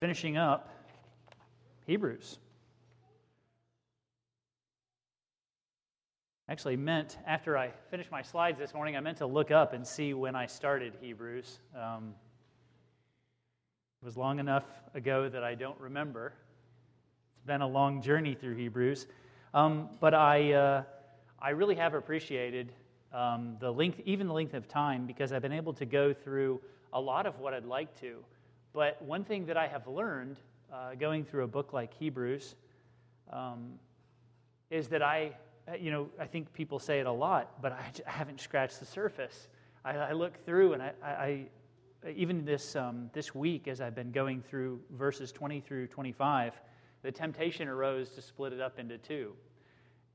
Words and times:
finishing 0.00 0.36
up 0.36 0.68
Hebrews. 1.86 2.38
Actually, 6.48 6.76
meant 6.76 7.18
after 7.26 7.58
I 7.58 7.70
finished 7.90 8.10
my 8.10 8.22
slides 8.22 8.58
this 8.58 8.72
morning, 8.72 8.96
I 8.96 9.00
meant 9.00 9.18
to 9.18 9.26
look 9.26 9.50
up 9.50 9.72
and 9.72 9.86
see 9.86 10.14
when 10.14 10.36
I 10.36 10.46
started 10.46 10.94
Hebrews. 11.00 11.58
Um, 11.76 12.14
it 14.00 14.04
was 14.04 14.16
long 14.16 14.38
enough 14.38 14.64
ago 14.94 15.28
that 15.28 15.42
I 15.42 15.56
don't 15.56 15.78
remember. 15.80 16.32
It's 17.34 17.44
been 17.44 17.60
a 17.60 17.66
long 17.66 18.00
journey 18.00 18.34
through 18.34 18.54
Hebrews. 18.54 19.08
Um, 19.52 19.90
but 20.00 20.14
I, 20.14 20.52
uh, 20.52 20.82
I 21.40 21.50
really 21.50 21.74
have 21.74 21.94
appreciated 21.94 22.72
um, 23.12 23.56
the 23.58 23.70
length, 23.70 24.00
even 24.04 24.28
the 24.28 24.32
length 24.32 24.54
of 24.54 24.68
time, 24.68 25.06
because 25.06 25.32
I've 25.32 25.42
been 25.42 25.52
able 25.52 25.72
to 25.74 25.84
go 25.84 26.14
through 26.14 26.60
a 26.92 27.00
lot 27.00 27.26
of 27.26 27.40
what 27.40 27.52
I'd 27.52 27.66
like 27.66 28.00
to. 28.00 28.22
But 28.72 29.00
one 29.02 29.24
thing 29.24 29.46
that 29.46 29.56
I 29.56 29.66
have 29.66 29.86
learned 29.86 30.36
uh, 30.72 30.94
going 30.94 31.24
through 31.24 31.44
a 31.44 31.48
book 31.48 31.72
like 31.72 31.94
Hebrews 31.94 32.54
um, 33.32 33.74
is 34.70 34.88
that 34.88 35.02
I, 35.02 35.36
uh, 35.66 35.74
you 35.76 35.90
know, 35.90 36.08
I 36.18 36.26
think 36.26 36.52
people 36.52 36.78
say 36.78 37.00
it 37.00 37.06
a 37.06 37.12
lot, 37.12 37.60
but 37.62 37.72
I, 37.72 37.90
I 38.06 38.10
haven't 38.10 38.40
scratched 38.40 38.80
the 38.80 38.86
surface. 38.86 39.48
I, 39.84 39.96
I 39.96 40.12
look 40.12 40.44
through 40.44 40.74
and 40.74 40.82
I, 40.82 40.92
I 41.02 41.46
even 42.14 42.44
this, 42.44 42.76
um, 42.76 43.10
this 43.12 43.34
week, 43.34 43.66
as 43.66 43.80
I've 43.80 43.94
been 43.94 44.12
going 44.12 44.42
through 44.42 44.80
verses 44.90 45.32
20 45.32 45.60
through 45.60 45.88
25, 45.88 46.54
the 47.02 47.10
temptation 47.10 47.68
arose 47.68 48.10
to 48.10 48.22
split 48.22 48.52
it 48.52 48.60
up 48.60 48.78
into 48.78 48.98
two. 48.98 49.32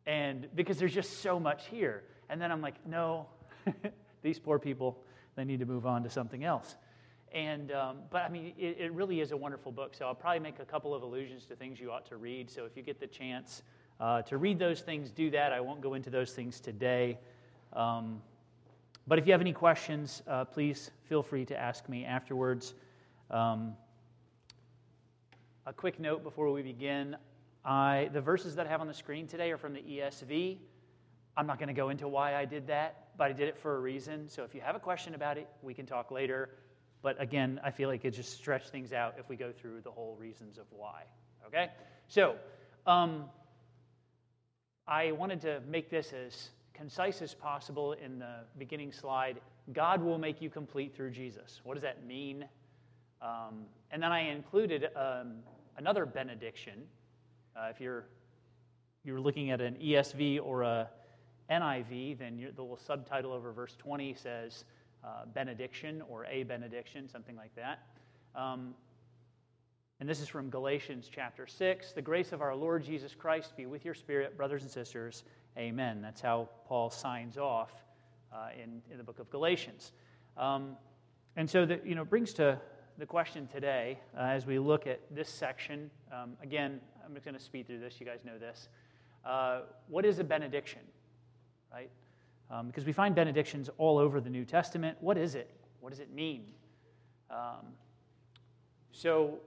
And 0.05 0.47
because 0.55 0.77
there's 0.77 0.93
just 0.93 1.21
so 1.21 1.39
much 1.39 1.67
here. 1.67 2.03
And 2.29 2.41
then 2.41 2.51
I'm 2.51 2.61
like, 2.61 2.85
no, 2.85 3.27
these 4.21 4.39
poor 4.39 4.59
people, 4.59 4.97
they 5.35 5.43
need 5.43 5.59
to 5.59 5.65
move 5.65 5.85
on 5.85 6.03
to 6.03 6.09
something 6.09 6.43
else. 6.43 6.75
And, 7.33 7.71
um, 7.71 7.97
but 8.11 8.21
I 8.21 8.29
mean, 8.29 8.53
it, 8.57 8.77
it, 8.79 8.93
really 8.93 9.19
is 9.19 9.31
a 9.31 9.37
wonderful 9.37 9.71
book. 9.71 9.95
So 9.95 10.05
I'll 10.05 10.13
probably 10.13 10.39
make 10.39 10.59
a 10.59 10.65
couple 10.65 10.93
of 10.93 11.01
allusions 11.01 11.45
to 11.47 11.55
things 11.55 11.79
you 11.79 11.91
ought 11.91 12.05
to 12.07 12.17
read. 12.17 12.49
So 12.49 12.65
if 12.65 12.77
you 12.77 12.83
get 12.83 12.99
the 12.99 13.07
chance 13.07 13.63
uh, 13.99 14.21
to 14.23 14.37
read 14.37 14.59
those 14.59 14.81
things, 14.81 15.09
do 15.09 15.31
that. 15.31 15.51
I 15.51 15.59
won't 15.59 15.81
go 15.81 15.95
into 15.95 16.11
those 16.11 16.31
things 16.33 16.59
today. 16.59 17.17
Um, 17.73 18.21
but 19.07 19.17
if 19.17 19.25
you 19.25 19.31
have 19.31 19.41
any 19.41 19.51
questions, 19.51 20.21
uh, 20.27 20.45
please 20.45 20.91
feel 21.05 21.23
free 21.23 21.43
to 21.45 21.59
ask 21.59 21.89
me 21.89 22.05
afterwards. 22.05 22.75
Um, 23.31 23.73
a 25.65 25.73
quick 25.73 25.99
note 25.99 26.23
before 26.23 26.51
we 26.51 26.61
begin 26.61 27.15
I, 27.65 28.09
the 28.11 28.21
verses 28.21 28.55
that 28.55 28.67
I 28.67 28.69
have 28.69 28.81
on 28.81 28.87
the 28.87 28.93
screen 28.93 29.25
today 29.25 29.51
are 29.51 29.57
from 29.57 29.73
the 29.73 29.79
ESV. 29.79 30.57
I'm 31.37 31.47
not 31.47 31.57
going 31.57 31.67
to 31.67 31.73
go 31.73 31.89
into 31.89 32.07
why 32.07 32.35
I 32.35 32.45
did 32.45 32.67
that, 32.67 33.07
but 33.17 33.29
I 33.29 33.33
did 33.33 33.47
it 33.47 33.57
for 33.57 33.77
a 33.77 33.79
reason. 33.79 34.27
So 34.27 34.43
if 34.43 34.53
you 34.53 34.61
have 34.61 34.75
a 34.75 34.79
question 34.79 35.15
about 35.15 35.37
it, 35.37 35.47
we 35.61 35.73
can 35.73 35.85
talk 35.85 36.11
later. 36.11 36.49
But 37.03 37.21
again, 37.21 37.59
I 37.63 37.69
feel 37.69 37.89
like 37.89 38.05
it 38.05 38.11
just 38.11 38.33
stretch 38.33 38.69
things 38.69 38.93
out 38.93 39.15
if 39.19 39.29
we 39.29 39.35
go 39.35 39.51
through 39.51 39.81
the 39.81 39.91
whole 39.91 40.15
reasons 40.19 40.57
of 40.57 40.65
why. 40.71 41.03
Okay? 41.45 41.69
So, 42.07 42.35
um, 42.87 43.25
I 44.87 45.11
wanted 45.11 45.41
to 45.41 45.61
make 45.67 45.89
this 45.89 46.13
as 46.13 46.49
concise 46.73 47.21
as 47.21 47.33
possible 47.33 47.93
in 47.93 48.19
the 48.19 48.37
beginning 48.57 48.91
slide. 48.91 49.39
God 49.73 50.01
will 50.01 50.17
make 50.17 50.41
you 50.41 50.49
complete 50.49 50.95
through 50.95 51.11
Jesus. 51.11 51.61
What 51.63 51.75
does 51.75 51.83
that 51.83 52.05
mean? 52.05 52.45
Um, 53.21 53.65
and 53.91 54.01
then 54.01 54.11
I 54.11 54.31
included 54.31 54.89
um, 54.95 55.35
another 55.77 56.05
benediction. 56.05 56.83
Uh, 57.55 57.67
if 57.69 57.79
you're 57.79 58.05
you're 59.05 59.19
looking 59.19 59.51
at 59.51 59.59
an 59.59 59.75
ESV 59.75 60.39
or 60.41 60.63
a 60.63 60.89
NIV, 61.49 62.19
then 62.19 62.37
the 62.55 62.61
little 62.61 62.77
subtitle 62.77 63.33
over 63.33 63.51
verse 63.51 63.75
20 63.77 64.13
says 64.13 64.63
uh, 65.03 65.25
benediction 65.33 66.01
or 66.09 66.25
a 66.25 66.43
benediction, 66.43 67.07
something 67.09 67.35
like 67.35 67.53
that. 67.55 67.79
Um, 68.35 68.73
and 69.99 70.09
this 70.09 70.19
is 70.19 70.27
from 70.27 70.49
Galatians 70.49 71.09
chapter 71.13 71.47
6. 71.47 71.93
The 71.93 72.01
grace 72.01 72.31
of 72.31 72.41
our 72.41 72.55
Lord 72.55 72.83
Jesus 72.83 73.15
Christ 73.15 73.55
be 73.55 73.65
with 73.65 73.85
your 73.85 73.93
spirit, 73.93 74.35
brothers 74.35 74.63
and 74.63 74.71
sisters. 74.71 75.23
Amen. 75.57 76.01
That's 76.01 76.19
how 76.19 76.49
Paul 76.65 76.89
signs 76.89 77.37
off 77.37 77.71
uh, 78.33 78.49
in, 78.61 78.81
in 78.91 78.97
the 78.97 79.03
book 79.03 79.19
of 79.19 79.29
Galatians. 79.29 79.91
Um, 80.35 80.75
and 81.35 81.49
so, 81.49 81.65
that 81.65 81.85
you 81.85 81.95
know, 81.95 82.03
brings 82.03 82.33
to 82.33 82.59
the 82.97 83.05
question 83.05 83.47
today 83.47 83.99
uh, 84.17 84.23
as 84.23 84.45
we 84.45 84.59
look 84.59 84.87
at 84.87 84.99
this 85.09 85.29
section. 85.29 85.89
Um, 86.11 86.33
again, 86.41 86.79
I'm 87.05 87.13
just 87.13 87.25
going 87.25 87.37
to 87.37 87.43
speed 87.43 87.67
through 87.67 87.79
this. 87.79 87.99
You 87.99 88.05
guys 88.05 88.19
know 88.25 88.37
this. 88.37 88.69
Uh, 89.25 89.61
what 89.87 90.05
is 90.05 90.19
a 90.19 90.23
benediction? 90.23 90.81
Right? 91.71 91.89
Um, 92.53 92.67
because 92.67 92.85
we 92.85 92.93
find 92.93 93.15
benedictions 93.15 93.71
all 93.79 93.97
over 93.97 94.21
the 94.21 94.29
New 94.29 94.45
Testament. 94.45 94.95
What 95.01 95.17
is 95.17 95.33
it? 95.33 95.49
What 95.79 95.89
does 95.89 95.99
it 95.99 96.13
mean? 96.13 96.43
Um, 97.31 97.65
so 98.91 99.39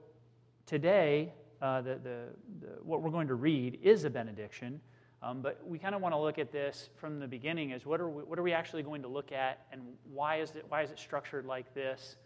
today, 0.65 1.31
uh, 1.61 1.81
the, 1.81 1.99
the, 2.03 2.19
the, 2.59 2.67
what 2.83 3.01
we're 3.01 3.11
going 3.11 3.29
to 3.29 3.35
read 3.35 3.79
is 3.81 4.03
a 4.03 4.09
benediction, 4.09 4.81
um, 5.23 5.41
but 5.41 5.61
we 5.65 5.79
kind 5.79 5.95
of 5.95 6.01
want 6.01 6.13
to 6.15 6.19
look 6.19 6.37
at 6.37 6.51
this 6.51 6.89
from 6.97 7.21
the 7.21 7.27
beginning 7.27 7.71
as 7.71 7.85
what 7.85 8.01
are, 8.01 8.09
we, 8.09 8.23
what 8.23 8.37
are 8.37 8.43
we 8.43 8.51
actually 8.51 8.83
going 8.83 9.01
to 9.01 9.07
look 9.07 9.31
at 9.31 9.65
and 9.71 9.81
why 10.11 10.41
is 10.41 10.51
it, 10.51 10.65
why 10.67 10.81
is 10.81 10.91
it 10.91 10.99
structured 10.99 11.45
like 11.45 11.73
this? 11.73 12.17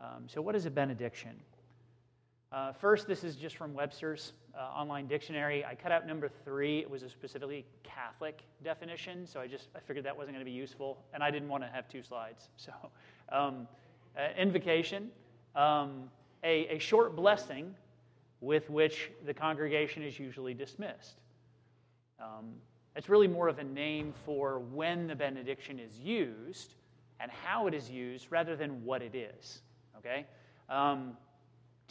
Um, 0.00 0.28
so, 0.28 0.40
what 0.40 0.54
is 0.54 0.64
a 0.64 0.70
benediction? 0.70 1.32
Uh, 2.52 2.72
first, 2.72 3.06
this 3.06 3.22
is 3.22 3.36
just 3.36 3.56
from 3.56 3.72
Webster's 3.74 4.32
uh, 4.58 4.62
online 4.62 5.06
dictionary. 5.06 5.64
I 5.64 5.76
cut 5.76 5.92
out 5.92 6.04
number 6.04 6.28
three. 6.44 6.80
It 6.80 6.90
was 6.90 7.04
a 7.04 7.08
specifically 7.08 7.64
Catholic 7.84 8.40
definition, 8.64 9.24
so 9.24 9.40
I 9.40 9.46
just 9.46 9.68
I 9.76 9.78
figured 9.78 10.04
that 10.04 10.16
wasn't 10.16 10.34
going 10.34 10.44
to 10.44 10.50
be 10.50 10.56
useful, 10.56 10.98
and 11.14 11.22
I 11.22 11.30
didn't 11.30 11.48
want 11.48 11.62
to 11.62 11.68
have 11.68 11.88
two 11.88 12.02
slides. 12.02 12.48
So, 12.56 12.72
um, 13.30 13.68
uh, 14.18 14.28
invocation, 14.36 15.10
um, 15.54 16.10
a, 16.42 16.76
a 16.76 16.78
short 16.78 17.14
blessing 17.14 17.72
with 18.40 18.68
which 18.68 19.12
the 19.24 19.32
congregation 19.32 20.02
is 20.02 20.18
usually 20.18 20.52
dismissed. 20.52 21.20
Um, 22.18 22.54
it's 22.96 23.08
really 23.08 23.28
more 23.28 23.46
of 23.46 23.60
a 23.60 23.64
name 23.64 24.12
for 24.26 24.58
when 24.58 25.06
the 25.06 25.14
benediction 25.14 25.78
is 25.78 25.96
used 25.98 26.74
and 27.20 27.30
how 27.30 27.68
it 27.68 27.74
is 27.74 27.88
used 27.88 28.26
rather 28.30 28.56
than 28.56 28.84
what 28.84 29.02
it 29.02 29.14
is. 29.14 29.62
Okay? 29.98 30.26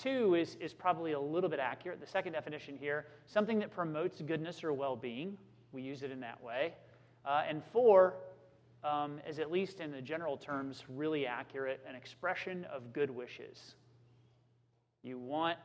Two 0.02 0.36
is, 0.36 0.56
is 0.62 0.74
probably 0.74 1.12
a 1.12 1.20
little 1.20 1.50
bit 1.50 1.60
accurate. 1.60 2.00
The 2.00 2.08
second 2.08 2.32
definition 2.34 2.78
here 2.78 3.06
something 3.28 3.60
that 3.60 3.72
promotes 3.72 4.22
goodness 4.22 4.64
or 4.64 4.72
well 4.72 4.96
being. 4.96 5.38
We 5.74 5.82
use 5.82 6.04
it 6.04 6.12
in 6.12 6.22
that 6.22 6.42
way. 6.42 6.74
Uh, 7.26 7.44
and 7.48 7.62
four 7.74 8.16
um, 8.84 9.20
is, 9.28 9.40
at 9.40 9.52
least 9.52 9.82
in 9.82 9.92
the 9.92 10.02
general 10.02 10.38
terms, 10.38 10.86
really 10.88 11.28
accurate 11.28 11.82
an 11.88 11.96
expression 11.96 12.66
of 12.74 12.94
good 12.94 13.10
wishes. 13.10 13.76
You 15.04 15.20
want 15.20 15.58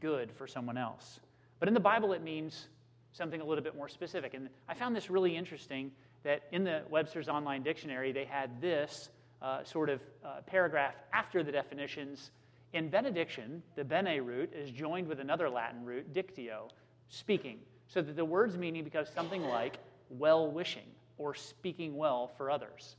good 0.00 0.30
for 0.32 0.46
someone 0.46 0.76
else. 0.76 1.20
But 1.58 1.68
in 1.68 1.74
the 1.74 1.80
Bible, 1.80 2.12
it 2.12 2.22
means 2.22 2.68
something 3.12 3.40
a 3.40 3.44
little 3.44 3.64
bit 3.64 3.74
more 3.74 3.88
specific. 3.88 4.34
And 4.34 4.48
I 4.68 4.74
found 4.74 4.94
this 4.94 5.08
really 5.08 5.34
interesting 5.34 5.90
that 6.24 6.42
in 6.52 6.62
the 6.62 6.82
Webster's 6.90 7.28
Online 7.28 7.62
Dictionary, 7.62 8.12
they 8.12 8.24
had 8.24 8.60
this 8.60 9.08
uh, 9.40 9.64
sort 9.64 9.88
of 9.88 10.00
uh, 10.24 10.40
paragraph 10.46 10.94
after 11.12 11.42
the 11.42 11.52
definitions 11.52 12.30
in 12.72 12.88
benediction, 12.88 13.62
the 13.76 13.84
bene 13.84 14.20
root 14.20 14.52
is 14.54 14.70
joined 14.70 15.06
with 15.06 15.20
another 15.20 15.48
Latin 15.50 15.84
root, 15.84 16.12
dictio, 16.14 16.70
speaking, 17.08 17.58
so 17.86 18.00
that 18.00 18.16
the 18.16 18.24
word's 18.24 18.56
meaning 18.56 18.84
becomes 18.84 19.08
something 19.10 19.42
like 19.42 19.78
well 20.08 20.50
wishing 20.50 20.86
or 21.18 21.34
speaking 21.34 21.96
well 21.96 22.30
for 22.36 22.50
others. 22.50 22.96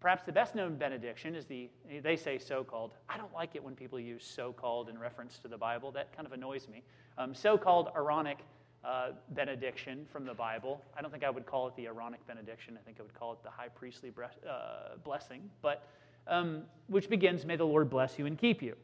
Perhaps 0.00 0.22
the 0.24 0.32
best 0.32 0.54
known 0.54 0.76
benediction 0.76 1.34
is 1.34 1.44
the, 1.46 1.68
they 2.02 2.16
say 2.16 2.38
so 2.38 2.62
called. 2.62 2.92
I 3.08 3.16
don't 3.16 3.32
like 3.32 3.56
it 3.56 3.64
when 3.64 3.74
people 3.74 3.98
use 3.98 4.24
so 4.24 4.52
called 4.52 4.88
in 4.88 4.96
reference 4.96 5.38
to 5.38 5.48
the 5.48 5.56
Bible. 5.56 5.90
That 5.90 6.14
kind 6.14 6.24
of 6.24 6.32
annoys 6.32 6.68
me. 6.68 6.84
Um, 7.16 7.34
so 7.34 7.58
called 7.58 7.88
Aaronic 7.96 8.38
uh, 8.84 9.10
benediction 9.30 10.06
from 10.12 10.24
the 10.24 10.34
Bible. 10.34 10.84
I 10.96 11.02
don't 11.02 11.10
think 11.10 11.24
I 11.24 11.30
would 11.30 11.46
call 11.46 11.66
it 11.66 11.74
the 11.74 11.86
Aaronic 11.86 12.24
benediction. 12.28 12.78
I 12.80 12.84
think 12.84 12.98
I 13.00 13.02
would 13.02 13.14
call 13.14 13.32
it 13.32 13.42
the 13.42 13.50
high 13.50 13.68
priestly 13.68 14.10
bre- 14.10 14.24
uh, 14.48 14.96
blessing, 15.02 15.50
but 15.62 15.88
um, 16.28 16.62
which 16.86 17.08
begins, 17.08 17.44
May 17.44 17.56
the 17.56 17.64
Lord 17.64 17.90
bless 17.90 18.18
you 18.18 18.26
and 18.26 18.38
keep 18.38 18.62
you. 18.62 18.76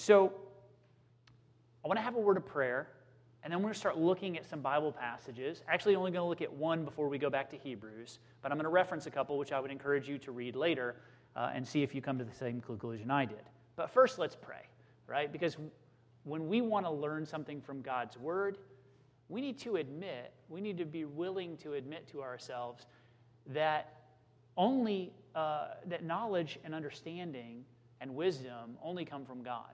So, 0.00 0.32
I 1.84 1.88
want 1.88 1.98
to 1.98 2.04
have 2.04 2.14
a 2.14 2.20
word 2.20 2.36
of 2.36 2.46
prayer, 2.46 2.86
and 3.42 3.52
then 3.52 3.58
we're 3.58 3.64
going 3.64 3.74
to 3.74 3.80
start 3.80 3.98
looking 3.98 4.38
at 4.38 4.48
some 4.48 4.60
Bible 4.60 4.92
passages. 4.92 5.60
Actually, 5.66 5.96
only 5.96 6.12
going 6.12 6.22
to 6.22 6.28
look 6.28 6.40
at 6.40 6.52
one 6.52 6.84
before 6.84 7.08
we 7.08 7.18
go 7.18 7.28
back 7.28 7.50
to 7.50 7.56
Hebrews, 7.56 8.20
but 8.40 8.52
I'm 8.52 8.58
going 8.58 8.64
to 8.64 8.70
reference 8.70 9.06
a 9.06 9.10
couple, 9.10 9.36
which 9.38 9.50
I 9.50 9.58
would 9.58 9.72
encourage 9.72 10.08
you 10.08 10.16
to 10.18 10.30
read 10.30 10.54
later 10.54 10.94
uh, 11.34 11.50
and 11.52 11.66
see 11.66 11.82
if 11.82 11.96
you 11.96 12.00
come 12.00 12.16
to 12.16 12.24
the 12.24 12.32
same 12.32 12.60
conclusion 12.60 13.10
I 13.10 13.24
did. 13.24 13.42
But 13.74 13.90
first, 13.90 14.20
let's 14.20 14.36
pray, 14.36 14.68
right? 15.08 15.32
Because 15.32 15.56
when 16.22 16.46
we 16.46 16.60
want 16.60 16.86
to 16.86 16.92
learn 16.92 17.26
something 17.26 17.60
from 17.60 17.82
God's 17.82 18.16
Word, 18.16 18.58
we 19.28 19.40
need 19.40 19.58
to 19.58 19.76
admit, 19.76 20.32
we 20.48 20.60
need 20.60 20.78
to 20.78 20.84
be 20.84 21.06
willing 21.06 21.56
to 21.56 21.72
admit 21.72 22.06
to 22.12 22.22
ourselves 22.22 22.86
that 23.48 23.94
only 24.56 25.10
uh, 25.34 25.70
that 25.86 26.04
knowledge 26.04 26.60
and 26.64 26.72
understanding 26.72 27.64
and 28.00 28.14
wisdom 28.14 28.78
only 28.80 29.04
come 29.04 29.24
from 29.24 29.42
God. 29.42 29.72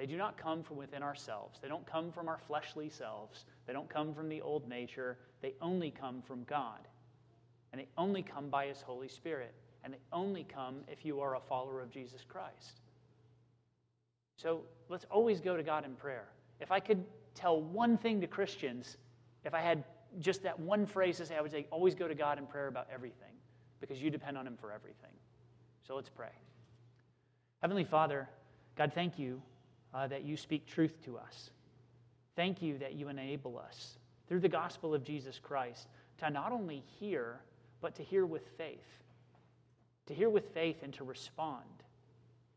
They 0.00 0.06
do 0.06 0.16
not 0.16 0.38
come 0.38 0.62
from 0.62 0.78
within 0.78 1.02
ourselves. 1.02 1.58
They 1.60 1.68
don't 1.68 1.84
come 1.84 2.10
from 2.10 2.26
our 2.26 2.38
fleshly 2.46 2.88
selves. 2.88 3.44
They 3.66 3.74
don't 3.74 3.90
come 3.90 4.14
from 4.14 4.30
the 4.30 4.40
old 4.40 4.66
nature. 4.66 5.18
They 5.42 5.52
only 5.60 5.90
come 5.90 6.22
from 6.22 6.44
God. 6.44 6.88
And 7.70 7.78
they 7.78 7.86
only 7.98 8.22
come 8.22 8.48
by 8.48 8.64
His 8.64 8.80
Holy 8.80 9.08
Spirit. 9.08 9.52
And 9.84 9.92
they 9.92 9.98
only 10.10 10.44
come 10.44 10.76
if 10.88 11.04
you 11.04 11.20
are 11.20 11.36
a 11.36 11.40
follower 11.40 11.82
of 11.82 11.90
Jesus 11.90 12.24
Christ. 12.26 12.80
So 14.38 14.62
let's 14.88 15.04
always 15.10 15.38
go 15.38 15.54
to 15.54 15.62
God 15.62 15.84
in 15.84 15.94
prayer. 15.96 16.28
If 16.60 16.72
I 16.72 16.80
could 16.80 17.04
tell 17.34 17.60
one 17.60 17.98
thing 17.98 18.22
to 18.22 18.26
Christians, 18.26 18.96
if 19.44 19.52
I 19.52 19.60
had 19.60 19.84
just 20.18 20.42
that 20.44 20.58
one 20.58 20.86
phrase 20.86 21.18
to 21.18 21.26
say, 21.26 21.36
I 21.36 21.42
would 21.42 21.50
say, 21.50 21.66
always 21.70 21.94
go 21.94 22.08
to 22.08 22.14
God 22.14 22.38
in 22.38 22.46
prayer 22.46 22.68
about 22.68 22.88
everything 22.90 23.34
because 23.82 24.00
you 24.00 24.08
depend 24.08 24.38
on 24.38 24.46
Him 24.46 24.56
for 24.58 24.72
everything. 24.72 25.12
So 25.86 25.94
let's 25.94 26.08
pray. 26.08 26.32
Heavenly 27.60 27.84
Father, 27.84 28.30
God, 28.78 28.92
thank 28.94 29.18
you 29.18 29.42
uh, 29.94 30.06
that 30.06 30.24
you 30.24 30.36
speak 30.36 30.66
truth 30.66 31.02
to 31.04 31.16
us. 31.16 31.50
Thank 32.36 32.62
you 32.62 32.78
that 32.78 32.94
you 32.94 33.08
enable 33.08 33.58
us 33.58 33.98
through 34.28 34.40
the 34.40 34.48
gospel 34.48 34.94
of 34.94 35.04
Jesus 35.04 35.38
Christ 35.42 35.88
to 36.18 36.30
not 36.30 36.52
only 36.52 36.82
hear, 36.98 37.40
but 37.80 37.94
to 37.96 38.02
hear 38.02 38.26
with 38.26 38.46
faith. 38.56 38.78
To 40.06 40.14
hear 40.14 40.30
with 40.30 40.52
faith 40.54 40.76
and 40.82 40.92
to 40.94 41.04
respond, 41.04 41.64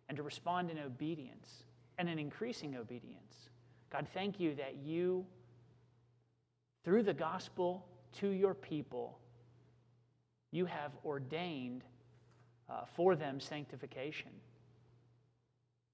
and 0.09 0.17
to 0.17 0.23
respond 0.23 0.71
in 0.71 0.79
obedience 0.79 1.63
and 1.97 2.09
in 2.09 2.17
increasing 2.17 2.75
obedience. 2.75 3.49
God, 3.91 4.07
thank 4.13 4.39
you 4.39 4.55
that 4.55 4.77
you, 4.83 5.25
through 6.83 7.03
the 7.03 7.13
gospel 7.13 7.85
to 8.19 8.29
your 8.29 8.53
people, 8.53 9.19
you 10.51 10.65
have 10.65 10.91
ordained 11.05 11.83
uh, 12.69 12.81
for 12.95 13.15
them 13.15 13.39
sanctification. 13.39 14.31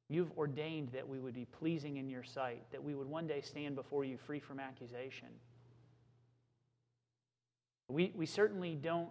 You've 0.09 0.31
ordained 0.37 0.89
that 0.89 1.07
we 1.07 1.19
would 1.19 1.35
be 1.35 1.45
pleasing 1.45 1.97
in 1.97 2.09
your 2.09 2.23
sight, 2.23 2.63
that 2.71 2.83
we 2.83 2.95
would 2.95 3.07
one 3.07 3.27
day 3.27 3.41
stand 3.41 3.75
before 3.75 4.03
you 4.03 4.17
free 4.17 4.39
from 4.39 4.59
accusation. 4.59 5.27
We, 7.87 8.11
we 8.15 8.25
certainly 8.25 8.75
don't 8.75 9.09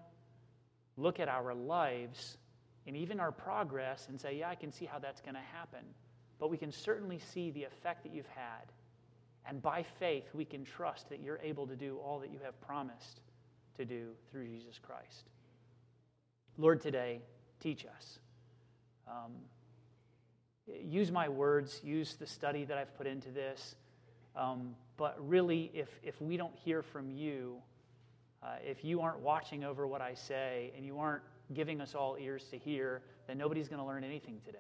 look 0.97 1.21
at 1.21 1.29
our 1.29 1.55
lives 1.55 2.37
and 2.87 2.97
even 2.97 3.21
our 3.21 3.31
progress 3.31 4.07
and 4.09 4.21
say, 4.21 4.39
yeah, 4.39 4.49
I 4.49 4.57
can 4.57 4.73
see 4.73 4.87
how 4.87 4.99
that's 4.99 5.21
going 5.21 5.35
to 5.35 5.41
happen. 5.53 5.85
But 6.41 6.51
we 6.51 6.57
can 6.57 6.73
certainly 6.73 7.19
see 7.19 7.51
the 7.51 7.65
effect 7.65 8.03
that 8.03 8.13
you've 8.13 8.27
had. 8.27 8.73
And 9.47 9.63
by 9.63 9.85
faith, 9.99 10.25
we 10.35 10.45
can 10.45 10.65
trust 10.65 11.09
that 11.11 11.21
you're 11.21 11.41
able 11.43 11.67
to 11.67 11.77
do 11.77 11.99
all 12.05 12.19
that 12.21 12.31
you 12.31 12.39
have 12.45 12.61
promised 12.61 13.21
to 13.77 13.85
do 13.85 14.09
through 14.31 14.47
Jesus 14.49 14.79
Christ. 14.79 15.31
Lord, 16.57 16.81
today, 16.81 17.21
teach 17.61 17.87
us. 17.87 18.19
Um, 19.07 19.33
use 20.85 21.11
my 21.11 21.29
words, 21.29 21.81
use 21.83 22.15
the 22.15 22.27
study 22.27 22.65
that 22.65 22.79
I've 22.79 22.97
put 22.97 23.07
into 23.07 23.31
this. 23.31 23.77
Um, 24.37 24.75
but 24.97 25.17
really, 25.27 25.71
if, 25.75 25.89
if 26.03 26.21
we 26.21 26.37
don't 26.37 26.55
hear 26.55 26.83
from 26.83 27.11
you, 27.11 27.57
uh, 28.43 28.57
if 28.65 28.85
you 28.85 29.01
aren't 29.01 29.21
watching 29.21 29.65
over 29.65 29.87
what 29.87 30.01
I 30.01 30.15
say 30.15 30.73
and 30.77 30.85
you 30.85 30.99
aren't 30.99 31.23
giving 31.53 31.81
us 31.81 31.95
all 31.95 32.17
ears 32.21 32.45
to 32.51 32.59
hear, 32.59 33.03
then 33.27 33.39
nobody's 33.39 33.69
going 33.69 33.81
to 33.81 33.87
learn 33.87 34.05
anything 34.05 34.41
today. 34.45 34.59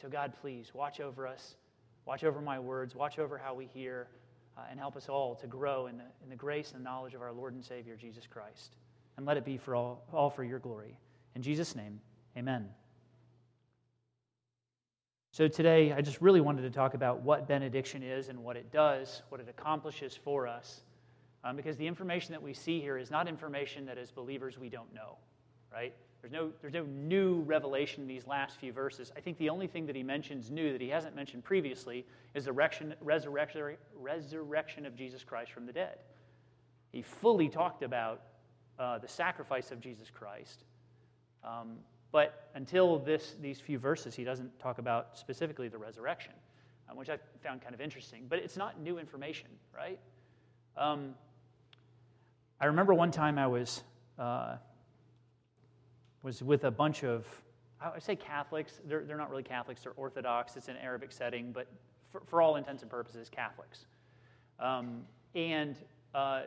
So, 0.00 0.08
God, 0.08 0.32
please 0.40 0.72
watch 0.72 1.00
over 1.00 1.26
us, 1.26 1.56
watch 2.06 2.24
over 2.24 2.40
my 2.40 2.58
words, 2.58 2.94
watch 2.94 3.18
over 3.18 3.36
how 3.36 3.54
we 3.54 3.66
hear, 3.66 4.08
uh, 4.56 4.62
and 4.70 4.78
help 4.78 4.96
us 4.96 5.08
all 5.08 5.34
to 5.36 5.46
grow 5.46 5.86
in 5.86 5.98
the, 5.98 6.04
in 6.22 6.30
the 6.30 6.36
grace 6.36 6.72
and 6.74 6.82
knowledge 6.82 7.14
of 7.14 7.22
our 7.22 7.32
Lord 7.32 7.54
and 7.54 7.64
Savior, 7.64 7.96
Jesus 7.96 8.26
Christ. 8.26 8.76
And 9.16 9.26
let 9.26 9.36
it 9.36 9.44
be 9.44 9.58
for 9.58 9.74
all, 9.74 10.04
all 10.12 10.30
for 10.30 10.44
your 10.44 10.58
glory. 10.58 10.98
In 11.34 11.42
Jesus' 11.42 11.74
name, 11.76 12.00
amen. 12.36 12.68
So, 15.32 15.46
today, 15.46 15.92
I 15.92 16.00
just 16.00 16.20
really 16.20 16.40
wanted 16.40 16.62
to 16.62 16.70
talk 16.70 16.94
about 16.94 17.22
what 17.22 17.46
benediction 17.46 18.02
is 18.02 18.28
and 18.28 18.42
what 18.42 18.56
it 18.56 18.72
does, 18.72 19.22
what 19.28 19.40
it 19.40 19.48
accomplishes 19.48 20.16
for 20.16 20.48
us. 20.48 20.80
Um, 21.44 21.54
because 21.54 21.76
the 21.76 21.86
information 21.86 22.32
that 22.32 22.42
we 22.42 22.52
see 22.52 22.80
here 22.80 22.98
is 22.98 23.12
not 23.12 23.28
information 23.28 23.86
that 23.86 23.96
as 23.96 24.10
believers 24.10 24.58
we 24.58 24.68
don't 24.68 24.92
know, 24.92 25.16
right? 25.72 25.94
There's 26.20 26.32
no, 26.32 26.50
there's 26.60 26.74
no 26.74 26.82
new 26.82 27.42
revelation 27.42 28.02
in 28.02 28.08
these 28.08 28.26
last 28.26 28.58
few 28.58 28.72
verses. 28.72 29.12
I 29.16 29.20
think 29.20 29.38
the 29.38 29.48
only 29.50 29.68
thing 29.68 29.86
that 29.86 29.94
he 29.94 30.02
mentions 30.02 30.50
new 30.50 30.72
that 30.72 30.80
he 30.80 30.88
hasn't 30.88 31.14
mentioned 31.14 31.44
previously 31.44 32.04
is 32.34 32.46
the 32.46 32.52
resurrection, 32.52 33.76
resurrection, 33.96 34.84
of 34.84 34.96
Jesus 34.96 35.22
Christ 35.22 35.52
from 35.52 35.64
the 35.64 35.72
dead. 35.72 35.98
He 36.90 37.02
fully 37.02 37.48
talked 37.48 37.84
about 37.84 38.22
uh, 38.80 38.98
the 38.98 39.08
sacrifice 39.08 39.70
of 39.70 39.80
Jesus 39.80 40.10
Christ. 40.10 40.64
Um, 41.44 41.76
but 42.12 42.50
until 42.54 42.98
this, 42.98 43.36
these 43.40 43.60
few 43.60 43.78
verses, 43.78 44.14
he 44.14 44.24
doesn't 44.24 44.58
talk 44.58 44.78
about 44.78 45.16
specifically 45.18 45.68
the 45.68 45.78
resurrection, 45.78 46.32
uh, 46.88 46.94
which 46.94 47.08
I 47.08 47.18
found 47.42 47.62
kind 47.62 47.74
of 47.74 47.80
interesting. 47.80 48.26
But 48.28 48.40
it's 48.40 48.56
not 48.56 48.80
new 48.80 48.98
information, 48.98 49.48
right? 49.74 49.98
Um, 50.76 51.14
I 52.60 52.66
remember 52.66 52.94
one 52.94 53.10
time 53.10 53.38
I 53.38 53.46
was, 53.46 53.82
uh, 54.18 54.56
was 56.22 56.42
with 56.42 56.64
a 56.64 56.70
bunch 56.70 57.04
of, 57.04 57.26
I 57.80 57.98
say 57.98 58.16
Catholics, 58.16 58.80
they're, 58.86 59.04
they're 59.04 59.16
not 59.16 59.30
really 59.30 59.42
Catholics, 59.42 59.82
they're 59.82 59.92
Orthodox, 59.96 60.56
it's 60.56 60.68
an 60.68 60.76
Arabic 60.82 61.12
setting, 61.12 61.52
but 61.52 61.66
for, 62.10 62.22
for 62.26 62.42
all 62.42 62.56
intents 62.56 62.82
and 62.82 62.90
purposes, 62.90 63.30
Catholics. 63.30 63.86
Um, 64.58 65.02
and 65.34 65.76
uh, 66.14 66.42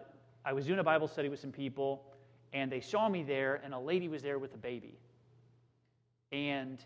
I 0.46 0.54
was 0.54 0.66
doing 0.66 0.80
a 0.80 0.84
Bible 0.84 1.08
study 1.08 1.30
with 1.30 1.40
some 1.40 1.52
people, 1.52 2.04
and 2.52 2.72
they 2.72 2.82
saw 2.82 3.10
me 3.10 3.24
there, 3.24 3.62
and 3.64 3.74
a 3.74 3.80
lady 3.80 4.08
was 4.08 4.22
there 4.22 4.38
with 4.38 4.54
a 4.54 4.58
baby. 4.58 5.00
And, 6.34 6.80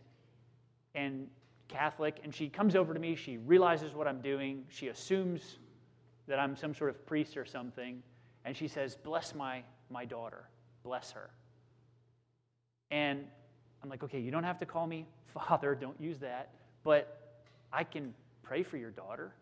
and 0.93 1.27
Catholic, 1.67 2.19
and 2.23 2.35
she 2.35 2.49
comes 2.49 2.75
over 2.75 2.93
to 2.93 2.99
me, 2.99 3.15
she 3.15 3.37
realizes 3.37 3.95
what 3.95 4.07
I'm 4.07 4.21
doing, 4.21 4.65
she 4.69 4.89
assumes 4.89 5.57
that 6.27 6.37
I'm 6.37 6.55
some 6.55 6.75
sort 6.75 6.91
of 6.91 7.03
priest 7.07 7.37
or 7.37 7.45
something 7.45 8.03
and 8.47 8.55
she 8.55 8.69
says, 8.69 8.95
Bless 8.95 9.35
my, 9.35 9.61
my 9.89 10.05
daughter, 10.05 10.45
bless 10.81 11.11
her. 11.11 11.29
And 12.89 13.25
I'm 13.83 13.89
like, 13.89 14.03
Okay, 14.03 14.19
you 14.19 14.31
don't 14.31 14.45
have 14.45 14.57
to 14.59 14.65
call 14.65 14.87
me 14.87 15.05
father, 15.33 15.75
don't 15.75 15.99
use 15.99 16.17
that, 16.19 16.53
but 16.83 17.43
I 17.73 17.83
can 17.83 18.13
pray 18.41 18.63
for 18.63 18.77
your 18.77 18.91
daughter, 18.91 19.33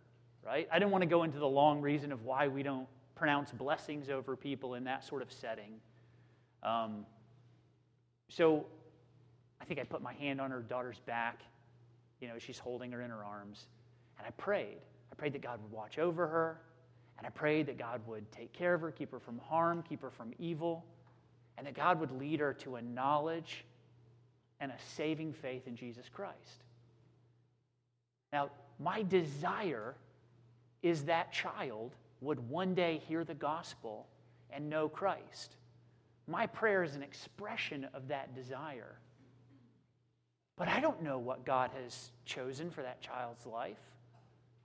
right? 0.43 0.67
I 0.71 0.79
didn't 0.79 0.91
want 0.91 1.03
to 1.03 1.07
go 1.07 1.23
into 1.23 1.37
the 1.37 1.47
long 1.47 1.81
reason 1.81 2.11
of 2.11 2.23
why 2.23 2.47
we 2.47 2.63
don't 2.63 2.87
pronounce 3.15 3.51
blessings 3.51 4.09
over 4.09 4.35
people 4.35 4.73
in 4.73 4.83
that 4.85 5.05
sort 5.05 5.21
of 5.21 5.31
setting. 5.31 5.79
Um, 6.63 7.05
so 8.27 8.65
I 9.65 9.67
think 9.67 9.79
I 9.79 9.83
put 9.83 10.03
my 10.03 10.13
hand 10.13 10.39
on 10.39 10.51
her 10.51 10.59
daughter's 10.59 10.99
back, 11.07 11.41
you 12.21 12.27
know, 12.27 12.35
she's 12.37 12.59
holding 12.59 12.91
her 12.91 13.01
in 13.01 13.09
her 13.09 13.23
arms, 13.25 13.65
and 14.19 14.27
I 14.27 14.29
prayed. 14.29 14.77
I 15.11 15.15
prayed 15.15 15.33
that 15.33 15.41
God 15.41 15.59
would 15.59 15.71
watch 15.71 15.97
over 15.97 16.27
her, 16.27 16.61
and 17.17 17.25
I 17.25 17.31
prayed 17.31 17.65
that 17.65 17.79
God 17.79 17.99
would 18.05 18.31
take 18.31 18.53
care 18.53 18.75
of 18.75 18.81
her, 18.81 18.91
keep 18.91 19.11
her 19.11 19.17
from 19.19 19.39
harm, 19.39 19.83
keep 19.89 20.03
her 20.03 20.11
from 20.11 20.33
evil, 20.37 20.85
and 21.57 21.65
that 21.65 21.73
God 21.73 21.99
would 21.99 22.11
lead 22.11 22.41
her 22.41 22.53
to 22.53 22.75
a 22.75 22.81
knowledge 22.83 23.65
and 24.59 24.71
a 24.71 24.75
saving 24.95 25.33
faith 25.33 25.65
in 25.65 25.75
Jesus 25.75 26.05
Christ. 26.13 26.63
Now, 28.31 28.51
my 28.79 29.01
desire 29.01 29.95
is 30.83 31.05
that 31.05 31.33
child 31.33 31.95
would 32.21 32.37
one 32.49 32.75
day 32.75 33.01
hear 33.07 33.23
the 33.23 33.33
gospel 33.33 34.05
and 34.51 34.69
know 34.69 34.87
Christ. 34.87 35.55
My 36.27 36.45
prayer 36.45 36.83
is 36.83 36.95
an 36.95 37.01
expression 37.01 37.87
of 37.95 38.07
that 38.09 38.35
desire. 38.35 38.99
But 40.57 40.67
I 40.67 40.79
don't 40.79 41.01
know 41.03 41.17
what 41.17 41.45
God 41.45 41.71
has 41.81 42.11
chosen 42.25 42.71
for 42.71 42.81
that 42.81 43.01
child's 43.01 43.45
life. 43.45 43.77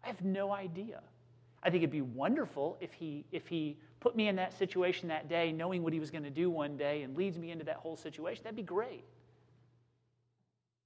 I 0.04 0.06
have 0.06 0.22
no 0.22 0.52
idea. 0.52 1.00
I 1.62 1.70
think 1.70 1.82
it'd 1.82 1.90
be 1.90 2.00
wonderful 2.00 2.78
if 2.80 2.92
he, 2.92 3.24
if 3.32 3.46
he 3.48 3.76
put 3.98 4.16
me 4.16 4.28
in 4.28 4.36
that 4.36 4.56
situation 4.56 5.08
that 5.08 5.28
day, 5.28 5.52
knowing 5.52 5.82
what 5.82 5.92
he 5.92 6.00
was 6.00 6.10
going 6.10 6.24
to 6.24 6.30
do 6.30 6.48
one 6.48 6.76
day, 6.76 7.02
and 7.02 7.16
leads 7.16 7.38
me 7.38 7.50
into 7.50 7.64
that 7.64 7.76
whole 7.76 7.96
situation. 7.96 8.44
That'd 8.44 8.56
be 8.56 8.62
great. 8.62 9.04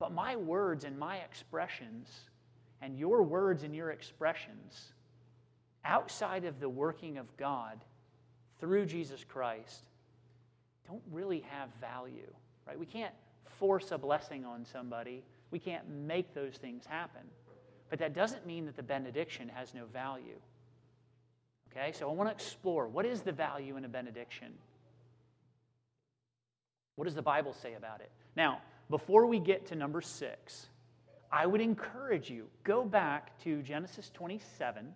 But 0.00 0.12
my 0.12 0.37
words 0.37 0.84
and 0.84 0.99
my 0.99 1.18
expressions, 1.18 2.08
and 2.82 2.99
your 2.99 3.23
words 3.23 3.62
and 3.62 3.75
your 3.75 3.90
expressions, 3.90 4.92
outside 5.84 6.44
of 6.44 6.61
the 6.61 6.68
working 6.68 7.18
of 7.18 7.37
God 7.37 7.78
through 8.58 8.87
Jesus 8.87 9.23
Christ, 9.23 9.84
don't 10.88 11.02
really 11.12 11.44
have 11.50 11.68
value, 11.80 12.32
right? 12.66 12.78
We 12.78 12.87
can't 12.87 13.14
force 13.58 13.90
a 13.90 13.99
blessing 13.99 14.44
on 14.44 14.64
somebody. 14.64 15.23
We 15.50 15.58
can't 15.58 15.88
make 15.88 16.34
those 16.34 16.54
things 16.54 16.84
happen. 16.87 17.23
But 17.90 17.99
that 17.99 18.14
doesn't 18.14 18.46
mean 18.46 18.66
that 18.66 18.76
the 18.76 18.82
benediction 18.82 19.49
has 19.54 19.75
no 19.75 19.84
value. 19.87 20.38
Okay, 21.70 21.92
so 21.92 22.08
I 22.08 22.12
want 22.12 22.28
to 22.28 22.34
explore 22.34 22.87
what 22.88 23.04
is 23.04 23.23
the 23.23 23.32
value 23.32 23.76
in 23.76 23.84
a 23.84 23.88
benediction? 23.88 24.52
What 26.96 27.06
does 27.06 27.14
the 27.14 27.23
Bible 27.23 27.52
say 27.52 27.75
about 27.75 28.00
it? 28.00 28.11
Now, 28.37 28.61
before 28.90 29.26
we 29.26 29.40
get 29.40 29.66
to 29.66 29.75
number 29.75 30.00
six, 30.00 30.66
I 31.32 31.46
would 31.46 31.61
encourage 31.61 32.30
you 32.30 32.46
go 32.62 32.84
back 32.84 33.37
to 33.42 33.62
Genesis 33.62 34.11
27 34.14 34.87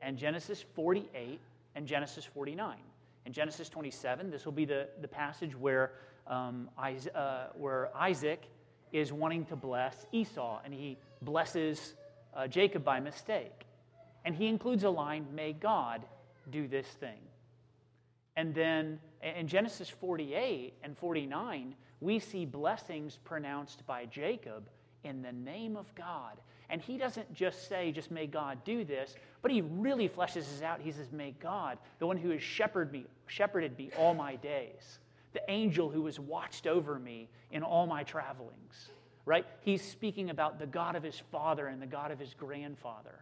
and 0.00 0.16
Genesis 0.16 0.64
48 0.74 1.40
and 1.74 1.86
Genesis 1.86 2.24
49. 2.24 2.76
In 3.26 3.32
Genesis 3.32 3.68
27, 3.68 4.30
this 4.30 4.44
will 4.44 4.52
be 4.52 4.64
the, 4.64 4.88
the 5.00 5.08
passage 5.08 5.56
where, 5.56 5.92
um, 6.28 6.68
uh, 6.78 7.46
where 7.54 7.90
Isaac 7.96 8.42
is 8.92 9.12
wanting 9.12 9.44
to 9.46 9.56
bless 9.56 10.06
Esau, 10.12 10.60
and 10.64 10.72
he 10.72 10.96
blesses 11.22 11.94
uh, 12.34 12.46
Jacob 12.46 12.84
by 12.84 13.00
mistake. 13.00 13.66
And 14.24 14.34
he 14.34 14.46
includes 14.46 14.84
a 14.84 14.90
line, 14.90 15.26
May 15.34 15.52
God 15.52 16.02
do 16.50 16.68
this 16.68 16.86
thing. 16.86 17.18
And 18.36 18.54
then 18.54 19.00
in 19.22 19.48
Genesis 19.48 19.88
48 19.88 20.74
and 20.82 20.96
49, 20.96 21.74
we 22.00 22.18
see 22.18 22.44
blessings 22.44 23.18
pronounced 23.24 23.84
by 23.86 24.06
Jacob 24.06 24.68
in 25.04 25.22
the 25.22 25.32
name 25.32 25.76
of 25.76 25.92
God. 25.94 26.38
And 26.70 26.80
he 26.80 26.98
doesn't 26.98 27.32
just 27.32 27.68
say, 27.68 27.90
just 27.90 28.10
may 28.10 28.26
God 28.26 28.62
do 28.64 28.84
this, 28.84 29.16
but 29.42 29.50
he 29.50 29.62
really 29.62 30.08
fleshes 30.08 30.34
this 30.34 30.62
out. 30.62 30.80
He 30.80 30.92
says, 30.92 31.10
may 31.10 31.34
God, 31.40 31.78
the 31.98 32.06
one 32.06 32.16
who 32.16 32.30
has 32.30 32.42
shepherded 32.42 32.92
me, 32.92 33.06
shepherded 33.26 33.76
me 33.78 33.90
all 33.98 34.14
my 34.14 34.36
days, 34.36 34.98
the 35.32 35.42
angel 35.48 35.90
who 35.90 36.06
has 36.06 36.18
watched 36.18 36.66
over 36.66 36.98
me 36.98 37.28
in 37.50 37.62
all 37.62 37.86
my 37.86 38.02
travelings, 38.02 38.90
right? 39.24 39.46
He's 39.60 39.82
speaking 39.82 40.30
about 40.30 40.58
the 40.58 40.66
God 40.66 40.96
of 40.96 41.02
his 41.02 41.18
father 41.30 41.66
and 41.66 41.80
the 41.80 41.86
God 41.86 42.10
of 42.10 42.18
his 42.18 42.34
grandfather. 42.34 43.18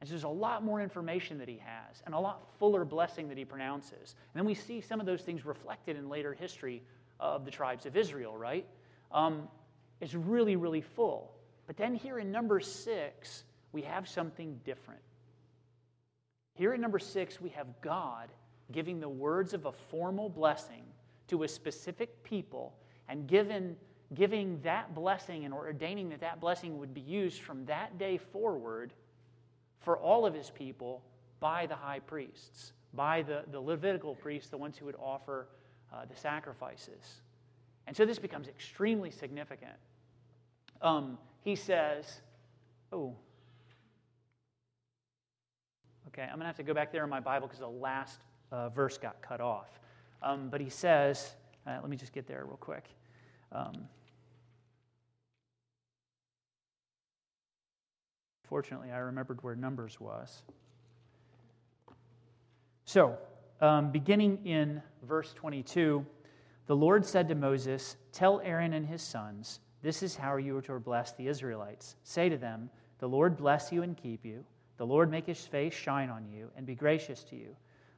And 0.00 0.08
so 0.08 0.12
there's 0.12 0.24
a 0.24 0.28
lot 0.28 0.62
more 0.62 0.80
information 0.80 1.38
that 1.38 1.48
he 1.48 1.58
has 1.64 2.02
and 2.04 2.14
a 2.14 2.18
lot 2.18 2.42
fuller 2.58 2.84
blessing 2.84 3.28
that 3.28 3.38
he 3.38 3.44
pronounces. 3.44 4.14
And 4.32 4.40
then 4.40 4.44
we 4.44 4.54
see 4.54 4.80
some 4.80 5.00
of 5.00 5.06
those 5.06 5.22
things 5.22 5.46
reflected 5.46 5.96
in 5.96 6.08
later 6.08 6.34
history 6.34 6.82
of 7.18 7.44
the 7.44 7.50
tribes 7.50 7.86
of 7.86 7.96
Israel, 7.96 8.36
right? 8.36 8.66
Um, 9.10 9.48
it's 10.00 10.14
really, 10.14 10.56
really 10.56 10.82
full. 10.82 11.32
But 11.66 11.78
then 11.78 11.94
here 11.94 12.18
in 12.18 12.30
number 12.30 12.60
six, 12.60 13.44
we 13.72 13.82
have 13.82 14.06
something 14.06 14.60
different. 14.64 15.00
Here 16.54 16.74
in 16.74 16.80
number 16.80 16.98
six, 16.98 17.40
we 17.40 17.50
have 17.50 17.66
God 17.80 18.28
giving 18.72 19.00
the 19.00 19.08
words 19.08 19.54
of 19.54 19.66
a 19.66 19.72
formal 19.72 20.28
blessing 20.28 20.82
to 21.28 21.42
a 21.42 21.48
specific 21.48 22.22
people 22.22 22.74
and 23.08 23.26
given, 23.26 23.76
giving 24.14 24.60
that 24.62 24.94
blessing 24.94 25.44
and 25.44 25.54
ordaining 25.54 26.08
that 26.10 26.20
that 26.20 26.40
blessing 26.40 26.78
would 26.78 26.94
be 26.94 27.00
used 27.00 27.40
from 27.40 27.64
that 27.66 27.98
day 27.98 28.18
forward 28.18 28.92
for 29.80 29.96
all 29.98 30.26
of 30.26 30.34
his 30.34 30.50
people 30.50 31.02
by 31.40 31.66
the 31.66 31.74
high 31.74 32.00
priests, 32.00 32.72
by 32.94 33.22
the, 33.22 33.44
the 33.52 33.60
Levitical 33.60 34.14
priests, 34.14 34.50
the 34.50 34.56
ones 34.56 34.76
who 34.76 34.86
would 34.86 34.96
offer 34.96 35.48
uh, 35.92 36.04
the 36.04 36.16
sacrifices. 36.16 37.20
And 37.86 37.96
so 37.96 38.04
this 38.04 38.18
becomes 38.18 38.48
extremely 38.48 39.10
significant. 39.10 39.76
Um, 40.82 41.18
he 41.42 41.54
says, 41.54 42.20
Oh, 42.92 43.14
okay, 46.08 46.22
I'm 46.22 46.30
going 46.30 46.40
to 46.40 46.46
have 46.46 46.56
to 46.56 46.62
go 46.62 46.74
back 46.74 46.92
there 46.92 47.04
in 47.04 47.10
my 47.10 47.20
Bible 47.20 47.46
because 47.46 47.60
the 47.60 47.68
last 47.68 48.20
uh, 48.52 48.68
verse 48.70 48.96
got 48.98 49.20
cut 49.22 49.40
off. 49.40 49.80
Um, 50.26 50.48
but 50.50 50.60
he 50.60 50.70
says, 50.70 51.34
uh, 51.66 51.78
let 51.80 51.88
me 51.88 51.96
just 51.96 52.12
get 52.12 52.26
there 52.26 52.44
real 52.44 52.56
quick. 52.56 52.84
Um, 53.52 53.88
fortunately, 58.42 58.90
I 58.90 58.98
remembered 58.98 59.42
where 59.44 59.54
Numbers 59.54 60.00
was. 60.00 60.42
So, 62.86 63.16
um, 63.60 63.92
beginning 63.92 64.44
in 64.44 64.82
verse 65.04 65.32
22, 65.34 66.04
the 66.66 66.76
Lord 66.76 67.06
said 67.06 67.28
to 67.28 67.36
Moses, 67.36 67.96
Tell 68.12 68.40
Aaron 68.40 68.72
and 68.72 68.84
his 68.84 69.02
sons, 69.02 69.60
this 69.80 70.02
is 70.02 70.16
how 70.16 70.38
you 70.38 70.56
are 70.56 70.62
to 70.62 70.80
bless 70.80 71.12
the 71.12 71.28
Israelites. 71.28 71.94
Say 72.02 72.28
to 72.28 72.36
them, 72.36 72.68
The 72.98 73.08
Lord 73.08 73.36
bless 73.36 73.70
you 73.70 73.82
and 73.82 73.96
keep 73.96 74.24
you. 74.24 74.44
The 74.76 74.86
Lord 74.86 75.08
make 75.08 75.26
his 75.26 75.46
face 75.46 75.72
shine 75.72 76.10
on 76.10 76.26
you 76.28 76.50
and 76.56 76.66
be 76.66 76.74
gracious 76.74 77.22
to 77.24 77.36
you. 77.36 77.54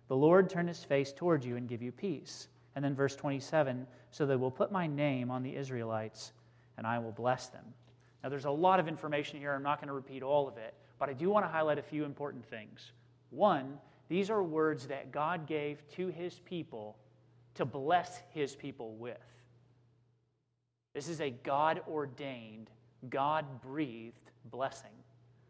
The 0.08 0.16
Lord 0.16 0.50
turn 0.50 0.66
his 0.66 0.82
face 0.82 1.12
toward 1.12 1.44
you 1.44 1.56
and 1.56 1.68
give 1.68 1.82
you 1.82 1.92
peace. 1.92 2.48
And 2.74 2.84
then 2.84 2.94
verse 2.94 3.14
27 3.16 3.86
So 4.10 4.26
they 4.26 4.36
will 4.36 4.50
put 4.50 4.72
my 4.72 4.86
name 4.86 5.30
on 5.30 5.42
the 5.42 5.54
Israelites, 5.54 6.32
and 6.76 6.86
I 6.86 6.98
will 6.98 7.12
bless 7.12 7.48
them. 7.48 7.64
Now, 8.22 8.28
there's 8.28 8.46
a 8.46 8.50
lot 8.50 8.80
of 8.80 8.88
information 8.88 9.38
here. 9.38 9.52
I'm 9.52 9.62
not 9.62 9.80
going 9.80 9.88
to 9.88 9.94
repeat 9.94 10.22
all 10.22 10.48
of 10.48 10.56
it, 10.56 10.74
but 10.98 11.08
I 11.08 11.12
do 11.12 11.30
want 11.30 11.44
to 11.44 11.50
highlight 11.50 11.78
a 11.78 11.82
few 11.82 12.04
important 12.04 12.44
things. 12.44 12.92
One, 13.30 13.78
these 14.08 14.30
are 14.30 14.42
words 14.42 14.86
that 14.86 15.12
God 15.12 15.46
gave 15.46 15.88
to 15.90 16.08
his 16.08 16.40
people 16.40 16.96
to 17.54 17.64
bless 17.64 18.22
his 18.30 18.56
people 18.56 18.94
with. 18.94 19.18
This 20.94 21.08
is 21.08 21.20
a 21.20 21.30
God 21.30 21.82
ordained, 21.88 22.70
God 23.10 23.60
breathed 23.60 24.30
blessing. 24.46 24.90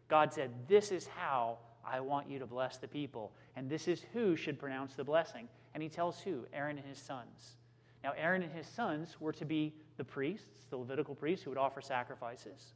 God 0.08 0.32
said, 0.32 0.50
This 0.66 0.90
is 0.90 1.06
how 1.06 1.58
I 1.90 2.00
want 2.00 2.28
you 2.28 2.38
to 2.38 2.46
bless 2.46 2.76
the 2.76 2.88
people. 2.88 3.32
And 3.56 3.68
this 3.68 3.88
is 3.88 4.04
who 4.12 4.36
should 4.36 4.58
pronounce 4.58 4.94
the 4.94 5.04
blessing. 5.04 5.48
And 5.74 5.82
he 5.82 5.88
tells 5.88 6.20
who? 6.20 6.44
Aaron 6.52 6.78
and 6.78 6.86
his 6.86 6.98
sons. 6.98 7.56
Now, 8.04 8.12
Aaron 8.16 8.42
and 8.42 8.52
his 8.52 8.66
sons 8.66 9.16
were 9.20 9.32
to 9.32 9.44
be 9.44 9.74
the 9.96 10.04
priests, 10.04 10.66
the 10.70 10.76
Levitical 10.76 11.14
priests 11.14 11.44
who 11.44 11.50
would 11.50 11.58
offer 11.58 11.80
sacrifices. 11.80 12.72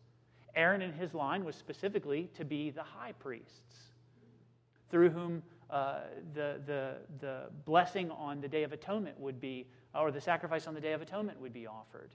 Aaron 0.54 0.82
and 0.82 0.94
his 0.94 1.14
line 1.14 1.44
was 1.44 1.54
specifically 1.54 2.28
to 2.34 2.44
be 2.44 2.70
the 2.70 2.82
high 2.82 3.12
priests, 3.12 3.90
through 4.90 5.10
whom 5.10 5.42
uh, 5.70 6.00
the, 6.34 6.60
the, 6.66 6.96
the 7.20 7.44
blessing 7.64 8.10
on 8.10 8.40
the 8.40 8.48
Day 8.48 8.62
of 8.62 8.72
Atonement 8.72 9.18
would 9.18 9.40
be, 9.40 9.66
or 9.94 10.10
the 10.10 10.20
sacrifice 10.20 10.66
on 10.66 10.74
the 10.74 10.80
Day 10.80 10.92
of 10.92 11.00
Atonement 11.00 11.40
would 11.40 11.52
be 11.52 11.66
offered. 11.66 12.10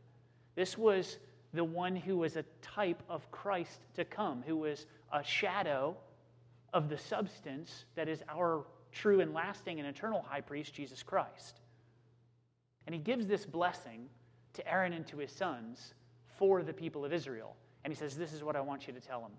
This 0.56 0.78
was 0.78 1.18
the 1.54 1.64
one 1.64 1.96
who 1.96 2.18
was 2.18 2.36
a 2.36 2.44
type 2.62 3.02
of 3.10 3.30
Christ 3.32 3.80
to 3.96 4.06
come, 4.06 4.44
who 4.46 4.58
was 4.58 4.86
a 5.12 5.24
shadow 5.24 5.98
of 6.78 6.90
the 6.90 6.98
substance 6.98 7.86
that 7.96 8.08
is 8.08 8.22
our 8.30 8.64
true 8.92 9.20
and 9.20 9.34
lasting 9.34 9.80
and 9.80 9.88
eternal 9.88 10.22
high 10.22 10.42
priest, 10.42 10.76
Jesus 10.76 11.02
Christ. 11.02 11.60
And 12.86 12.94
he 12.94 13.02
gives 13.02 13.26
this 13.26 13.48
blessing 13.48 14.06
to 14.54 14.72
Aaron 14.72 14.94
and 14.94 15.06
to 15.08 15.18
his 15.18 15.32
sons 15.32 15.96
for 16.38 16.62
the 16.62 16.72
people 16.72 17.04
of 17.04 17.12
Israel. 17.12 17.56
And 17.84 17.92
he 17.92 17.98
says, 17.98 18.16
This 18.16 18.32
is 18.32 18.44
what 18.44 18.56
I 18.56 18.62
want 18.62 18.86
you 18.86 18.94
to 18.94 19.00
tell 19.00 19.22
them 19.22 19.32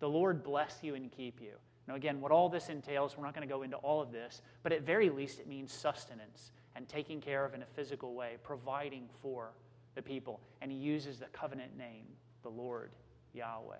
The 0.00 0.08
Lord 0.08 0.42
bless 0.42 0.78
you 0.80 0.94
and 0.94 1.12
keep 1.12 1.42
you. 1.42 1.52
Now, 1.86 1.94
again, 1.94 2.22
what 2.22 2.32
all 2.32 2.48
this 2.48 2.70
entails, 2.70 3.18
we're 3.18 3.24
not 3.24 3.34
going 3.34 3.46
to 3.46 3.52
go 3.52 3.62
into 3.62 3.76
all 3.76 4.00
of 4.00 4.10
this, 4.10 4.40
but 4.62 4.72
at 4.72 4.82
very 4.82 5.10
least, 5.10 5.40
it 5.40 5.46
means 5.46 5.70
sustenance 5.72 6.52
and 6.74 6.88
taking 6.88 7.20
care 7.20 7.44
of 7.44 7.52
in 7.52 7.60
a 7.60 7.66
physical 7.66 8.14
way, 8.14 8.36
providing 8.42 9.08
for 9.20 9.52
the 9.94 10.02
people. 10.02 10.40
And 10.62 10.72
he 10.72 10.78
uses 10.78 11.18
the 11.18 11.26
covenant 11.26 11.76
name, 11.76 12.06
the 12.42 12.50
Lord 12.50 12.92
Yahweh. 13.34 13.76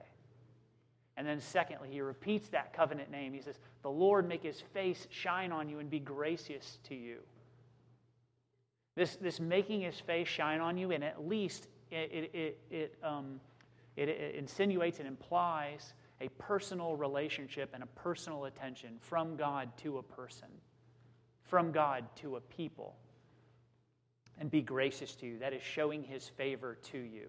And 1.19 1.27
then, 1.27 1.41
secondly, 1.41 1.89
he 1.91 2.01
repeats 2.01 2.49
that 2.51 2.73
covenant 2.73 3.11
name. 3.11 3.33
He 3.33 3.41
says, 3.41 3.59
The 3.83 3.91
Lord 3.91 4.29
make 4.29 4.45
his 4.45 4.61
face 4.73 5.09
shine 5.11 5.51
on 5.51 5.69
you 5.69 5.81
and 5.81 5.91
be 5.91 5.99
gracious 5.99 6.79
to 6.85 6.95
you. 6.95 7.19
This, 8.95 9.17
this 9.17 9.41
making 9.41 9.81
his 9.81 9.99
face 9.99 10.29
shine 10.29 10.61
on 10.61 10.79
you, 10.79 10.93
and 10.93 11.03
at 11.03 11.27
least 11.27 11.67
it, 11.91 12.31
it, 12.33 12.59
it, 12.71 12.95
um, 13.03 13.41
it, 13.97 14.09
it 14.09 14.37
insinuates 14.37 15.01
and 15.01 15.09
implies 15.09 15.93
a 16.21 16.29
personal 16.39 16.95
relationship 16.95 17.71
and 17.75 17.83
a 17.83 17.87
personal 17.87 18.45
attention 18.45 18.91
from 19.01 19.35
God 19.35 19.77
to 19.79 19.99
a 19.99 20.03
person, 20.05 20.49
from 21.43 21.73
God 21.73 22.05
to 22.17 22.37
a 22.37 22.41
people, 22.41 22.95
and 24.39 24.49
be 24.53 24.63
gracious 24.63 25.17
to 25.17 25.27
you. 25.27 25.39
That 25.41 25.53
is 25.53 25.63
showing 25.63 26.05
his 26.05 26.29
favor 26.29 26.79
to 26.93 26.99
you. 26.99 27.27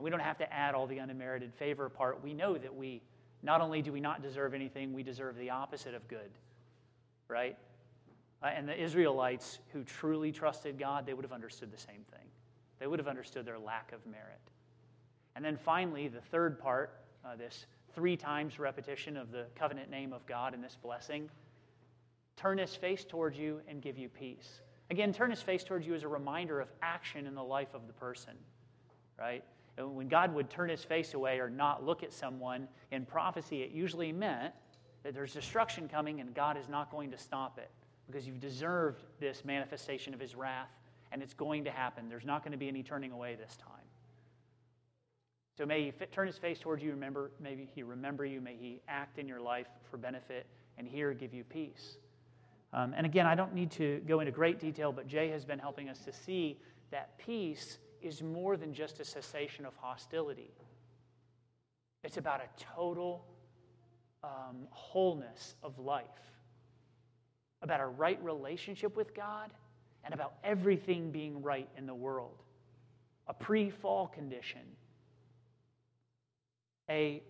We 0.00 0.10
don't 0.10 0.20
have 0.20 0.38
to 0.38 0.52
add 0.52 0.74
all 0.74 0.86
the 0.86 0.98
unmerited 0.98 1.52
favor 1.54 1.88
part. 1.88 2.22
We 2.22 2.34
know 2.34 2.56
that 2.56 2.74
we, 2.74 3.02
not 3.42 3.60
only 3.60 3.82
do 3.82 3.92
we 3.92 4.00
not 4.00 4.22
deserve 4.22 4.54
anything, 4.54 4.92
we 4.92 5.02
deserve 5.02 5.36
the 5.36 5.50
opposite 5.50 5.94
of 5.94 6.06
good, 6.08 6.30
right? 7.28 7.56
Uh, 8.42 8.46
and 8.46 8.68
the 8.68 8.80
Israelites 8.80 9.58
who 9.72 9.84
truly 9.84 10.32
trusted 10.32 10.78
God, 10.78 11.06
they 11.06 11.12
would 11.12 11.24
have 11.24 11.32
understood 11.32 11.70
the 11.70 11.78
same 11.78 12.04
thing. 12.10 12.26
They 12.78 12.86
would 12.86 12.98
have 12.98 13.08
understood 13.08 13.44
their 13.44 13.58
lack 13.58 13.92
of 13.92 14.04
merit. 14.06 14.40
And 15.36 15.44
then 15.44 15.56
finally, 15.56 16.08
the 16.08 16.20
third 16.20 16.58
part, 16.58 17.00
uh, 17.24 17.36
this 17.36 17.66
three 17.94 18.16
times 18.16 18.58
repetition 18.58 19.16
of 19.16 19.30
the 19.30 19.46
covenant 19.54 19.90
name 19.90 20.12
of 20.12 20.24
God 20.26 20.54
in 20.54 20.62
this 20.62 20.76
blessing 20.82 21.28
turn 22.36 22.56
his 22.56 22.74
face 22.74 23.04
towards 23.04 23.36
you 23.36 23.60
and 23.68 23.82
give 23.82 23.98
you 23.98 24.08
peace. 24.08 24.62
Again, 24.90 25.12
turn 25.12 25.30
his 25.30 25.42
face 25.42 25.62
towards 25.62 25.86
you 25.86 25.94
as 25.94 26.04
a 26.04 26.08
reminder 26.08 26.58
of 26.58 26.68
action 26.80 27.26
in 27.26 27.34
the 27.34 27.42
life 27.42 27.74
of 27.74 27.86
the 27.86 27.92
person, 27.92 28.32
right? 29.18 29.44
When 29.78 30.08
God 30.08 30.34
would 30.34 30.50
turn 30.50 30.68
his 30.68 30.84
face 30.84 31.14
away 31.14 31.38
or 31.38 31.48
not 31.48 31.84
look 31.84 32.02
at 32.02 32.12
someone 32.12 32.68
in 32.90 33.06
prophecy, 33.06 33.62
it 33.62 33.70
usually 33.70 34.12
meant 34.12 34.52
that 35.02 35.14
there's 35.14 35.32
destruction 35.32 35.88
coming 35.88 36.20
and 36.20 36.34
God 36.34 36.56
is 36.56 36.68
not 36.68 36.90
going 36.90 37.10
to 37.10 37.18
stop 37.18 37.58
it 37.58 37.70
because 38.06 38.26
you've 38.26 38.40
deserved 38.40 39.02
this 39.18 39.44
manifestation 39.44 40.12
of 40.12 40.20
his 40.20 40.34
wrath 40.34 40.70
and 41.12 41.22
it's 41.22 41.34
going 41.34 41.64
to 41.64 41.70
happen. 41.70 42.08
There's 42.08 42.24
not 42.24 42.42
going 42.42 42.52
to 42.52 42.58
be 42.58 42.68
any 42.68 42.82
turning 42.82 43.12
away 43.12 43.36
this 43.36 43.56
time. 43.56 43.70
So 45.56 45.66
may 45.66 45.84
he 45.84 45.92
turn 46.06 46.26
his 46.26 46.38
face 46.38 46.58
towards 46.58 46.82
you, 46.82 46.90
remember, 46.90 47.32
maybe 47.40 47.68
he 47.74 47.82
remember 47.82 48.24
you, 48.24 48.40
may 48.40 48.56
he 48.56 48.80
act 48.88 49.18
in 49.18 49.28
your 49.28 49.40
life 49.40 49.66
for 49.90 49.96
benefit 49.96 50.46
and 50.78 50.88
here 50.88 51.12
give 51.12 51.34
you 51.34 51.44
peace. 51.44 51.96
Um, 52.72 52.94
and 52.96 53.04
again, 53.04 53.26
I 53.26 53.34
don't 53.34 53.54
need 53.54 53.70
to 53.72 54.00
go 54.06 54.20
into 54.20 54.32
great 54.32 54.60
detail, 54.60 54.92
but 54.92 55.06
Jay 55.06 55.28
has 55.30 55.44
been 55.44 55.58
helping 55.58 55.88
us 55.88 55.98
to 56.04 56.12
see 56.12 56.58
that 56.90 57.18
peace 57.18 57.78
is 58.02 58.22
more 58.22 58.56
than 58.56 58.72
just 58.72 59.00
a 59.00 59.04
cessation 59.04 59.64
of 59.64 59.74
hostility. 59.76 60.50
It's 62.02 62.16
about 62.16 62.40
a 62.40 62.64
total 62.74 63.24
um, 64.24 64.66
wholeness 64.70 65.54
of 65.62 65.78
life, 65.78 66.04
about 67.62 67.80
a 67.80 67.86
right 67.86 68.22
relationship 68.22 68.96
with 68.96 69.14
God, 69.14 69.50
and 70.04 70.14
about 70.14 70.34
everything 70.42 71.10
being 71.10 71.42
right 71.42 71.68
in 71.76 71.86
the 71.86 71.94
world. 71.94 72.42
A 73.26 73.34
pre 73.34 73.70
fall 73.70 74.08
condition, 74.08 74.62
a, 76.88 77.22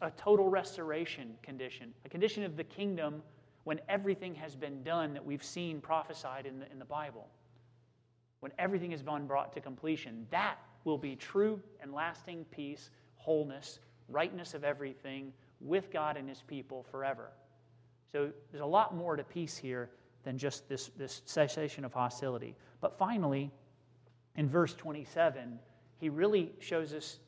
a 0.00 0.10
total 0.12 0.48
restoration 0.48 1.34
condition, 1.42 1.92
a 2.04 2.08
condition 2.08 2.44
of 2.44 2.56
the 2.56 2.64
kingdom 2.64 3.22
when 3.64 3.80
everything 3.88 4.34
has 4.34 4.54
been 4.54 4.82
done 4.82 5.12
that 5.14 5.24
we've 5.24 5.44
seen 5.44 5.80
prophesied 5.80 6.46
in 6.46 6.60
the, 6.60 6.70
in 6.70 6.78
the 6.78 6.84
Bible 6.84 7.28
when 8.44 8.52
everything 8.58 8.90
has 8.90 9.00
been 9.00 9.26
brought 9.26 9.54
to 9.54 9.60
completion, 9.62 10.26
that 10.30 10.58
will 10.84 10.98
be 10.98 11.16
true 11.16 11.58
and 11.80 11.94
lasting 11.94 12.44
peace, 12.50 12.90
wholeness, 13.16 13.78
rightness 14.10 14.52
of 14.52 14.64
everything 14.64 15.32
with 15.62 15.90
God 15.90 16.18
and 16.18 16.28
his 16.28 16.42
people 16.42 16.82
forever. 16.90 17.30
So 18.12 18.30
there's 18.50 18.62
a 18.62 18.66
lot 18.66 18.94
more 18.94 19.16
to 19.16 19.24
peace 19.24 19.56
here 19.56 19.88
than 20.24 20.36
just 20.36 20.68
this, 20.68 20.90
this 20.98 21.22
cessation 21.24 21.86
of 21.86 21.94
hostility. 21.94 22.54
But 22.82 22.98
finally, 22.98 23.50
in 24.36 24.46
verse 24.46 24.74
27, 24.74 25.58
he 25.98 26.10
really 26.10 26.52
shows 26.58 26.92
us 26.92 27.20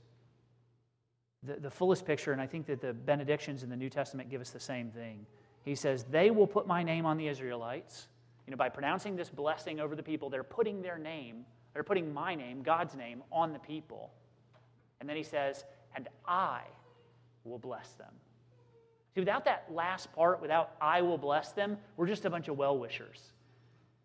the, 1.45 1.55
the 1.55 1.71
fullest 1.71 2.05
picture, 2.05 2.33
and 2.33 2.43
I 2.43 2.47
think 2.47 2.67
that 2.67 2.83
the 2.83 2.93
benedictions 2.93 3.63
in 3.63 3.71
the 3.71 3.77
New 3.77 3.89
Testament 3.89 4.29
give 4.29 4.43
us 4.43 4.51
the 4.51 4.61
same 4.61 4.91
thing. 4.91 5.25
He 5.65 5.77
says, 5.77 6.05
They 6.05 6.31
will 6.31 6.47
put 6.47 6.67
my 6.67 6.83
name 6.83 7.07
on 7.07 7.17
the 7.17 7.27
Israelites. 7.27 8.09
You 8.47 8.53
know, 8.53 8.57
by 8.57 8.69
pronouncing 8.69 9.17
this 9.17 9.29
blessing 9.29 9.81
over 9.81 9.97
the 9.97 10.03
people, 10.03 10.31
they're 10.31 10.45
putting 10.45 10.83
their 10.83 10.99
name, 10.99 11.45
they're 11.75 11.83
putting 11.83 12.12
my 12.12 12.35
name, 12.35 12.62
God's 12.62 12.95
name, 12.95 13.23
on 13.33 13.53
the 13.53 13.59
people. 13.59 14.12
And 15.00 15.09
then 15.09 15.17
he 15.17 15.23
says, 15.23 15.65
And 15.95 16.09
I 16.26 16.61
will 17.45 17.59
bless 17.59 17.91
them. 17.93 18.12
See, 19.15 19.21
without 19.21 19.45
that 19.47 19.67
last 19.71 20.12
part, 20.12 20.41
without 20.41 20.76
I 20.81 21.03
will 21.03 21.19
bless 21.19 21.53
them, 21.53 21.79
we're 21.97 22.07
just 22.07 22.25
a 22.25 22.31
bunch 22.31 22.49
of 22.49 22.57
well 22.57 22.79
wishers. 22.79 23.33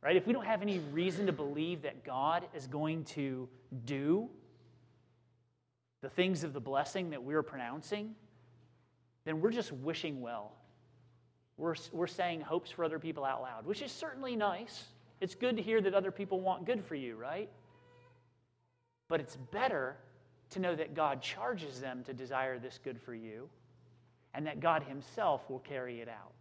Right? 0.01 0.15
If 0.15 0.25
we 0.25 0.33
don't 0.33 0.45
have 0.45 0.63
any 0.63 0.79
reason 0.79 1.27
to 1.27 1.31
believe 1.31 1.83
that 1.83 2.03
God 2.03 2.45
is 2.55 2.65
going 2.65 3.03
to 3.05 3.47
do 3.85 4.29
the 6.01 6.09
things 6.09 6.43
of 6.43 6.53
the 6.53 6.59
blessing 6.59 7.11
that 7.11 7.21
we're 7.21 7.43
pronouncing, 7.43 8.15
then 9.25 9.41
we're 9.41 9.51
just 9.51 9.71
wishing 9.71 10.19
well. 10.21 10.53
We're, 11.61 11.75
we're 11.91 12.07
saying 12.07 12.41
hopes 12.41 12.71
for 12.71 12.83
other 12.83 12.97
people 12.97 13.23
out 13.23 13.43
loud, 13.43 13.67
which 13.67 13.83
is 13.83 13.91
certainly 13.91 14.35
nice. 14.35 14.85
It's 15.19 15.35
good 15.35 15.57
to 15.57 15.61
hear 15.61 15.79
that 15.79 15.93
other 15.93 16.09
people 16.09 16.41
want 16.41 16.65
good 16.65 16.83
for 16.83 16.95
you, 16.95 17.15
right? 17.15 17.49
But 19.07 19.19
it's 19.19 19.35
better 19.35 19.95
to 20.49 20.59
know 20.59 20.75
that 20.75 20.95
God 20.95 21.21
charges 21.21 21.79
them 21.79 22.03
to 22.05 22.13
desire 22.13 22.57
this 22.57 22.79
good 22.83 22.99
for 22.99 23.13
you 23.13 23.47
and 24.33 24.47
that 24.47 24.59
God 24.59 24.81
Himself 24.81 25.47
will 25.51 25.59
carry 25.59 26.01
it 26.01 26.09
out, 26.09 26.33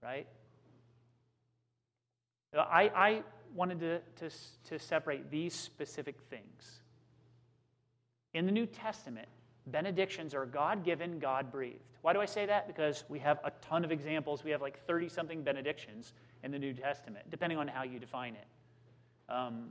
right? 0.00 0.28
I, 2.56 2.92
I 2.94 3.22
wanted 3.56 3.80
to, 3.80 3.98
to, 4.20 4.36
to 4.68 4.78
separate 4.78 5.32
these 5.32 5.52
specific 5.52 6.14
things. 6.30 6.80
In 8.34 8.46
the 8.46 8.52
New 8.52 8.66
Testament, 8.66 9.26
benedictions 9.66 10.34
are 10.34 10.46
God 10.46 10.84
given, 10.84 11.18
God 11.18 11.50
breathed. 11.50 11.78
Why 12.02 12.12
do 12.12 12.20
I 12.20 12.26
say 12.26 12.46
that? 12.46 12.66
Because 12.66 13.04
we 13.08 13.18
have 13.20 13.38
a 13.44 13.52
ton 13.60 13.84
of 13.84 13.92
examples. 13.92 14.42
We 14.42 14.50
have 14.50 14.60
like 14.60 14.84
30 14.86 15.08
something 15.08 15.42
benedictions 15.42 16.14
in 16.42 16.50
the 16.50 16.58
New 16.58 16.74
Testament, 16.74 17.30
depending 17.30 17.58
on 17.58 17.68
how 17.68 17.84
you 17.84 17.98
define 17.98 18.34
it. 18.34 19.32
Um, 19.32 19.70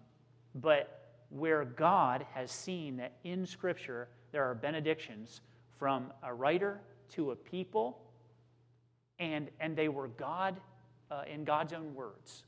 but 0.55 1.25
where 1.29 1.65
God 1.65 2.25
has 2.33 2.51
seen 2.51 2.97
that 2.97 3.13
in 3.23 3.45
Scripture 3.45 4.07
there 4.31 4.43
are 4.43 4.55
benedictions 4.55 5.41
from 5.77 6.13
a 6.23 6.33
writer 6.33 6.79
to 7.13 7.31
a 7.31 7.35
people, 7.35 7.99
and, 9.19 9.49
and 9.59 9.75
they 9.75 9.89
were 9.89 10.07
God 10.07 10.59
uh, 11.09 11.23
in 11.31 11.43
God's 11.43 11.73
own 11.73 11.93
words 11.93 12.43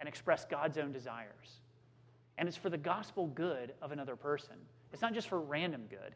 and 0.00 0.08
express 0.08 0.44
God's 0.44 0.78
own 0.78 0.90
desires. 0.90 1.60
And 2.38 2.48
it's 2.48 2.56
for 2.56 2.70
the 2.70 2.78
gospel 2.78 3.28
good 3.28 3.72
of 3.80 3.92
another 3.92 4.16
person. 4.16 4.56
It's 4.92 5.02
not 5.02 5.14
just 5.14 5.28
for 5.28 5.40
random 5.40 5.84
good. 5.88 6.14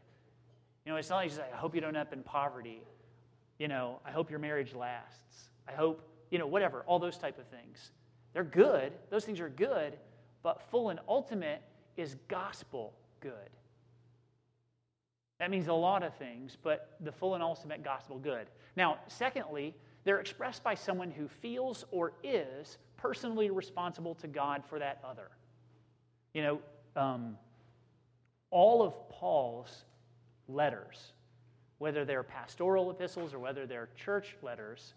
You 0.87 0.93
know, 0.93 0.99
it's 0.99 1.09
not 1.09 1.17
like 1.17 1.27
just, 1.27 1.41
I 1.41 1.53
hope 1.57 1.75
you 1.75 1.81
don't 1.81 1.89
end 1.89 2.07
up 2.07 2.13
in 2.13 2.23
poverty. 2.23 2.81
You 3.59 3.67
know, 3.67 3.99
I 4.05 4.11
hope 4.11 4.29
your 4.29 4.39
marriage 4.39 4.73
lasts. 4.73 5.49
I 5.67 5.73
hope, 5.73 6.01
you 6.31 6.39
know, 6.39 6.47
whatever, 6.47 6.85
all 6.87 6.97
those 6.97 7.17
type 7.17 7.37
of 7.37 7.45
things. 7.47 7.91
They're 8.33 8.45
good. 8.45 8.93
Those 9.09 9.25
things 9.25 9.41
are 9.41 9.49
good, 9.49 9.97
but 10.43 10.61
full 10.71 10.87
and 10.87 11.01
ultimate 11.05 11.61
is 11.97 12.15
gospel 12.29 12.93
good. 13.19 13.49
That 15.39 15.51
means 15.51 15.67
a 15.67 15.73
lot 15.73 16.03
of 16.03 16.15
things, 16.15 16.55
but 16.63 16.95
the 17.01 17.11
full 17.11 17.33
and 17.33 17.43
ultimate 17.43 17.83
gospel 17.83 18.17
good. 18.17 18.47
Now, 18.77 18.99
secondly, 19.07 19.75
they're 20.05 20.21
expressed 20.21 20.63
by 20.63 20.75
someone 20.75 21.11
who 21.11 21.27
feels 21.27 21.83
or 21.91 22.13
is 22.23 22.77
personally 22.95 23.49
responsible 23.49 24.15
to 24.15 24.27
God 24.29 24.63
for 24.69 24.79
that 24.79 25.01
other. 25.03 25.31
You 26.33 26.43
know, 26.43 26.59
um, 26.95 27.37
all 28.51 28.81
of 28.81 28.93
Paul's 29.09 29.83
letters, 30.47 31.13
whether 31.77 32.05
they're 32.05 32.23
pastoral 32.23 32.89
epistles 32.91 33.33
or 33.33 33.39
whether 33.39 33.65
they're 33.65 33.89
church 33.95 34.35
letters, 34.41 34.93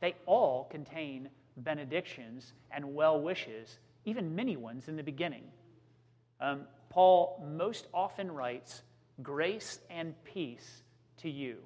they 0.00 0.14
all 0.26 0.64
contain 0.70 1.28
benedictions 1.56 2.52
and 2.70 2.94
well 2.94 3.20
wishes, 3.20 3.78
even 4.04 4.34
many 4.34 4.56
ones 4.56 4.88
in 4.88 4.96
the 4.96 5.02
beginning. 5.02 5.44
Um, 6.40 6.62
Paul 6.90 7.42
most 7.56 7.86
often 7.94 8.30
writes, 8.30 8.82
Grace 9.22 9.78
and 9.90 10.14
peace 10.24 10.82
to 11.18 11.30
you. 11.30 11.58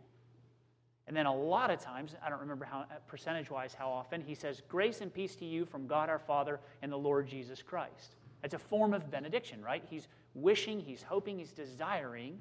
And 1.06 1.16
then 1.16 1.26
a 1.26 1.34
lot 1.34 1.70
of 1.70 1.80
times, 1.80 2.14
I 2.24 2.28
don't 2.28 2.40
remember 2.40 2.64
how 2.64 2.84
percentage 3.06 3.50
wise 3.50 3.72
how 3.72 3.88
often, 3.88 4.20
he 4.20 4.34
says, 4.34 4.62
Grace 4.68 5.00
and 5.00 5.12
peace 5.12 5.36
to 5.36 5.44
you 5.44 5.64
from 5.64 5.86
God 5.86 6.08
our 6.08 6.18
Father 6.18 6.60
and 6.82 6.90
the 6.90 6.96
Lord 6.96 7.28
Jesus 7.28 7.62
Christ. 7.62 8.16
That's 8.42 8.54
a 8.54 8.58
form 8.58 8.92
of 8.92 9.10
benediction, 9.10 9.62
right? 9.62 9.82
He's 9.88 10.08
wishing, 10.34 10.80
he's 10.80 11.02
hoping, 11.02 11.38
he's 11.38 11.52
desiring 11.52 12.38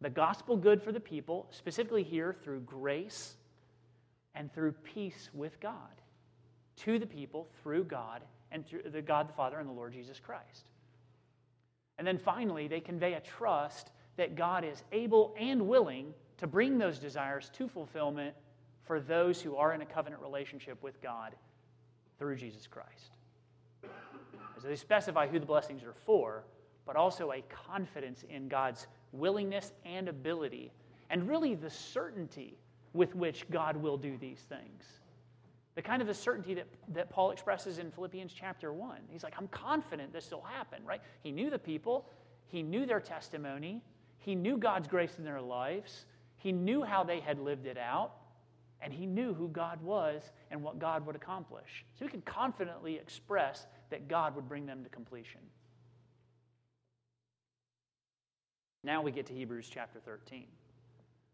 the 0.00 0.10
gospel 0.10 0.56
good 0.56 0.82
for 0.82 0.92
the 0.92 1.00
people, 1.00 1.46
specifically 1.50 2.02
here 2.02 2.34
through 2.42 2.60
grace 2.60 3.36
and 4.34 4.52
through 4.52 4.72
peace 4.72 5.28
with 5.34 5.60
God, 5.60 5.74
to 6.76 6.98
the 6.98 7.06
people 7.06 7.48
through 7.62 7.84
God 7.84 8.22
and 8.50 8.66
through 8.66 8.82
the 8.90 9.02
God 9.02 9.28
the 9.28 9.32
Father 9.34 9.58
and 9.58 9.68
the 9.68 9.72
Lord 9.72 9.92
Jesus 9.92 10.18
Christ. 10.18 10.66
And 11.98 12.06
then 12.06 12.18
finally, 12.18 12.66
they 12.66 12.80
convey 12.80 13.14
a 13.14 13.20
trust 13.20 13.90
that 14.16 14.36
God 14.36 14.64
is 14.64 14.82
able 14.92 15.34
and 15.38 15.68
willing 15.68 16.14
to 16.38 16.46
bring 16.46 16.78
those 16.78 16.98
desires 16.98 17.50
to 17.54 17.68
fulfillment 17.68 18.34
for 18.84 19.00
those 19.00 19.40
who 19.40 19.56
are 19.56 19.74
in 19.74 19.82
a 19.82 19.86
covenant 19.86 20.22
relationship 20.22 20.82
with 20.82 21.00
God 21.02 21.34
through 22.18 22.36
Jesus 22.36 22.66
Christ. 22.66 23.10
So 24.62 24.68
they 24.68 24.76
specify 24.76 25.26
who 25.26 25.38
the 25.38 25.46
blessings 25.46 25.82
are 25.84 25.94
for, 26.04 26.44
but 26.86 26.96
also 26.96 27.32
a 27.32 27.42
confidence 27.66 28.24
in 28.28 28.48
God's 28.48 28.86
willingness 29.12 29.72
and 29.84 30.08
ability, 30.08 30.72
and 31.10 31.28
really 31.28 31.54
the 31.54 31.70
certainty 31.70 32.56
with 32.92 33.14
which 33.14 33.48
God 33.50 33.76
will 33.76 33.96
do 33.96 34.16
these 34.16 34.40
things. 34.40 34.84
The 35.74 35.82
kind 35.82 36.02
of 36.02 36.08
the 36.08 36.14
certainty 36.14 36.54
that, 36.54 36.66
that 36.92 37.10
Paul 37.10 37.30
expresses 37.30 37.78
in 37.78 37.90
Philippians 37.90 38.32
chapter 38.32 38.72
1. 38.72 38.98
He's 39.08 39.22
like, 39.22 39.34
I'm 39.38 39.48
confident 39.48 40.12
this 40.12 40.30
will 40.30 40.42
happen, 40.42 40.84
right? 40.84 41.00
He 41.22 41.30
knew 41.30 41.50
the 41.50 41.58
people, 41.58 42.06
he 42.46 42.62
knew 42.62 42.86
their 42.86 43.00
testimony, 43.00 43.80
he 44.18 44.34
knew 44.34 44.58
God's 44.58 44.88
grace 44.88 45.18
in 45.18 45.24
their 45.24 45.40
lives, 45.40 46.06
he 46.36 46.52
knew 46.52 46.82
how 46.82 47.04
they 47.04 47.20
had 47.20 47.38
lived 47.38 47.66
it 47.66 47.78
out, 47.78 48.12
and 48.82 48.92
he 48.92 49.06
knew 49.06 49.34
who 49.34 49.48
God 49.48 49.80
was 49.82 50.22
and 50.50 50.62
what 50.62 50.78
God 50.78 51.06
would 51.06 51.16
accomplish. 51.16 51.84
So 51.98 52.04
he 52.04 52.10
could 52.10 52.24
confidently 52.24 52.96
express 52.96 53.66
that 53.90 54.08
God 54.08 54.34
would 54.34 54.48
bring 54.48 54.66
them 54.66 54.82
to 54.82 54.90
completion. 54.90 55.40
Now 58.82 59.02
we 59.02 59.12
get 59.12 59.26
to 59.26 59.34
Hebrews 59.34 59.68
chapter 59.70 60.00
13. 60.00 60.46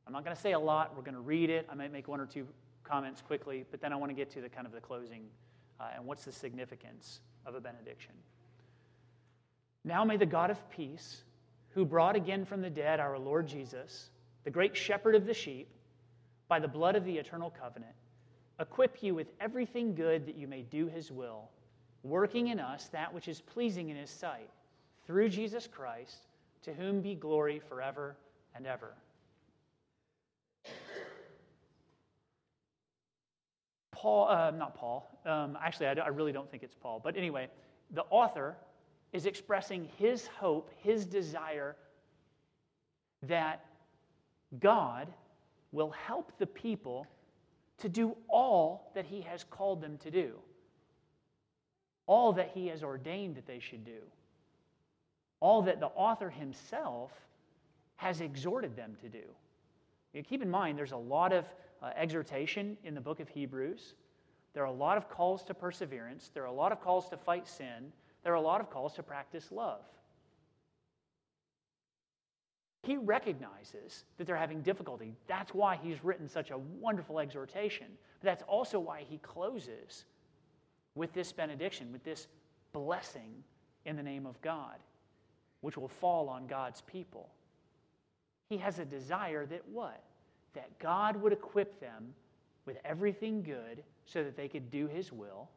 I'm 0.07 0.13
not 0.13 0.25
going 0.25 0.35
to 0.35 0.43
say 0.43 0.53
a 0.53 0.59
lot. 0.59 0.97
We're 0.97 1.03
going 1.03 1.15
to 1.15 1.21
read 1.21 1.49
it. 1.49 1.67
I 1.71 1.75
might 1.75 1.93
make 1.93 2.09
one 2.09 2.21
or 2.21 2.27
two 2.27 2.47
comments 2.83 3.23
quickly, 3.23 3.65
but 3.71 3.81
then 3.81 3.93
I 3.93 3.97
want 3.97 4.11
to 4.11 4.15
get 4.15 4.31
to 4.33 4.41
the 4.41 4.49
kind 4.49 4.67
of 4.67 4.73
the 4.73 4.81
closing 4.81 5.23
uh, 5.79 5.91
and 5.95 6.05
what's 6.05 6.25
the 6.25 6.33
significance 6.33 7.21
of 7.45 7.55
a 7.55 7.61
benediction. 7.61 8.13
Now 9.85 10.05
may 10.05 10.17
the 10.17 10.27
God 10.27 10.51
of 10.51 10.71
peace, 10.71 11.23
who 11.71 11.85
brought 11.85 12.17
again 12.17 12.45
from 12.45 12.63
the 12.63 12.71
dead 12.71 12.99
our 12.99 13.17
Lord 13.17 13.47
Jesus, 13.47 14.11
the 14.43 14.51
great 14.51 14.77
shepherd 14.77 15.15
of 15.15 15.25
the 15.25 15.35
sheep, 15.35 15.69
by 16.49 16.59
the 16.59 16.69
blood 16.69 16.97
of 16.97 17.05
the 17.05 17.17
eternal 17.17 17.51
covenant, 17.51 17.95
equip 18.59 19.03
you 19.05 19.15
with 19.15 19.29
everything 19.41 19.95
good 19.95 20.27
that 20.27 20.37
you 20.37 20.49
may 20.49 20.63
do 20.63 20.89
his 20.89 21.13
will, 21.13 21.49
working 22.03 22.49
in 22.49 22.59
us 22.59 22.89
that 22.89 23.13
which 23.13 23.29
is 23.29 23.41
pleasing 23.41 23.91
in 23.91 23.97
his 23.97 24.11
sight, 24.11 24.51
through 25.07 25.29
Jesus 25.29 25.69
Christ 25.69 26.27
to 26.63 26.73
whom 26.73 27.01
be 27.01 27.15
glory 27.15 27.61
forever 27.69 28.17
and 28.55 28.67
ever. 28.67 28.95
Paul, 33.93 34.29
uh, 34.29 34.51
not 34.51 34.75
Paul, 34.75 35.09
um, 35.25 35.57
actually, 35.63 35.87
I, 35.87 35.93
I 35.95 36.09
really 36.09 36.33
don't 36.33 36.51
think 36.51 36.63
it's 36.63 36.75
Paul, 36.75 37.01
but 37.03 37.17
anyway, 37.17 37.49
the 37.93 38.05
author 38.11 38.57
is 39.13 39.27
expressing 39.27 39.89
his 39.97 40.27
hope, 40.27 40.71
his 40.83 41.07
desire 41.07 41.77
that 43.23 43.65
God 44.61 45.09
will 45.73 45.91
help 45.91 46.33
the 46.39 46.47
people 46.47 47.07
to 47.79 47.89
do 47.89 48.17
all 48.29 48.91
that 48.95 49.07
he 49.07 49.21
has 49.23 49.45
called 49.45 49.81
them 49.81 49.99
to 49.99 50.11
do, 50.11 50.35
all 52.07 52.33
that 52.35 52.51
he 52.53 52.69
has 52.69 52.83
ordained 52.83 53.37
that 53.37 53.47
they 53.47 53.61
should 53.61 53.85
do 53.85 54.01
all 55.41 55.63
that 55.63 55.81
the 55.81 55.87
author 55.87 56.31
himself 56.31 57.13
has 57.97 58.21
exhorted 58.21 58.77
them 58.77 58.97
to 59.01 59.09
do. 59.09 59.25
You 60.13 60.23
keep 60.23 60.43
in 60.43 60.51
mind, 60.51 60.79
there's 60.79 60.93
a 60.93 60.97
lot 60.97 61.33
of 61.33 61.45
uh, 61.83 61.91
exhortation 61.97 62.77
in 62.85 62.95
the 62.95 63.01
book 63.01 63.21
of 63.21 63.29
Hebrews. 63.29 63.95
There 64.55 64.63
are 64.63 64.67
a 64.67 64.73
lot 64.73 64.97
of 64.97 65.11
calls 65.11 65.43
to 65.45 65.55
perseverance. 65.55 66.31
There 66.33 66.43
are 66.43 66.47
a 66.47 66.53
lot 66.53 66.73
of 66.73 66.81
calls 66.81 67.09
to 67.11 67.17
fight 67.17 67.47
sin. 67.47 67.93
There 68.25 68.33
are 68.33 68.37
a 68.37 68.41
lot 68.41 68.61
of 68.61 68.71
calls 68.71 68.95
to 68.95 69.03
practice 69.03 69.53
love. 69.53 69.83
He 72.83 72.97
recognizes 72.97 74.05
that 74.17 74.27
they're 74.27 74.37
having 74.37 74.63
difficulty. 74.63 75.13
That's 75.27 75.53
why 75.53 75.79
he's 75.83 76.03
written 76.05 76.29
such 76.29 76.51
a 76.51 76.59
wonderful 76.59 77.19
exhortation. 77.19 77.89
But 78.21 78.27
that's 78.27 78.45
also 78.45 78.79
why 78.79 79.05
he 79.09 79.19
closes 79.19 80.05
with 80.95 81.13
this 81.13 81.33
benediction, 81.33 81.93
with 81.93 82.05
this 82.05 82.29
blessing 82.73 83.43
in 83.85 83.97
the 83.97 84.03
name 84.03 84.25
of 84.25 84.41
God, 84.41 84.77
which 85.67 85.77
will 85.77 85.89
fall 85.89 86.29
on 86.29 86.47
God's 86.47 86.81
people. 86.83 87.29
He 88.49 88.57
has 88.59 88.79
a 88.79 88.85
desire 88.85 89.45
that 89.47 89.63
what? 89.67 90.01
That 90.55 90.79
God 90.79 91.17
would 91.17 91.33
equip 91.33 91.81
them 91.81 92.15
with 92.67 92.77
everything 92.85 93.43
good 93.43 93.83
so 94.05 94.23
that 94.23 94.37
they 94.37 94.47
could 94.47 94.71
do 94.71 94.87
his 94.87 95.11
will, 95.11 95.51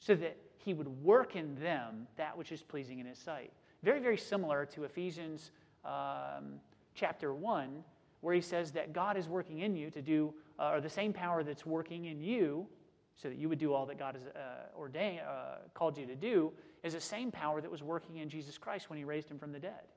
so 0.00 0.16
that 0.16 0.36
he 0.56 0.74
would 0.74 0.88
work 1.04 1.36
in 1.36 1.54
them 1.60 2.08
that 2.16 2.36
which 2.36 2.50
is 2.50 2.60
pleasing 2.60 2.98
in 2.98 3.06
his 3.06 3.18
sight. 3.18 3.52
Very, 3.84 4.00
very 4.00 4.18
similar 4.18 4.66
to 4.66 4.82
Ephesians 4.82 5.52
um, 5.84 6.54
chapter 6.96 7.32
1, 7.32 7.84
where 8.22 8.34
he 8.34 8.40
says 8.40 8.72
that 8.72 8.92
God 8.92 9.16
is 9.16 9.28
working 9.28 9.60
in 9.60 9.76
you 9.76 9.90
to 9.90 10.02
do, 10.02 10.34
uh, 10.58 10.72
or 10.72 10.80
the 10.80 10.90
same 10.90 11.12
power 11.12 11.44
that's 11.44 11.64
working 11.64 12.06
in 12.06 12.20
you, 12.20 12.66
so 13.14 13.28
that 13.28 13.38
you 13.38 13.48
would 13.48 13.60
do 13.60 13.74
all 13.74 13.86
that 13.86 13.96
God 13.96 14.16
has 14.16 14.26
uh, 14.26 14.76
ordained, 14.76 15.20
uh, 15.20 15.58
called 15.72 15.96
you 15.96 16.06
to 16.06 16.16
do, 16.16 16.52
is 16.82 16.94
the 16.94 17.00
same 17.00 17.30
power 17.30 17.60
that 17.60 17.70
was 17.70 17.82
working 17.82 18.16
in 18.16 18.28
Jesus 18.28 18.58
Christ 18.58 18.88
when 18.88 18.98
he 18.98 19.04
raised 19.04 19.28
him 19.28 19.38
from 19.38 19.52
the 19.52 19.58
dead. 19.58 19.88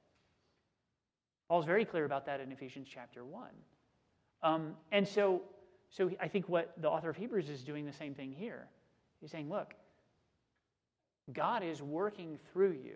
Paul's 1.47 1.65
very 1.65 1.85
clear 1.85 2.05
about 2.05 2.25
that 2.25 2.39
in 2.39 2.51
Ephesians 2.51 2.87
chapter 2.91 3.23
1. 3.23 3.49
Um, 4.41 4.73
and 4.91 5.07
so, 5.07 5.41
so 5.89 6.11
I 6.21 6.27
think 6.27 6.49
what 6.49 6.73
the 6.81 6.89
author 6.89 7.09
of 7.09 7.15
Hebrews 7.15 7.49
is 7.49 7.63
doing 7.63 7.85
the 7.85 7.93
same 7.93 8.13
thing 8.13 8.31
here. 8.31 8.67
He's 9.21 9.31
saying, 9.31 9.49
look, 9.49 9.73
God 11.31 11.63
is 11.63 11.81
working 11.81 12.37
through 12.51 12.77
you 12.83 12.95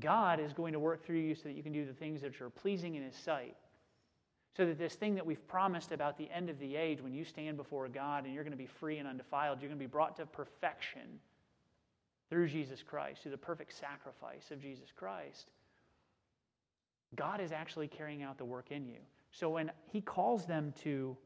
God 0.00 0.40
is 0.40 0.52
going 0.52 0.72
to 0.72 0.80
work 0.80 1.04
through 1.04 1.18
you 1.18 1.34
so 1.34 1.44
that 1.44 1.52
you 1.52 1.62
can 1.62 1.72
do 1.72 1.84
the 1.84 1.92
things 1.92 2.20
that 2.22 2.40
are 2.40 2.50
pleasing 2.50 2.96
in 2.96 3.02
His 3.02 3.14
sight. 3.14 3.56
So 4.56 4.66
that 4.66 4.78
this 4.78 4.94
thing 4.94 5.14
that 5.16 5.26
we've 5.26 5.46
promised 5.48 5.92
about 5.92 6.16
the 6.16 6.30
end 6.30 6.48
of 6.48 6.58
the 6.58 6.76
age, 6.76 7.00
when 7.00 7.12
you 7.12 7.24
stand 7.24 7.56
before 7.56 7.88
God 7.88 8.24
and 8.24 8.34
you're 8.34 8.44
going 8.44 8.52
to 8.52 8.56
be 8.56 8.66
free 8.66 8.98
and 8.98 9.08
undefiled, 9.08 9.60
you're 9.60 9.68
going 9.68 9.78
to 9.78 9.84
be 9.84 9.90
brought 9.90 10.16
to 10.16 10.26
perfection 10.26 11.20
through 12.30 12.48
Jesus 12.48 12.82
Christ, 12.82 13.22
through 13.22 13.32
the 13.32 13.38
perfect 13.38 13.72
sacrifice 13.74 14.50
of 14.50 14.60
Jesus 14.60 14.88
Christ. 14.94 15.50
God 17.16 17.40
is 17.40 17.52
actually 17.52 17.88
carrying 17.88 18.22
out 18.22 18.38
the 18.38 18.44
work 18.44 18.70
in 18.70 18.86
you. 18.86 19.00
So 19.30 19.50
when 19.50 19.70
He 19.86 20.00
calls 20.00 20.46
them 20.46 20.72
to, 20.82 21.16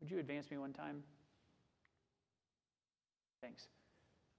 would 0.00 0.10
you 0.10 0.18
advance 0.18 0.50
me 0.50 0.58
one 0.58 0.72
time? 0.72 1.02
Thanks 3.40 3.68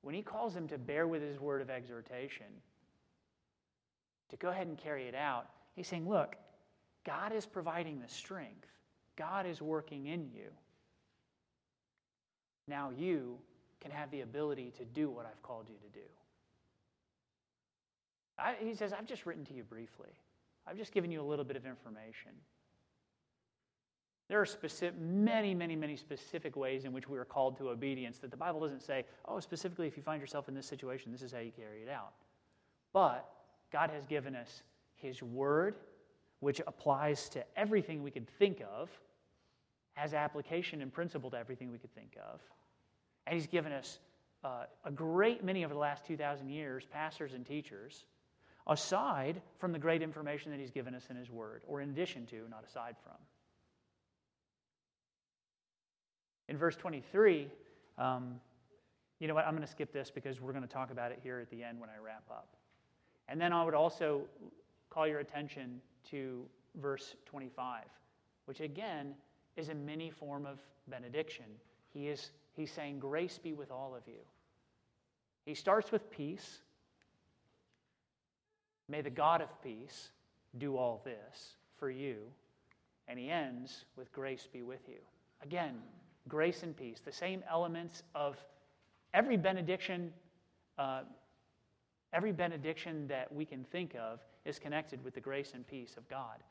when 0.01 0.15
he 0.15 0.21
calls 0.21 0.53
them 0.53 0.67
to 0.67 0.77
bear 0.77 1.07
with 1.07 1.21
his 1.21 1.39
word 1.39 1.61
of 1.61 1.69
exhortation, 1.69 2.47
to 4.29 4.37
go 4.37 4.49
ahead 4.49 4.67
and 4.67 4.77
carry 4.77 5.07
it 5.07 5.15
out, 5.15 5.47
he's 5.75 5.87
saying, 5.87 6.07
Look, 6.09 6.35
God 7.05 7.33
is 7.33 7.45
providing 7.45 7.99
the 7.99 8.07
strength, 8.07 8.67
God 9.15 9.45
is 9.45 9.61
working 9.61 10.07
in 10.07 10.29
you. 10.33 10.49
Now 12.67 12.91
you 12.95 13.37
can 13.81 13.91
have 13.91 14.11
the 14.11 14.21
ability 14.21 14.71
to 14.77 14.85
do 14.85 15.09
what 15.09 15.25
I've 15.25 15.41
called 15.41 15.65
you 15.67 15.75
to 15.75 15.99
do. 15.99 16.05
I, 18.37 18.55
he 18.59 18.73
says, 18.73 18.93
I've 18.93 19.07
just 19.07 19.25
written 19.25 19.43
to 19.45 19.53
you 19.53 19.63
briefly. 19.63 20.09
I've 20.67 20.77
just 20.77 20.93
given 20.93 21.11
you 21.11 21.21
a 21.21 21.23
little 21.23 21.45
bit 21.45 21.57
of 21.57 21.65
information. 21.65 22.31
There 24.29 24.39
are 24.39 24.45
specific, 24.45 24.97
many, 24.99 25.53
many, 25.53 25.75
many 25.75 25.97
specific 25.97 26.55
ways 26.55 26.85
in 26.85 26.93
which 26.93 27.09
we 27.09 27.17
are 27.17 27.25
called 27.25 27.57
to 27.57 27.69
obedience 27.69 28.17
that 28.19 28.31
the 28.31 28.37
Bible 28.37 28.61
doesn't 28.61 28.81
say, 28.81 29.05
oh, 29.25 29.39
specifically, 29.39 29.87
if 29.87 29.97
you 29.97 30.03
find 30.03 30.21
yourself 30.21 30.47
in 30.47 30.55
this 30.55 30.65
situation, 30.65 31.11
this 31.11 31.21
is 31.21 31.33
how 31.33 31.39
you 31.39 31.51
carry 31.51 31.81
it 31.81 31.89
out. 31.89 32.13
But 32.93 33.29
God 33.73 33.89
has 33.89 34.05
given 34.05 34.35
us 34.35 34.63
His 34.95 35.21
Word, 35.21 35.75
which 36.39 36.61
applies 36.65 37.27
to 37.29 37.43
everything 37.57 38.03
we 38.03 38.11
could 38.11 38.29
think 38.39 38.61
of, 38.73 38.89
has 39.93 40.13
application 40.13 40.81
and 40.81 40.93
principle 40.93 41.29
to 41.31 41.37
everything 41.37 41.69
we 41.69 41.77
could 41.77 41.93
think 41.93 42.15
of. 42.31 42.39
And 43.27 43.35
He's 43.35 43.47
given 43.47 43.71
us 43.71 43.99
uh, 44.43 44.65
a 44.85 44.91
great 44.91 45.43
many 45.43 45.63
over 45.63 45.73
the 45.73 45.79
last 45.79 46.05
2,000 46.05 46.49
years, 46.49 46.85
pastors 46.91 47.33
and 47.33 47.45
teachers, 47.45 48.05
aside 48.67 49.41
from 49.59 49.71
the 49.71 49.79
great 49.79 50.01
information 50.01 50.51
that 50.51 50.59
He's 50.59 50.71
given 50.71 50.95
us 50.95 51.07
in 51.09 51.15
His 51.15 51.29
Word, 51.29 51.61
or 51.67 51.81
in 51.81 51.89
addition 51.89 52.25
to, 52.27 52.47
not 52.49 52.63
aside 52.67 52.95
from. 53.03 53.17
In 56.47 56.57
verse 56.57 56.75
23, 56.75 57.47
um, 57.97 58.39
you 59.19 59.27
know 59.27 59.35
what? 59.35 59.45
I'm 59.45 59.53
going 59.53 59.65
to 59.65 59.71
skip 59.71 59.93
this 59.93 60.09
because 60.09 60.41
we're 60.41 60.51
going 60.51 60.67
to 60.67 60.73
talk 60.73 60.91
about 60.91 61.11
it 61.11 61.19
here 61.21 61.39
at 61.39 61.49
the 61.49 61.63
end 61.63 61.79
when 61.79 61.89
I 61.89 62.03
wrap 62.03 62.23
up. 62.29 62.55
And 63.27 63.39
then 63.39 63.53
I 63.53 63.63
would 63.63 63.75
also 63.75 64.23
call 64.89 65.07
your 65.07 65.19
attention 65.19 65.79
to 66.09 66.43
verse 66.81 67.15
25, 67.25 67.83
which 68.45 68.59
again 68.59 69.13
is 69.55 69.69
a 69.69 69.75
mini 69.75 70.09
form 70.09 70.45
of 70.45 70.59
benediction. 70.87 71.45
He 71.93 72.07
is 72.07 72.31
he's 72.55 72.71
saying, 72.71 72.99
Grace 72.99 73.37
be 73.37 73.53
with 73.53 73.71
all 73.71 73.95
of 73.95 74.03
you. 74.07 74.21
He 75.45 75.55
starts 75.55 75.91
with 75.91 76.09
peace. 76.11 76.61
May 78.87 79.01
the 79.01 79.09
God 79.09 79.41
of 79.41 79.49
peace 79.63 80.09
do 80.57 80.77
all 80.77 81.01
this 81.03 81.55
for 81.77 81.89
you. 81.89 82.17
And 83.07 83.17
he 83.17 83.29
ends 83.29 83.85
with 83.95 84.11
grace 84.11 84.47
be 84.51 84.61
with 84.61 84.87
you. 84.87 84.99
Again, 85.43 85.75
grace 86.27 86.63
and 86.63 86.75
peace, 86.75 87.01
the 87.03 87.11
same 87.11 87.43
elements 87.49 88.03
of 88.13 88.37
every 89.13 89.37
benediction. 89.37 90.13
Uh, 90.77 91.01
every 92.13 92.31
benediction 92.31 93.07
that 93.07 93.33
we 93.33 93.45
can 93.45 93.63
think 93.65 93.95
of 93.95 94.19
is 94.45 94.59
connected 94.59 95.03
with 95.03 95.13
the 95.13 95.21
grace 95.21 95.51
and 95.53 95.65
peace 95.67 95.95
of 95.97 96.07
God 96.09 96.43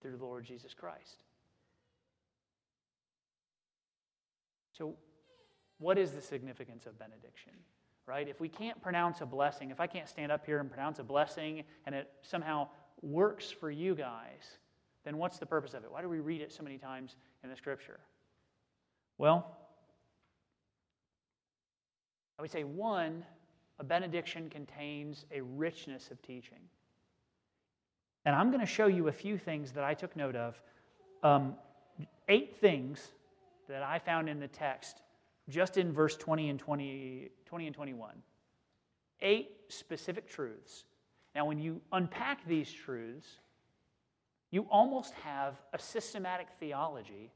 through 0.00 0.16
the 0.16 0.24
Lord 0.24 0.44
Jesus 0.44 0.74
Christ. 0.74 1.22
So, 4.76 4.94
what 5.78 5.98
is 5.98 6.12
the 6.12 6.20
significance 6.20 6.86
of 6.86 6.98
benediction? 6.98 7.52
Right? 8.06 8.28
If 8.28 8.40
we 8.40 8.48
can't 8.48 8.80
pronounce 8.82 9.20
a 9.22 9.26
blessing, 9.26 9.70
if 9.70 9.80
I 9.80 9.86
can't 9.86 10.08
stand 10.08 10.30
up 10.30 10.44
here 10.44 10.58
and 10.58 10.70
pronounce 10.70 10.98
a 10.98 11.04
blessing 11.04 11.64
and 11.86 11.94
it 11.94 12.10
somehow 12.22 12.68
works 13.02 13.50
for 13.50 13.70
you 13.70 13.94
guys, 13.94 14.58
then 15.04 15.16
what's 15.16 15.38
the 15.38 15.46
purpose 15.46 15.74
of 15.74 15.84
it? 15.84 15.92
Why 15.92 16.02
do 16.02 16.08
we 16.08 16.20
read 16.20 16.40
it 16.40 16.52
so 16.52 16.62
many 16.62 16.76
times 16.76 17.16
in 17.42 17.50
the 17.50 17.56
scripture? 17.56 18.00
Well, 19.16 19.56
I 22.38 22.42
would 22.42 22.50
say 22.50 22.64
one, 22.64 23.24
a 23.78 23.84
benediction 23.84 24.50
contains 24.50 25.24
a 25.30 25.40
richness 25.40 26.10
of 26.10 26.20
teaching. 26.22 26.58
And 28.24 28.34
I'm 28.34 28.48
going 28.48 28.60
to 28.60 28.66
show 28.66 28.86
you 28.86 29.08
a 29.08 29.12
few 29.12 29.38
things 29.38 29.72
that 29.72 29.84
I 29.84 29.94
took 29.94 30.16
note 30.16 30.36
of. 30.36 30.60
Um, 31.22 31.54
eight 32.28 32.56
things 32.56 33.12
that 33.68 33.82
I 33.82 33.98
found 33.98 34.28
in 34.28 34.40
the 34.40 34.48
text, 34.48 35.02
just 35.48 35.76
in 35.76 35.92
verse 35.92 36.16
20 36.16 36.50
and 36.50 36.58
20, 36.58 37.30
20 37.46 37.66
and 37.66 37.74
21. 37.74 38.14
Eight 39.20 39.50
specific 39.68 40.28
truths. 40.28 40.84
Now, 41.34 41.46
when 41.46 41.58
you 41.58 41.80
unpack 41.92 42.46
these 42.46 42.70
truths, 42.72 43.28
you 44.50 44.66
almost 44.70 45.14
have 45.14 45.54
a 45.72 45.78
systematic 45.78 46.46
theology 46.60 47.32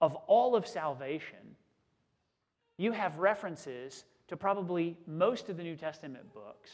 of 0.00 0.16
all 0.26 0.56
of 0.56 0.66
salvation, 0.66 1.56
you 2.76 2.90
have 2.90 3.18
references 3.18 4.04
to 4.26 4.36
probably 4.36 4.98
most 5.06 5.48
of 5.48 5.56
the 5.56 5.62
New 5.62 5.76
Testament 5.76 6.34
books. 6.34 6.70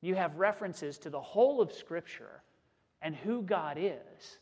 You 0.00 0.14
have 0.14 0.36
references 0.36 0.98
to 0.98 1.10
the 1.10 1.20
whole 1.20 1.60
of 1.60 1.72
Scripture 1.72 2.42
and 3.02 3.16
who 3.16 3.42
God 3.42 3.76
is 3.80 4.38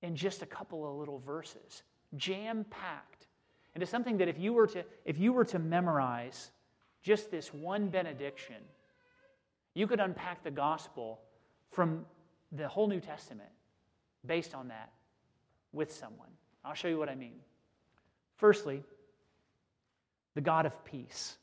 in 0.00 0.16
just 0.16 0.42
a 0.42 0.46
couple 0.46 0.88
of 0.88 0.96
little 0.96 1.18
verses, 1.18 1.82
jam 2.16 2.64
packed 2.70 3.26
into 3.74 3.86
something 3.86 4.18
that 4.18 4.28
if 4.28 4.38
you 4.38 4.52
were 4.52 4.66
to 4.66 4.84
if 5.04 5.18
you 5.18 5.32
were 5.32 5.44
to 5.46 5.58
memorize 5.58 6.50
just 7.02 7.30
this 7.30 7.52
one 7.52 7.88
benediction, 7.88 8.62
you 9.74 9.86
could 9.86 10.00
unpack 10.00 10.44
the 10.44 10.50
gospel 10.50 11.20
from 11.70 12.04
the 12.52 12.68
whole 12.68 12.86
New 12.86 13.00
Testament 13.00 13.48
based 14.24 14.54
on 14.54 14.68
that 14.68 14.92
with 15.72 15.90
someone. 15.90 16.28
I'll 16.64 16.74
show 16.74 16.88
you 16.88 16.98
what 16.98 17.08
I 17.08 17.14
mean. 17.14 17.40
Firstly, 18.36 18.84
the 20.34 20.40
God 20.40 20.66
of 20.66 20.84
peace. 20.84 21.36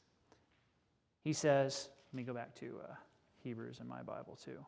He 1.23 1.33
says, 1.33 1.89
let 2.13 2.17
me 2.17 2.23
go 2.23 2.33
back 2.33 2.55
to 2.55 2.79
uh, 2.83 2.93
Hebrews 3.43 3.79
in 3.81 3.87
my 3.87 4.01
Bible 4.01 4.37
too. 4.43 4.65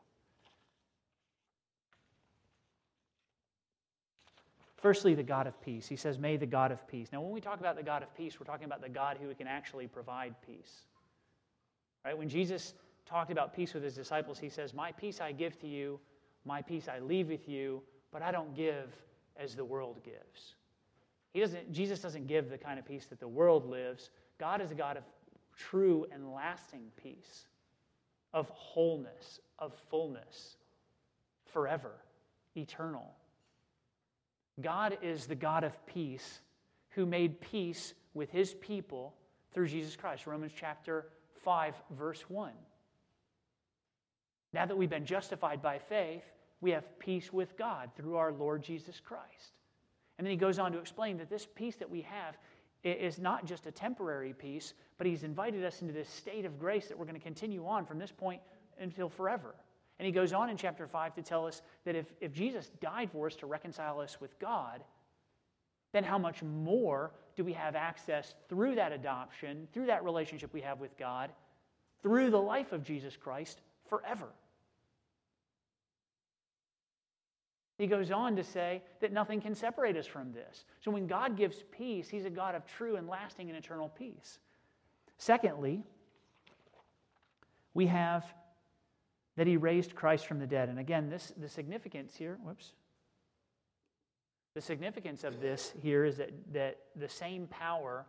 Firstly, 4.82 5.15
the 5.15 5.24
God 5.24 5.48
of 5.48 5.62
peace. 5.62 5.88
He 5.88 5.96
says, 5.96 6.17
May 6.17 6.38
the 6.38 6.46
God 6.46 6.72
of 6.72 6.88
peace. 6.88 7.10
Now, 7.13 7.22
when 7.22 7.32
we 7.32 7.41
talk 7.41 7.60
about 7.60 7.76
the 7.78 7.84
God 7.84 8.04
of 8.04 8.15
peace, 8.15 8.39
we're 8.39 8.46
talking 8.46 8.65
about 8.65 8.82
the 8.82 8.89
God 8.89 9.17
who 9.22 9.34
can 9.36 9.48
actually 9.48 9.88
provide 9.88 10.36
peace. 10.46 10.82
Right? 12.04 12.17
When 12.17 12.30
Jesus 12.30 12.74
talked 13.06 13.32
about 13.32 13.56
peace 13.56 13.74
with 13.74 13.84
his 13.84 13.96
disciples, 13.96 14.39
he 14.39 14.50
says, 14.50 14.74
My 14.74 14.91
peace 14.91 15.22
I 15.22 15.32
give 15.32 15.60
to 15.60 15.67
you, 15.67 16.00
my 16.46 16.62
peace 16.62 16.88
I 16.88 17.00
leave 17.00 17.30
with 17.30 17.48
you, 17.48 17.84
but 18.12 18.22
I 18.22 18.32
don't 18.32 18.56
give 18.56 18.94
as 19.38 19.56
the 19.56 19.65
world 19.65 20.02
gives. 20.04 20.56
He 21.32 21.39
doesn't, 21.39 21.72
Jesus 21.72 22.00
doesn't 22.02 22.28
give 22.28 22.50
the 22.50 22.58
kind 22.58 22.80
of 22.80 22.86
peace 22.86 23.06
that 23.06 23.20
the 23.20 23.28
world 23.28 23.70
lives. 23.70 24.10
God 24.39 24.62
is 24.62 24.72
a 24.72 24.76
God 24.76 24.98
of 24.98 25.04
true 25.56 26.08
and 26.12 26.34
lasting 26.34 26.91
peace. 27.02 27.46
of 28.34 28.50
wholeness, 28.50 29.39
of 29.60 29.74
fullness, 29.89 30.56
forever, 31.46 31.91
eternal. 32.56 33.13
God 34.59 34.97
is 35.01 35.25
the 35.25 35.35
God 35.35 35.63
of 35.63 35.85
peace 35.85 36.41
who 36.89 37.05
made 37.05 37.39
peace 37.39 37.93
with 38.13 38.29
his 38.31 38.53
people 38.55 39.13
through 39.53 39.67
Jesus 39.67 39.95
Christ. 39.95 40.27
Romans 40.27 40.51
chapter 40.55 41.07
5, 41.43 41.75
verse 41.91 42.21
1. 42.29 42.51
Now 44.53 44.65
that 44.65 44.77
we've 44.77 44.89
been 44.89 45.05
justified 45.05 45.61
by 45.61 45.79
faith, 45.79 46.23
we 46.59 46.71
have 46.71 46.99
peace 46.99 47.31
with 47.31 47.57
God 47.57 47.89
through 47.95 48.17
our 48.17 48.31
Lord 48.31 48.61
Jesus 48.61 48.99
Christ. 48.99 49.55
And 50.17 50.25
then 50.25 50.31
he 50.31 50.37
goes 50.37 50.59
on 50.59 50.71
to 50.73 50.79
explain 50.79 51.17
that 51.17 51.29
this 51.29 51.47
peace 51.55 51.77
that 51.77 51.89
we 51.89 52.01
have 52.01 52.37
is 52.83 53.17
not 53.17 53.45
just 53.45 53.65
a 53.67 53.71
temporary 53.71 54.33
peace, 54.33 54.73
but 54.97 55.07
he's 55.07 55.23
invited 55.23 55.63
us 55.63 55.81
into 55.81 55.93
this 55.93 56.09
state 56.09 56.45
of 56.45 56.59
grace 56.59 56.87
that 56.87 56.97
we're 56.97 57.05
going 57.05 57.15
to 57.15 57.21
continue 57.21 57.65
on 57.65 57.85
from 57.85 57.97
this 57.97 58.11
point 58.11 58.41
until 58.79 59.09
forever. 59.09 59.55
And 60.01 60.07
he 60.07 60.11
goes 60.11 60.33
on 60.33 60.49
in 60.49 60.57
chapter 60.57 60.87
5 60.87 61.13
to 61.13 61.21
tell 61.21 61.45
us 61.45 61.61
that 61.85 61.95
if, 61.95 62.07
if 62.21 62.33
Jesus 62.33 62.71
died 62.81 63.11
for 63.11 63.27
us 63.27 63.35
to 63.35 63.45
reconcile 63.45 63.99
us 63.99 64.19
with 64.19 64.39
God, 64.39 64.83
then 65.91 66.03
how 66.03 66.17
much 66.17 66.41
more 66.41 67.11
do 67.35 67.43
we 67.43 67.53
have 67.53 67.75
access 67.75 68.33
through 68.49 68.73
that 68.73 68.91
adoption, 68.91 69.67
through 69.71 69.85
that 69.85 70.03
relationship 70.03 70.51
we 70.53 70.61
have 70.61 70.79
with 70.79 70.97
God, 70.97 71.29
through 72.01 72.31
the 72.31 72.41
life 72.41 72.71
of 72.71 72.83
Jesus 72.83 73.15
Christ 73.15 73.61
forever? 73.89 74.29
He 77.77 77.85
goes 77.85 78.09
on 78.09 78.35
to 78.37 78.43
say 78.43 78.81
that 79.01 79.13
nothing 79.13 79.39
can 79.39 79.53
separate 79.53 79.95
us 79.95 80.07
from 80.07 80.33
this. 80.33 80.65
So 80.83 80.89
when 80.89 81.05
God 81.05 81.37
gives 81.37 81.63
peace, 81.69 82.09
He's 82.09 82.25
a 82.25 82.31
God 82.31 82.55
of 82.55 82.65
true 82.65 82.95
and 82.95 83.07
lasting 83.07 83.49
and 83.49 83.57
eternal 83.57 83.89
peace. 83.89 84.39
Secondly, 85.19 85.83
we 87.75 87.85
have 87.85 88.25
that 89.41 89.47
He 89.47 89.58
raised 89.58 89.95
Christ 89.95 90.27
from 90.27 90.38
the 90.38 90.45
dead. 90.45 90.69
And 90.69 90.77
again, 90.77 91.10
this 91.10 91.34
the 91.36 91.49
significance 91.49 92.15
here, 92.15 92.38
whoops. 92.43 92.73
The 94.54 94.62
significance 94.62 95.23
of 95.23 95.41
this 95.41 95.73
here 95.82 96.06
is 96.06 96.17
that, 96.17 96.30
that 96.54 96.77
the 96.95 97.10
same 97.10 97.47
power 97.47 98.06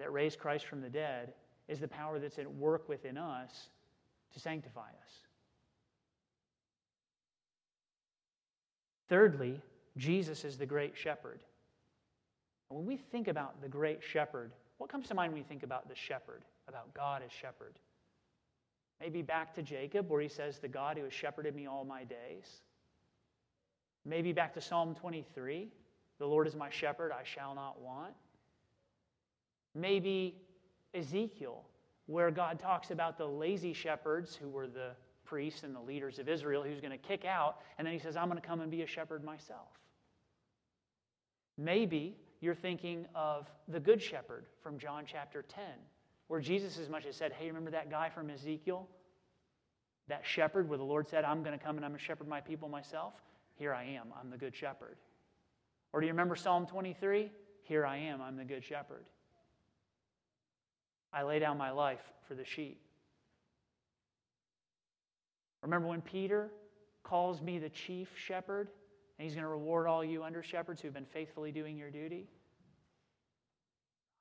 that 0.00 0.12
raised 0.12 0.40
Christ 0.40 0.66
from 0.66 0.80
the 0.80 0.88
dead 0.88 1.32
is 1.68 1.78
the 1.78 1.86
power 1.86 2.18
that's 2.18 2.40
at 2.40 2.52
work 2.52 2.88
within 2.88 3.16
us 3.16 3.68
to 4.34 4.40
sanctify 4.40 4.80
us. 4.80 5.12
Thirdly, 9.08 9.62
Jesus 9.96 10.44
is 10.44 10.58
the 10.58 10.66
great 10.66 10.96
shepherd. 10.96 11.38
And 12.68 12.80
when 12.80 12.86
we 12.88 12.96
think 12.96 13.28
about 13.28 13.62
the 13.62 13.68
great 13.68 14.02
shepherd, 14.02 14.50
what 14.78 14.90
comes 14.90 15.06
to 15.06 15.14
mind 15.14 15.34
when 15.34 15.40
we 15.40 15.46
think 15.46 15.62
about 15.62 15.88
the 15.88 15.94
shepherd, 15.94 16.42
about 16.66 16.92
God 16.94 17.22
as 17.24 17.30
shepherd? 17.30 17.78
Maybe 19.02 19.20
back 19.20 19.52
to 19.54 19.62
Jacob, 19.62 20.08
where 20.08 20.20
he 20.20 20.28
says, 20.28 20.60
The 20.60 20.68
God 20.68 20.96
who 20.96 21.02
has 21.02 21.12
shepherded 21.12 21.56
me 21.56 21.66
all 21.66 21.84
my 21.84 22.04
days. 22.04 22.62
Maybe 24.04 24.32
back 24.32 24.54
to 24.54 24.60
Psalm 24.60 24.94
23, 24.94 25.68
The 26.20 26.26
Lord 26.26 26.46
is 26.46 26.54
my 26.54 26.70
shepherd, 26.70 27.10
I 27.10 27.24
shall 27.24 27.52
not 27.52 27.80
want. 27.80 28.14
Maybe 29.74 30.36
Ezekiel, 30.94 31.64
where 32.06 32.30
God 32.30 32.60
talks 32.60 32.92
about 32.92 33.18
the 33.18 33.26
lazy 33.26 33.72
shepherds 33.72 34.36
who 34.36 34.48
were 34.48 34.68
the 34.68 34.90
priests 35.24 35.64
and 35.64 35.74
the 35.74 35.80
leaders 35.80 36.20
of 36.20 36.28
Israel 36.28 36.62
who's 36.62 36.80
going 36.80 36.92
to 36.92 36.96
kick 36.96 37.24
out, 37.24 37.56
and 37.78 37.86
then 37.86 37.92
he 37.92 37.98
says, 37.98 38.16
I'm 38.16 38.28
going 38.28 38.40
to 38.40 38.46
come 38.46 38.60
and 38.60 38.70
be 38.70 38.82
a 38.82 38.86
shepherd 38.86 39.24
myself. 39.24 39.80
Maybe 41.58 42.16
you're 42.40 42.54
thinking 42.54 43.06
of 43.16 43.50
the 43.66 43.80
Good 43.80 44.00
Shepherd 44.00 44.46
from 44.62 44.78
John 44.78 45.04
chapter 45.10 45.42
10, 45.42 45.64
where 46.32 46.40
Jesus 46.40 46.78
as 46.78 46.88
much 46.88 47.04
as 47.04 47.14
said, 47.14 47.30
Hey, 47.30 47.48
remember 47.48 47.72
that 47.72 47.90
guy 47.90 48.08
from 48.08 48.30
Ezekiel? 48.30 48.88
That 50.08 50.24
shepherd 50.24 50.66
where 50.66 50.78
the 50.78 50.84
Lord 50.84 51.06
said, 51.06 51.24
I'm 51.24 51.42
going 51.42 51.58
to 51.58 51.62
come 51.62 51.76
and 51.76 51.84
I'm 51.84 51.90
going 51.90 51.98
to 51.98 52.04
shepherd 52.06 52.26
my 52.26 52.40
people 52.40 52.70
myself? 52.70 53.12
Here 53.56 53.74
I 53.74 53.84
am, 53.84 54.14
I'm 54.18 54.30
the 54.30 54.38
Good 54.38 54.56
Shepherd. 54.56 54.96
Or 55.92 56.00
do 56.00 56.06
you 56.06 56.12
remember 56.14 56.34
Psalm 56.34 56.64
23? 56.64 57.30
Here 57.64 57.84
I 57.84 57.98
am, 57.98 58.22
I'm 58.22 58.38
the 58.38 58.46
Good 58.46 58.64
Shepherd. 58.64 59.04
I 61.12 61.22
lay 61.22 61.38
down 61.38 61.58
my 61.58 61.70
life 61.70 62.00
for 62.26 62.34
the 62.34 62.46
sheep. 62.46 62.80
Remember 65.62 65.86
when 65.86 66.00
Peter 66.00 66.50
calls 67.02 67.42
me 67.42 67.58
the 67.58 67.68
chief 67.68 68.08
shepherd 68.16 68.68
and 69.18 69.26
he's 69.26 69.34
going 69.34 69.44
to 69.44 69.50
reward 69.50 69.86
all 69.86 70.02
you 70.02 70.24
under 70.24 70.42
shepherds 70.42 70.80
who've 70.80 70.94
been 70.94 71.04
faithfully 71.04 71.52
doing 71.52 71.76
your 71.76 71.90
duty? 71.90 72.26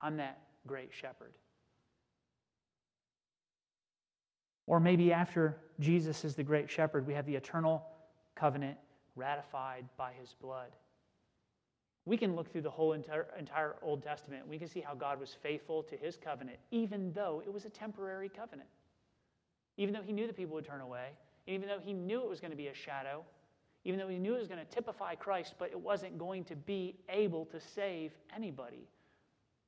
I'm 0.02 0.18
that 0.18 0.42
great 0.68 0.90
shepherd. 0.92 1.36
Or 4.72 4.80
maybe 4.80 5.12
after 5.12 5.58
Jesus 5.82 6.24
is 6.24 6.34
the 6.34 6.44
great 6.44 6.70
shepherd, 6.70 7.06
we 7.06 7.14
have 7.14 7.26
the 7.26 7.36
eternal 7.36 7.86
covenant 8.36 8.78
ratified 9.18 9.84
by 9.98 10.14
his 10.14 10.34
blood. 10.42 10.70
We 12.06 12.16
can 12.16 12.38
look 12.38 12.50
through 12.50 12.62
the 12.62 12.70
whole 12.70 12.94
entire, 12.94 13.28
entire 13.38 13.76
Old 13.82 14.02
Testament. 14.02 14.48
We 14.48 14.58
can 14.58 14.70
see 14.70 14.80
how 14.80 14.94
God 14.94 15.20
was 15.20 15.36
faithful 15.44 15.84
to 15.84 15.98
his 15.98 16.16
covenant, 16.16 16.58
even 16.72 17.12
though 17.12 17.44
it 17.46 17.52
was 17.52 17.66
a 17.66 17.70
temporary 17.70 18.30
covenant. 18.30 18.70
Even 19.76 19.94
though 19.94 20.04
he 20.04 20.14
knew 20.14 20.26
the 20.26 20.32
people 20.32 20.56
would 20.56 20.66
turn 20.66 20.80
away, 20.80 21.10
even 21.48 21.68
though 21.68 21.80
he 21.84 21.92
knew 21.92 22.22
it 22.22 22.30
was 22.30 22.40
going 22.40 22.52
to 22.52 22.58
be 22.58 22.68
a 22.68 22.74
shadow, 22.74 23.26
even 23.84 24.00
though 24.00 24.08
he 24.08 24.20
knew 24.20 24.36
it 24.36 24.40
was 24.40 24.48
going 24.48 24.66
to 24.66 24.74
typify 24.74 25.16
Christ, 25.16 25.56
but 25.60 25.70
it 25.72 25.80
wasn't 25.82 26.18
going 26.18 26.46
to 26.46 26.56
be 26.56 26.96
able 27.10 27.44
to 27.48 27.60
save 27.60 28.14
anybody. 28.34 28.88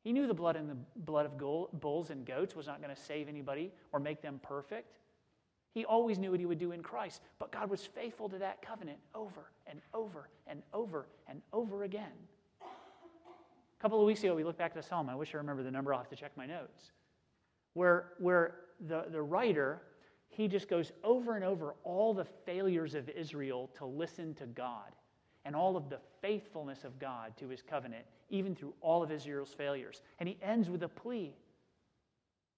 He 0.04 0.12
knew 0.12 0.28
the 0.28 0.34
blood 0.34 0.56
and 0.56 0.70
the 0.70 0.78
blood 0.98 1.26
of 1.26 1.38
bulls 1.80 2.10
and 2.10 2.26
goats 2.26 2.56
was 2.56 2.68
not 2.68 2.82
going 2.82 2.94
to 2.94 3.02
save 3.02 3.30
anybody 3.30 3.72
or 3.94 4.00
make 4.00 4.22
them 4.22 4.40
perfect. 4.44 4.98
He 5.74 5.86
always 5.86 6.20
knew 6.20 6.32
what 6.32 6.40
he 6.40 6.46
would 6.46 6.60
do 6.60 6.72
in 6.72 6.84
Christ, 6.84 7.22
but 7.40 7.52
God 7.52 7.70
was 7.70 7.86
faithful 7.86 8.30
to 8.30 8.38
that 8.38 8.62
covenant 8.62 9.00
over 9.16 9.52
and 9.66 9.80
over 9.94 10.30
and 10.46 10.62
over 10.74 11.08
and 11.28 11.42
over 11.52 11.84
again. 11.84 12.12
A 12.62 13.82
couple 13.82 14.00
of 14.00 14.06
weeks 14.06 14.24
ago, 14.24 14.36
we 14.36 14.44
looked 14.44 14.60
back 14.60 14.74
to 14.74 14.84
psalm. 14.84 15.10
I 15.10 15.16
wish 15.16 15.34
I 15.34 15.38
remember 15.38 15.64
the 15.64 15.72
number. 15.72 15.94
I'll 15.94 16.02
have 16.02 16.10
to 16.10 16.16
check 16.16 16.32
my 16.36 16.46
notes. 16.46 16.92
Where, 17.74 18.10
where 18.20 18.56
the, 18.88 19.06
the 19.10 19.22
writer 19.22 19.82
he 20.36 20.48
just 20.48 20.68
goes 20.68 20.92
over 21.04 21.36
and 21.36 21.46
over 21.46 21.76
all 21.84 22.14
the 22.14 22.26
failures 22.26 22.96
of 22.96 23.08
Israel 23.10 23.70
to 23.78 23.86
listen 23.86 24.34
to 24.36 24.48
God 24.48 24.92
and 25.46 25.56
all 25.56 25.76
of 25.76 25.90
the 25.90 26.00
faithfulness 26.22 26.84
of 26.84 27.00
God 27.00 27.36
to 27.38 27.50
his 27.50 27.62
covenant, 27.62 28.06
even 28.30 28.56
through 28.56 28.74
all 28.82 29.04
of 29.04 29.12
Israel's 29.12 29.54
failures. 29.54 30.02
And 30.20 30.30
he 30.30 30.38
ends 30.42 30.70
with 30.70 30.84
a 30.84 30.88
plea 30.88 31.36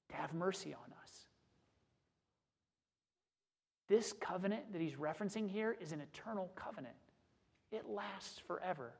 to 0.09 0.15
have 0.15 0.33
mercy 0.33 0.73
on 0.73 0.93
us. 1.03 1.11
This 3.87 4.13
covenant 4.13 4.71
that 4.73 4.81
he's 4.81 4.93
referencing 4.93 5.49
here 5.49 5.75
is 5.79 5.91
an 5.91 6.01
eternal 6.01 6.51
covenant, 6.55 6.95
it 7.71 7.89
lasts 7.89 8.39
forever. 8.47 8.93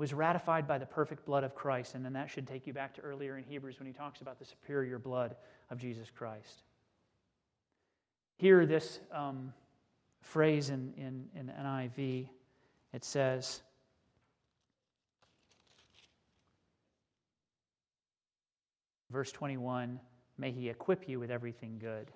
was 0.00 0.14
ratified 0.14 0.66
by 0.66 0.78
the 0.78 0.86
perfect 0.86 1.26
blood 1.26 1.44
of 1.44 1.54
Christ. 1.54 1.94
And 1.94 2.02
then 2.02 2.14
that 2.14 2.30
should 2.30 2.46
take 2.46 2.66
you 2.66 2.72
back 2.72 2.94
to 2.94 3.02
earlier 3.02 3.36
in 3.36 3.44
Hebrews 3.44 3.78
when 3.78 3.86
he 3.86 3.92
talks 3.92 4.22
about 4.22 4.38
the 4.38 4.46
superior 4.46 4.98
blood 4.98 5.36
of 5.68 5.76
Jesus 5.76 6.08
Christ. 6.10 6.62
Here, 8.40 8.64
this 8.64 9.00
um, 9.12 9.52
phrase 10.22 10.70
in, 10.70 10.94
in, 10.96 11.26
in 11.38 11.52
NIV, 11.62 12.26
it 12.94 13.04
says, 13.04 13.60
verse 19.10 19.30
21, 19.30 20.00
may 20.38 20.50
he 20.52 20.70
equip 20.70 21.06
you 21.06 21.20
with 21.20 21.30
everything 21.30 21.76
good. 21.78 22.10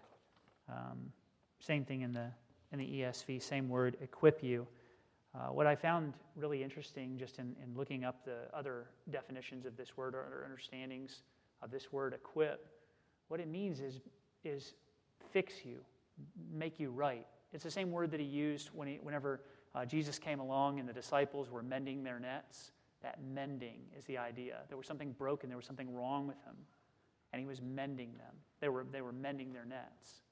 Um, 0.71 1.13
same 1.61 1.85
thing 1.85 2.01
in 2.01 2.15
the, 2.15 2.31
in 2.73 2.79
the 2.79 2.87
ESV, 2.87 3.43
same 3.43 3.69
word, 3.69 3.99
equip 4.01 4.43
you. 4.43 4.67
Uh, 5.35 5.49
what 5.49 5.67
I 5.67 5.77
found 5.77 6.15
really 6.37 6.63
interesting 6.63 7.19
just 7.19 7.39
in, 7.39 7.55
in 7.63 7.77
looking 7.77 8.03
up 8.03 8.25
the 8.25 8.49
other 8.55 8.87
definitions 9.11 9.67
of 9.67 9.77
this 9.77 9.95
word 9.95 10.15
or 10.15 10.43
understandings 10.47 11.21
of 11.61 11.71
this 11.71 11.93
word 11.93 12.15
equip, 12.15 12.67
what 13.29 13.41
it 13.41 13.49
means 13.49 13.81
is, 13.81 14.01
is 14.43 14.73
fix 15.31 15.67
you, 15.67 15.81
make 16.53 16.79
you 16.79 16.91
right. 16.91 17.27
It's 17.53 17.65
the 17.65 17.71
same 17.71 17.91
word 17.91 18.11
that 18.11 18.21
he 18.21 18.27
used 18.27 18.69
when 18.73 18.89
he, 18.89 18.99
whenever 19.03 19.43
uh, 19.75 19.85
Jesus 19.85 20.19
came 20.19 20.41
along 20.41 20.81
and 20.81 20.89
the 20.89 20.93
disciples 20.93 21.51
were 21.51 21.63
mending 21.63 22.03
their 22.03 22.19
nets. 22.19 22.73
That 23.03 23.19
mending 23.23 23.81
is 23.97 24.05
the 24.05 24.19
idea. 24.19 24.59
There 24.69 24.77
was 24.79 24.87
something 24.87 25.13
broken, 25.13 25.49
there 25.49 25.59
was 25.59 25.67
something 25.67 25.95
wrong 25.95 26.27
with 26.27 26.43
them, 26.45 26.57
and 27.33 27.41
he 27.41 27.47
was 27.47 27.61
mending 27.61 28.13
them. 28.17 28.35
They 28.61 28.69
were, 28.69 28.87
they 28.91 29.03
were 29.03 29.13
mending 29.13 29.53
their 29.53 29.65
nets. 29.65 30.23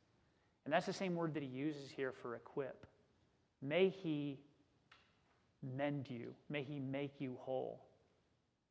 And 0.64 0.72
that's 0.72 0.86
the 0.86 0.92
same 0.92 1.14
word 1.14 1.34
that 1.34 1.42
he 1.42 1.48
uses 1.48 1.90
here 1.90 2.12
for 2.12 2.34
equip. 2.34 2.86
May 3.60 3.88
he 3.88 4.38
mend 5.62 6.10
you. 6.10 6.34
May 6.48 6.62
He 6.62 6.78
make 6.78 7.20
you 7.20 7.36
whole. 7.40 7.84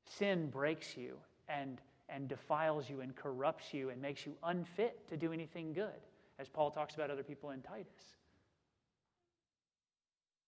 Sin 0.05 0.49
breaks 0.49 0.97
you 0.97 1.17
and, 1.47 1.79
and 2.09 2.27
defiles 2.27 2.89
you 2.89 3.01
and 3.01 3.15
corrupts 3.15 3.73
you 3.73 3.89
and 3.89 4.01
makes 4.01 4.25
you 4.25 4.35
unfit 4.43 5.07
to 5.09 5.17
do 5.17 5.31
anything 5.31 5.73
good, 5.73 6.01
as 6.41 6.49
Paul 6.49 6.71
talks 6.71 6.95
about 6.95 7.11
other 7.11 7.23
people 7.23 7.51
in 7.51 7.61
Titus. 7.61 8.17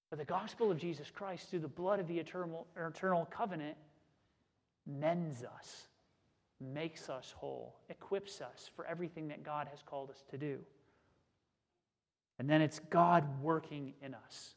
But 0.09 0.19
the 0.19 0.25
gospel 0.25 0.71
of 0.71 0.77
Jesus 0.77 1.09
Christ, 1.09 1.49
through 1.49 1.59
the 1.59 1.67
blood 1.67 1.99
of 1.99 2.07
the 2.07 2.19
eternal, 2.19 2.67
eternal 2.75 3.25
covenant, 3.25 3.77
mends 4.85 5.43
us, 5.43 5.87
makes 6.59 7.09
us 7.09 7.33
whole, 7.37 7.75
equips 7.89 8.41
us 8.41 8.69
for 8.75 8.85
everything 8.85 9.27
that 9.29 9.43
God 9.43 9.67
has 9.69 9.81
called 9.85 10.09
us 10.09 10.23
to 10.31 10.37
do. 10.37 10.59
And 12.39 12.49
then 12.49 12.61
it's 12.61 12.79
God 12.89 13.23
working 13.41 13.93
in 14.01 14.15
us. 14.15 14.55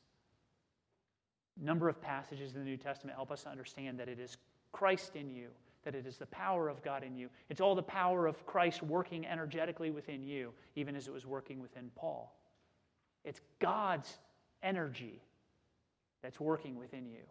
A 1.60 1.64
number 1.64 1.88
of 1.88 2.00
passages 2.00 2.54
in 2.54 2.60
the 2.60 2.64
New 2.64 2.76
Testament 2.76 3.14
help 3.14 3.30
us 3.30 3.42
to 3.42 3.50
understand 3.50 3.98
that 4.00 4.08
it 4.08 4.18
is 4.18 4.36
Christ 4.72 5.16
in 5.16 5.30
you, 5.30 5.48
that 5.86 5.94
it 5.94 6.04
is 6.04 6.16
the 6.16 6.26
power 6.26 6.68
of 6.68 6.82
God 6.82 7.04
in 7.04 7.16
you. 7.16 7.30
It's 7.48 7.60
all 7.60 7.76
the 7.76 7.82
power 7.82 8.26
of 8.26 8.44
Christ 8.44 8.82
working 8.82 9.24
energetically 9.24 9.92
within 9.92 10.20
you, 10.20 10.52
even 10.74 10.96
as 10.96 11.06
it 11.06 11.14
was 11.14 11.24
working 11.24 11.60
within 11.60 11.92
Paul. 11.94 12.34
It's 13.24 13.40
God's 13.60 14.18
energy 14.64 15.22
that's 16.22 16.40
working 16.40 16.76
within 16.76 17.06
you 17.06 17.22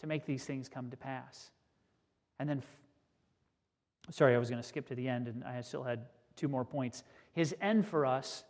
to 0.00 0.06
make 0.06 0.26
these 0.26 0.44
things 0.44 0.68
come 0.68 0.90
to 0.90 0.96
pass. 0.98 1.52
And 2.38 2.46
then, 2.46 2.62
sorry, 4.10 4.34
I 4.34 4.38
was 4.38 4.50
going 4.50 4.60
to 4.60 4.68
skip 4.68 4.86
to 4.88 4.94
the 4.94 5.08
end, 5.08 5.26
and 5.26 5.42
I 5.42 5.62
still 5.62 5.82
had 5.82 6.00
two 6.36 6.48
more 6.48 6.66
points. 6.66 7.02
His 7.32 7.56
end 7.62 7.86
for 7.86 8.04
us, 8.04 8.44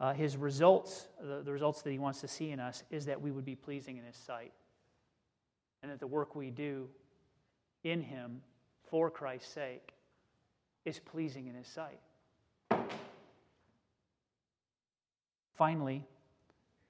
uh, 0.00 0.12
his 0.12 0.36
results, 0.36 1.06
the, 1.22 1.42
the 1.44 1.52
results 1.52 1.82
that 1.82 1.92
he 1.92 2.00
wants 2.00 2.20
to 2.22 2.26
see 2.26 2.50
in 2.50 2.58
us, 2.58 2.82
is 2.90 3.06
that 3.06 3.22
we 3.22 3.30
would 3.30 3.44
be 3.44 3.54
pleasing 3.54 3.96
in 3.96 4.02
his 4.02 4.16
sight. 4.16 4.52
And 5.84 5.92
that 5.92 6.00
the 6.00 6.08
work 6.08 6.34
we 6.34 6.50
do 6.50 6.88
in 7.84 8.02
him 8.02 8.42
for 8.90 9.10
Christ's 9.10 9.52
sake 9.52 9.92
is 10.84 10.98
pleasing 10.98 11.46
in 11.46 11.54
his 11.54 11.66
sight. 11.66 12.00
Finally, 15.56 16.06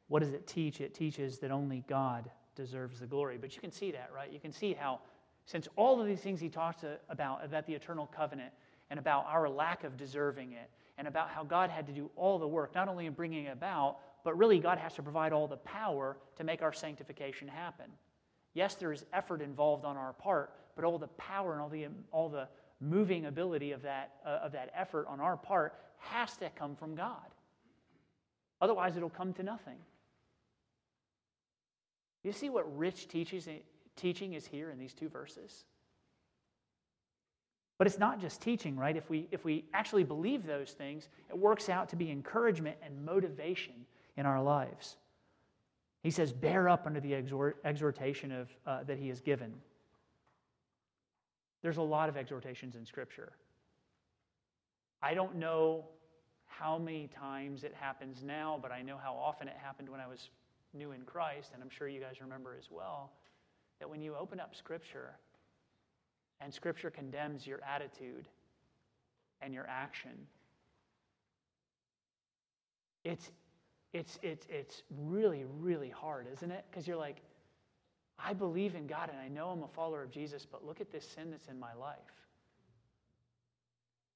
what 0.09 0.21
does 0.21 0.33
it 0.33 0.47
teach? 0.47 0.81
It 0.81 0.95
teaches 0.95 1.39
that 1.39 1.51
only 1.51 1.85
God 1.89 2.31
deserves 2.55 3.01
the 3.01 3.07
glory. 3.07 3.39
But 3.41 3.55
you 3.55 3.61
can 3.61 3.73
see 3.73 3.91
that, 3.93 4.11
right? 4.15 4.31
You 4.31 4.41
can 4.41 4.53
see 4.53 4.75
how, 4.75 5.01
since 5.47 5.69
all 5.77 6.01
of 6.01 6.07
these 6.07 6.21
things 6.21 6.41
he 6.41 6.49
talks 6.49 6.85
about, 7.09 7.45
about 7.45 7.67
the 7.67 7.75
eternal 7.75 8.07
covenant, 8.07 8.53
and 8.91 8.99
about 8.99 9.27
our 9.27 9.49
lack 9.49 9.85
of 9.85 9.97
deserving 9.97 10.53
it, 10.53 10.71
and 10.97 11.07
about 11.07 11.29
how 11.29 11.45
God 11.45 11.71
had 11.71 11.87
to 11.87 11.93
do 11.93 12.11
all 12.17 12.39
the 12.39 12.49
work, 12.49 12.75
not 12.75 12.89
only 12.89 13.07
in 13.07 13.13
bringing 13.13 13.45
it 13.45 13.53
about, 13.53 13.99
but 14.25 14.37
really 14.37 14.59
God 14.59 14.79
has 14.79 14.95
to 14.95 15.03
provide 15.03 15.33
all 15.33 15.47
the 15.47 15.59
power 15.59 16.17
to 16.37 16.45
make 16.45 16.63
our 16.63 16.73
sanctification 16.73 17.49
happen. 17.49 17.87
Yes, 18.55 18.75
there 18.75 18.93
is 18.93 19.05
effort 19.13 19.41
involved 19.41 19.85
on 19.85 19.97
our 19.97 20.15
part, 20.15 20.53
but 20.79 20.85
all 20.85 20.97
the 20.97 21.09
power 21.09 21.55
and 21.55 21.61
all 21.61 21.69
the, 21.69 21.89
all 22.13 22.29
the 22.29 22.47
moving 22.81 23.27
ability 23.27 23.73
of 23.73 23.83
that, 23.83 24.13
uh, 24.25 24.39
of 24.45 24.53
that 24.53 24.71
effort 24.77 25.09
on 25.09 25.19
our 25.19 25.37
part 25.37 25.75
has 25.99 26.37
to 26.37 26.49
come 26.51 26.77
from 26.77 26.95
God. 26.95 27.17
Otherwise, 28.61 28.97
it'll 28.97 29.11
come 29.11 29.33
to 29.33 29.43
nothing. 29.43 29.75
You 32.23 32.31
see 32.31 32.49
what 32.49 32.79
rich 32.79 33.09
teaches, 33.09 33.49
teaching 33.97 34.35
is 34.35 34.47
here 34.47 34.71
in 34.71 34.79
these 34.79 34.95
two 34.95 35.09
verses? 35.09 35.65
But 37.77 37.89
it's 37.89 37.99
not 37.99 38.21
just 38.21 38.41
teaching, 38.41 38.77
right? 38.77 38.97
If 38.97 39.11
we, 39.11 39.27
if 39.33 39.45
we 39.45 39.65
actually 39.75 40.05
believe 40.05 40.47
those 40.47 40.71
things, 40.71 41.09
it 41.29 41.37
works 41.37 41.69
out 41.69 41.89
to 41.89 41.97
be 41.97 42.09
encouragement 42.13 42.77
and 42.85 43.05
motivation 43.05 43.75
in 44.17 44.27
our 44.27 44.41
lives. 44.41 44.97
He 46.05 46.13
says, 46.13 46.33
bear 46.33 46.69
up 46.69 46.87
under 46.87 47.01
the 47.01 47.15
exhort, 47.15 47.57
exhortation 47.65 48.31
of, 48.31 48.49
uh, 48.65 48.85
that 48.85 48.97
he 48.97 49.09
has 49.09 49.21
given. 49.21 49.53
There's 51.63 51.77
a 51.77 51.83
lot 51.83 52.09
of 52.09 52.17
exhortations 52.17 52.77
in 52.77 52.87
Scripture. 52.87 53.33
I 55.03 55.15
don't 55.15 55.37
know 55.37 55.87
how 56.47 56.79
many 56.79 57.09
times 57.09 57.63
it 57.65 57.75
happens 57.79 58.23
now, 58.25 58.59
but 58.61 58.73
I 58.73 58.83
know 58.83 58.97
how 58.97 59.15
often 59.15 59.49
it 59.49 59.57
happened 59.63 59.89
when 59.89 60.01
I 60.01 60.07
was 60.07 60.31
new 60.75 60.93
in 60.93 61.03
Christ, 61.03 61.51
and 61.55 61.63
I'm 61.63 61.71
sure 61.71 61.89
you 61.89 62.01
guys 62.01 62.21
remember 62.21 62.57
as 62.59 62.69
well, 62.71 63.13
that 63.79 63.89
when 63.89 64.01
you 64.01 64.15
open 64.17 64.41
up 64.41 64.55
Scripture 64.55 65.17
and 66.41 66.53
Scripture 66.53 66.91
condemns 66.91 67.47
your 67.47 67.61
attitude 67.65 68.29
and 69.41 69.55
your 69.55 69.67
action, 69.69 70.27
it's, 73.05 73.31
it's, 73.93 74.19
it's, 74.23 74.47
it's 74.51 74.83
really, 74.99 75.45
really 75.61 75.91
hard, 75.91 76.27
isn't 76.33 76.51
it? 76.51 76.65
Because 76.71 76.87
you're 76.87 76.97
like, 76.97 77.23
I 78.19 78.33
believe 78.33 78.75
in 78.75 78.87
God 78.87 79.11
and 79.11 79.19
I 79.19 79.29
know 79.29 79.49
I'm 79.49 79.63
a 79.63 79.69
follower 79.69 80.03
of 80.03 80.11
Jesus, 80.11 80.45
but 80.45 80.65
look 80.65 80.81
at 80.81 80.91
this 80.91 81.07
sin 81.07 81.31
that's 81.31 81.49
in 81.49 81.59
my 81.59 81.73
life. 81.75 81.99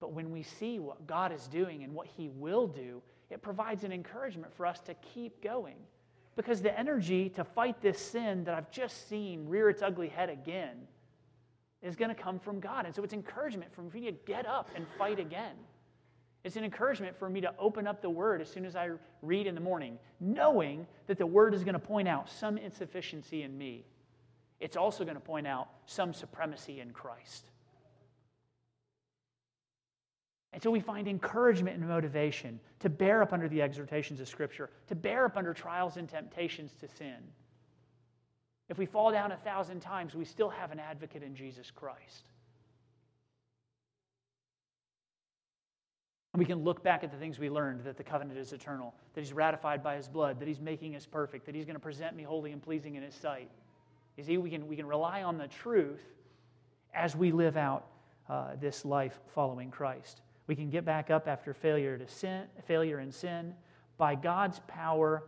But 0.00 0.12
when 0.12 0.32
we 0.32 0.42
see 0.42 0.80
what 0.80 1.06
God 1.06 1.32
is 1.32 1.46
doing 1.46 1.84
and 1.84 1.94
what 1.94 2.08
He 2.08 2.28
will 2.28 2.66
do, 2.66 3.00
it 3.30 3.40
provides 3.40 3.84
an 3.84 3.92
encouragement 3.92 4.52
for 4.52 4.66
us 4.66 4.80
to 4.80 4.94
keep 4.94 5.42
going. 5.42 5.76
Because 6.34 6.60
the 6.60 6.76
energy 6.76 7.28
to 7.30 7.44
fight 7.44 7.80
this 7.80 7.98
sin 7.98 8.42
that 8.44 8.54
I've 8.54 8.70
just 8.70 9.08
seen 9.08 9.46
rear 9.48 9.68
its 9.70 9.82
ugly 9.82 10.08
head 10.08 10.28
again 10.28 10.76
is 11.82 11.94
going 11.94 12.08
to 12.08 12.20
come 12.20 12.38
from 12.38 12.58
God. 12.58 12.86
And 12.86 12.94
so 12.94 13.04
it's 13.04 13.12
encouragement 13.12 13.72
for 13.72 13.82
me 13.82 14.06
to 14.06 14.12
get 14.12 14.46
up 14.46 14.70
and 14.74 14.86
fight 14.98 15.20
again. 15.20 15.54
It's 16.44 16.56
an 16.56 16.64
encouragement 16.64 17.16
for 17.16 17.30
me 17.30 17.40
to 17.40 17.54
open 17.58 17.86
up 17.86 18.02
the 18.02 18.10
Word 18.10 18.40
as 18.40 18.50
soon 18.50 18.64
as 18.64 18.74
I 18.74 18.90
read 19.20 19.46
in 19.46 19.54
the 19.54 19.60
morning, 19.60 19.98
knowing 20.18 20.86
that 21.06 21.18
the 21.18 21.26
Word 21.26 21.54
is 21.54 21.62
going 21.62 21.74
to 21.74 21.78
point 21.78 22.08
out 22.08 22.28
some 22.28 22.58
insufficiency 22.58 23.42
in 23.42 23.56
me. 23.56 23.84
It's 24.62 24.76
also 24.76 25.02
going 25.02 25.16
to 25.16 25.20
point 25.20 25.48
out 25.48 25.68
some 25.86 26.14
supremacy 26.14 26.78
in 26.78 26.92
Christ. 26.92 27.50
And 30.52 30.62
so 30.62 30.70
we 30.70 30.78
find 30.78 31.08
encouragement 31.08 31.76
and 31.78 31.88
motivation 31.88 32.60
to 32.78 32.88
bear 32.88 33.22
up 33.22 33.32
under 33.32 33.48
the 33.48 33.60
exhortations 33.60 34.20
of 34.20 34.28
Scripture, 34.28 34.70
to 34.86 34.94
bear 34.94 35.24
up 35.24 35.36
under 35.36 35.52
trials 35.52 35.96
and 35.96 36.08
temptations 36.08 36.70
to 36.80 36.86
sin. 36.86 37.16
If 38.68 38.78
we 38.78 38.86
fall 38.86 39.10
down 39.10 39.32
a 39.32 39.36
thousand 39.36 39.80
times, 39.80 40.14
we 40.14 40.24
still 40.24 40.50
have 40.50 40.70
an 40.70 40.78
advocate 40.78 41.24
in 41.24 41.34
Jesus 41.34 41.72
Christ. 41.72 42.28
And 46.34 46.38
we 46.38 46.46
can 46.46 46.62
look 46.62 46.84
back 46.84 47.02
at 47.02 47.10
the 47.10 47.18
things 47.18 47.40
we 47.40 47.50
learned 47.50 47.82
that 47.82 47.96
the 47.96 48.04
covenant 48.04 48.38
is 48.38 48.52
eternal, 48.52 48.94
that 49.14 49.20
He's 49.20 49.32
ratified 49.32 49.82
by 49.82 49.96
His 49.96 50.06
blood, 50.06 50.38
that 50.38 50.46
He's 50.46 50.60
making 50.60 50.94
us 50.94 51.04
perfect, 51.04 51.46
that 51.46 51.54
He's 51.56 51.64
going 51.64 51.74
to 51.74 51.80
present 51.80 52.14
me 52.14 52.22
holy 52.22 52.52
and 52.52 52.62
pleasing 52.62 52.94
in 52.94 53.02
His 53.02 53.14
sight. 53.14 53.50
You 54.16 54.24
see, 54.24 54.38
we 54.38 54.50
can, 54.50 54.66
we 54.66 54.76
can 54.76 54.86
rely 54.86 55.22
on 55.22 55.38
the 55.38 55.48
truth 55.48 56.02
as 56.94 57.16
we 57.16 57.32
live 57.32 57.56
out 57.56 57.86
uh, 58.28 58.56
this 58.60 58.84
life 58.84 59.20
following 59.34 59.70
Christ. 59.70 60.20
We 60.46 60.54
can 60.54 60.68
get 60.70 60.84
back 60.84 61.10
up 61.10 61.28
after 61.28 61.54
failure 61.54 61.96
to 61.96 62.06
sin, 62.06 62.44
failure 62.66 63.00
in 63.00 63.10
sin. 63.10 63.54
By 63.96 64.14
God's 64.14 64.60
power 64.66 65.24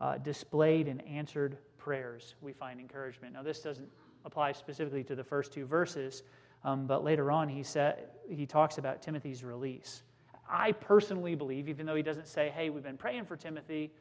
uh, 0.00 0.18
displayed 0.18 0.86
in 0.86 1.00
answered 1.00 1.58
prayers, 1.78 2.34
we 2.40 2.52
find 2.52 2.78
encouragement. 2.78 3.34
Now, 3.34 3.42
this 3.42 3.60
doesn't 3.60 3.88
apply 4.24 4.52
specifically 4.52 5.02
to 5.04 5.14
the 5.14 5.24
first 5.24 5.52
two 5.52 5.66
verses, 5.66 6.22
um, 6.64 6.86
but 6.86 7.02
later 7.02 7.30
on 7.30 7.48
he 7.48 7.62
said 7.62 8.08
he 8.28 8.46
talks 8.46 8.78
about 8.78 9.02
Timothy's 9.02 9.42
release. 9.42 10.02
I 10.50 10.72
personally 10.72 11.34
believe, 11.34 11.68
even 11.68 11.86
though 11.86 11.94
he 11.94 12.02
doesn't 12.02 12.26
say, 12.26 12.50
"Hey, 12.50 12.70
we've 12.70 12.82
been 12.82 12.96
praying 12.96 13.26
for 13.26 13.36
Timothy," 13.36 13.92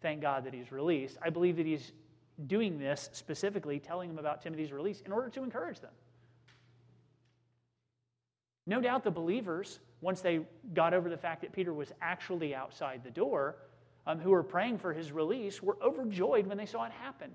thank 0.00 0.20
God 0.20 0.44
that 0.44 0.54
he's 0.54 0.70
released. 0.72 1.18
I 1.22 1.30
believe 1.30 1.56
that 1.56 1.66
he's 1.66 1.92
doing 2.46 2.78
this 2.78 3.10
specifically, 3.12 3.78
telling 3.78 4.08
them 4.08 4.18
about 4.18 4.42
Timothy's 4.42 4.72
release 4.72 5.02
in 5.02 5.12
order 5.12 5.28
to 5.30 5.42
encourage 5.42 5.80
them. 5.80 5.92
No 8.66 8.80
doubt 8.80 9.04
the 9.04 9.10
believers, 9.10 9.78
once 10.00 10.20
they 10.20 10.40
got 10.72 10.94
over 10.94 11.10
the 11.10 11.16
fact 11.16 11.42
that 11.42 11.52
Peter 11.52 11.72
was 11.72 11.92
actually 12.00 12.54
outside 12.54 13.02
the 13.04 13.10
door, 13.10 13.56
um, 14.06 14.18
who 14.18 14.30
were 14.30 14.42
praying 14.42 14.78
for 14.78 14.92
his 14.92 15.12
release, 15.12 15.62
were 15.62 15.76
overjoyed 15.82 16.46
when 16.46 16.56
they 16.56 16.66
saw 16.66 16.84
it 16.84 16.92
happen 16.92 17.30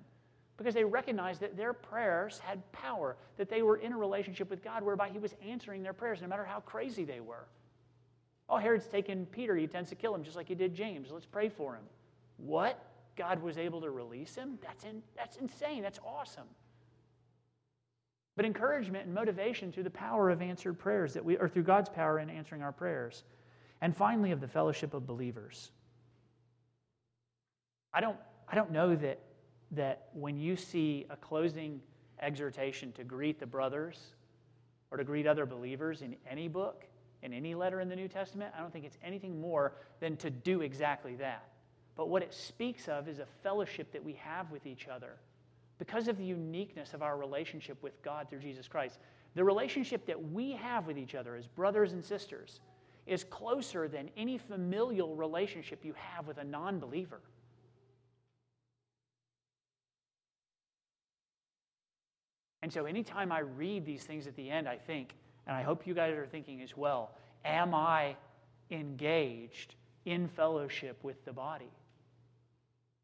because 0.57 0.73
they 0.73 0.83
recognized 0.83 1.39
that 1.39 1.55
their 1.55 1.71
prayers 1.71 2.39
had 2.39 2.69
power, 2.73 3.15
that 3.37 3.49
they 3.49 3.61
were 3.61 3.77
in 3.77 3.93
a 3.93 3.97
relationship 3.97 4.49
with 4.49 4.61
God 4.61 4.83
whereby 4.83 5.07
he 5.07 5.17
was 5.17 5.33
answering 5.47 5.81
their 5.81 5.93
prayers 5.93 6.21
no 6.21 6.27
matter 6.27 6.43
how 6.43 6.59
crazy 6.59 7.05
they 7.05 7.21
were. 7.21 7.45
Oh, 8.49 8.57
Herod's 8.57 8.87
taken 8.87 9.25
Peter. 9.27 9.55
He 9.55 9.63
intends 9.63 9.89
to 9.89 9.95
kill 9.95 10.13
him 10.13 10.21
just 10.21 10.35
like 10.35 10.49
he 10.49 10.55
did 10.55 10.75
James. 10.75 11.11
Let's 11.11 11.25
pray 11.25 11.47
for 11.47 11.75
him. 11.75 11.83
What? 12.37 12.83
God 13.19 13.43
was 13.43 13.59
able 13.59 13.81
to 13.81 13.91
release 13.91 14.33
him? 14.33 14.57
That's, 14.63 14.83
in, 14.83 15.03
that's 15.15 15.37
insane. 15.37 15.83
That's 15.83 15.99
awesome 16.03 16.47
but 18.39 18.45
encouragement 18.45 19.03
and 19.03 19.13
motivation 19.13 19.69
through 19.69 19.83
the 19.83 19.89
power 19.89 20.29
of 20.29 20.41
answered 20.41 20.79
prayers 20.79 21.13
that 21.13 21.25
we 21.25 21.35
or 21.35 21.49
through 21.49 21.63
God's 21.63 21.89
power 21.89 22.19
in 22.19 22.29
answering 22.29 22.61
our 22.61 22.71
prayers. 22.71 23.25
And 23.81 23.93
finally 23.93 24.31
of 24.31 24.39
the 24.39 24.47
fellowship 24.47 24.93
of 24.93 25.05
believers. 25.05 25.71
I 27.93 27.99
don't 27.99 28.15
I 28.47 28.55
don't 28.55 28.71
know 28.71 28.95
that 28.95 29.19
that 29.71 30.07
when 30.13 30.37
you 30.37 30.55
see 30.55 31.05
a 31.09 31.17
closing 31.17 31.81
exhortation 32.21 32.93
to 32.93 33.03
greet 33.03 33.41
the 33.41 33.45
brothers 33.45 33.99
or 34.89 34.95
to 34.95 35.03
greet 35.03 35.27
other 35.27 35.45
believers 35.45 36.01
in 36.01 36.15
any 36.25 36.47
book, 36.47 36.85
in 37.23 37.33
any 37.33 37.55
letter 37.55 37.81
in 37.81 37.89
the 37.89 37.95
New 37.97 38.07
Testament, 38.07 38.53
I 38.57 38.61
don't 38.61 38.71
think 38.71 38.85
it's 38.85 38.97
anything 39.03 39.41
more 39.41 39.73
than 39.99 40.15
to 40.15 40.29
do 40.29 40.61
exactly 40.61 41.15
that. 41.15 41.48
But 41.99 42.07
what 42.07 42.23
it 42.23 42.33
speaks 42.33 42.87
of 42.87 43.09
is 43.09 43.19
a 43.19 43.25
fellowship 43.43 43.91
that 43.91 44.01
we 44.01 44.13
have 44.13 44.49
with 44.51 44.65
each 44.65 44.87
other 44.87 45.17
because 45.79 46.07
of 46.07 46.17
the 46.17 46.23
uniqueness 46.23 46.93
of 46.93 47.01
our 47.01 47.17
relationship 47.17 47.83
with 47.83 48.01
God 48.03 48.29
through 48.29 48.39
Jesus 48.39 48.69
Christ, 48.69 48.99
the 49.35 49.43
relationship 49.43 50.05
that 50.05 50.31
we 50.31 50.53
have 50.53 50.87
with 50.87 50.97
each 50.97 51.13
other 51.13 51.35
as 51.35 51.45
brothers 51.45 51.91
and 51.91 52.01
sisters 52.01 52.61
is 53.05 53.25
closer 53.25 53.89
than 53.89 54.09
any 54.15 54.37
familial 54.37 55.13
relationship 55.13 55.83
you 55.83 55.93
have 55.97 56.25
with 56.25 56.37
a 56.37 56.43
non 56.45 56.79
believer. 56.79 57.19
And 62.61 62.71
so, 62.71 62.85
anytime 62.85 63.29
I 63.33 63.39
read 63.39 63.85
these 63.85 64.05
things 64.05 64.25
at 64.25 64.37
the 64.37 64.49
end, 64.49 64.69
I 64.69 64.77
think, 64.77 65.15
And 65.47 65.53
I 65.53 65.63
hope 65.63 65.85
you 65.85 65.93
guys 65.93 66.15
are 66.15 66.27
thinking 66.27 66.61
as 66.61 66.77
well 66.77 67.11
Am 67.43 67.75
I 67.75 68.15
engaged 68.71 69.75
in 70.05 70.29
fellowship 70.29 70.97
with 71.03 71.25
the 71.25 71.33
body? 71.33 71.69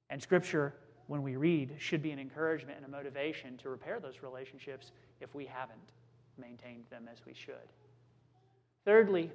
And 0.10 0.22
Scripture, 0.22 0.74
when 1.08 1.24
we 1.24 1.36
read, 1.36 1.76
should 1.78 2.02
be 2.02 2.12
an 2.12 2.20
encouragement 2.20 2.78
and 2.78 2.86
a 2.86 2.90
motivation 2.90 3.58
to 3.58 3.70
repair 3.70 4.00
those 4.00 4.22
relationships 4.22 4.92
if 5.22 5.34
we 5.34 5.46
haven't 5.46 5.78
maintained 6.38 6.86
them 6.90 7.08
as 7.12 7.26
we 7.26 7.34
should. 7.34 7.56
Thirdly, 8.84 9.32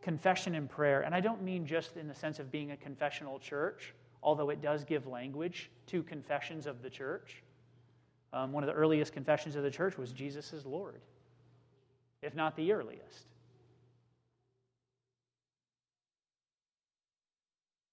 confession 0.00 0.54
and 0.54 0.68
prayer. 0.68 1.02
And 1.02 1.14
I 1.14 1.20
don't 1.20 1.42
mean 1.42 1.66
just 1.66 1.96
in 1.96 2.08
the 2.08 2.14
sense 2.14 2.38
of 2.38 2.50
being 2.50 2.72
a 2.72 2.76
confessional 2.76 3.38
church, 3.38 3.94
although 4.22 4.50
it 4.50 4.60
does 4.60 4.84
give 4.84 5.06
language 5.06 5.70
to 5.88 6.02
confessions 6.02 6.66
of 6.66 6.82
the 6.82 6.90
church. 6.90 7.42
Um, 8.32 8.52
one 8.52 8.62
of 8.64 8.66
the 8.66 8.74
earliest 8.74 9.12
confessions 9.12 9.56
of 9.56 9.62
the 9.62 9.70
church 9.70 9.98
was 9.98 10.12
Jesus 10.12 10.52
is 10.52 10.66
Lord, 10.66 11.00
if 12.22 12.34
not 12.34 12.56
the 12.56 12.72
earliest. 12.72 13.26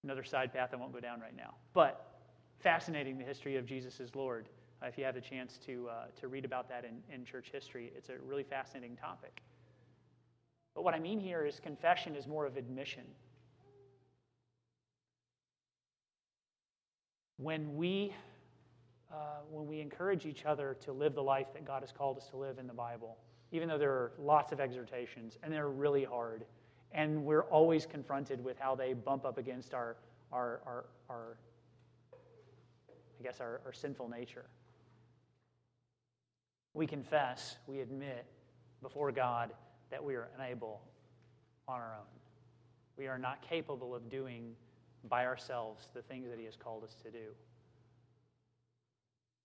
Another 0.04 0.24
side 0.24 0.54
path 0.54 0.70
I 0.74 0.78
won't 0.78 0.94
go 0.94 1.00
down 1.00 1.20
right 1.20 1.36
now. 1.36 1.56
But 1.74 2.20
fascinating 2.60 3.18
the 3.18 3.24
history 3.24 3.58
of 3.58 3.66
Jesus 3.66 4.00
is 4.00 4.16
Lord. 4.16 4.48
Uh, 4.82 4.88
if 4.88 4.98
you 4.98 5.04
have 5.04 5.16
the 5.16 5.22
chance 5.22 5.60
to, 5.66 5.90
uh, 5.90 6.06
to 6.20 6.28
read 6.28 6.46
about 6.46 6.70
that 6.70 6.86
in, 6.86 7.02
in 7.14 7.26
church 7.26 7.50
history, 7.52 7.92
it's 7.96 8.10
a 8.10 8.16
really 8.26 8.44
fascinating 8.44 8.96
topic. 8.96 9.42
But 10.74 10.84
what 10.84 10.94
I 10.94 11.00
mean 11.00 11.20
here 11.20 11.46
is 11.46 11.60
confession 11.60 12.16
is 12.16 12.28
more 12.28 12.46
of 12.46 12.56
admission. 12.56 13.04
When 17.38 17.76
we, 17.76 18.14
uh, 19.12 19.40
when 19.50 19.68
we 19.68 19.82
encourage 19.82 20.26
each 20.26 20.46
other 20.46 20.78
to 20.86 20.94
live 20.94 21.16
the 21.16 21.24
life 21.24 21.48
that 21.54 21.66
God 21.66 21.82
has 21.82 21.92
called 21.92 22.18
us 22.18 22.28
to 22.30 22.38
live 22.38 22.60
in 22.60 22.68
the 22.68 22.74
Bible, 22.74 23.18
even 23.52 23.68
though 23.68 23.78
there 23.78 23.92
are 23.92 24.12
lots 24.18 24.52
of 24.52 24.60
exhortations 24.60 25.38
and 25.44 25.52
they're 25.52 25.70
really 25.70 26.04
hard, 26.04 26.46
and 26.92 27.24
we're 27.24 27.44
always 27.44 27.86
confronted 27.86 28.44
with 28.44 28.58
how 28.58 28.76
they 28.76 28.94
bump 28.94 29.26
up 29.26 29.38
against 29.38 29.74
our, 29.74 29.96
our, 30.32 30.62
our, 30.66 30.86
our 31.10 31.38
I 33.20 33.24
guess, 33.24 33.40
our, 33.42 33.62
our 33.66 33.74
sinful 33.74 34.10
nature. 34.10 34.46
We 36.74 36.88
confess, 36.88 37.58
we 37.68 37.82
admit 37.82 38.26
before 38.82 39.12
God 39.12 39.52
that 39.92 40.04
we 40.04 40.16
are 40.16 40.30
unable 40.38 40.82
on 41.68 41.82
our 41.82 41.96
own. 42.00 42.06
We 42.98 43.08
are 43.08 43.18
not 43.18 43.42
capable 43.42 43.94
of 43.96 44.10
doing 44.10 44.56
by 45.10 45.26
ourselves 45.26 45.90
the 45.94 46.02
things 46.02 46.30
that 46.30 46.40
He 46.40 46.46
has 46.46 46.56
called 46.56 46.84
us 46.84 46.96
to 47.04 47.12
do. 47.12 47.34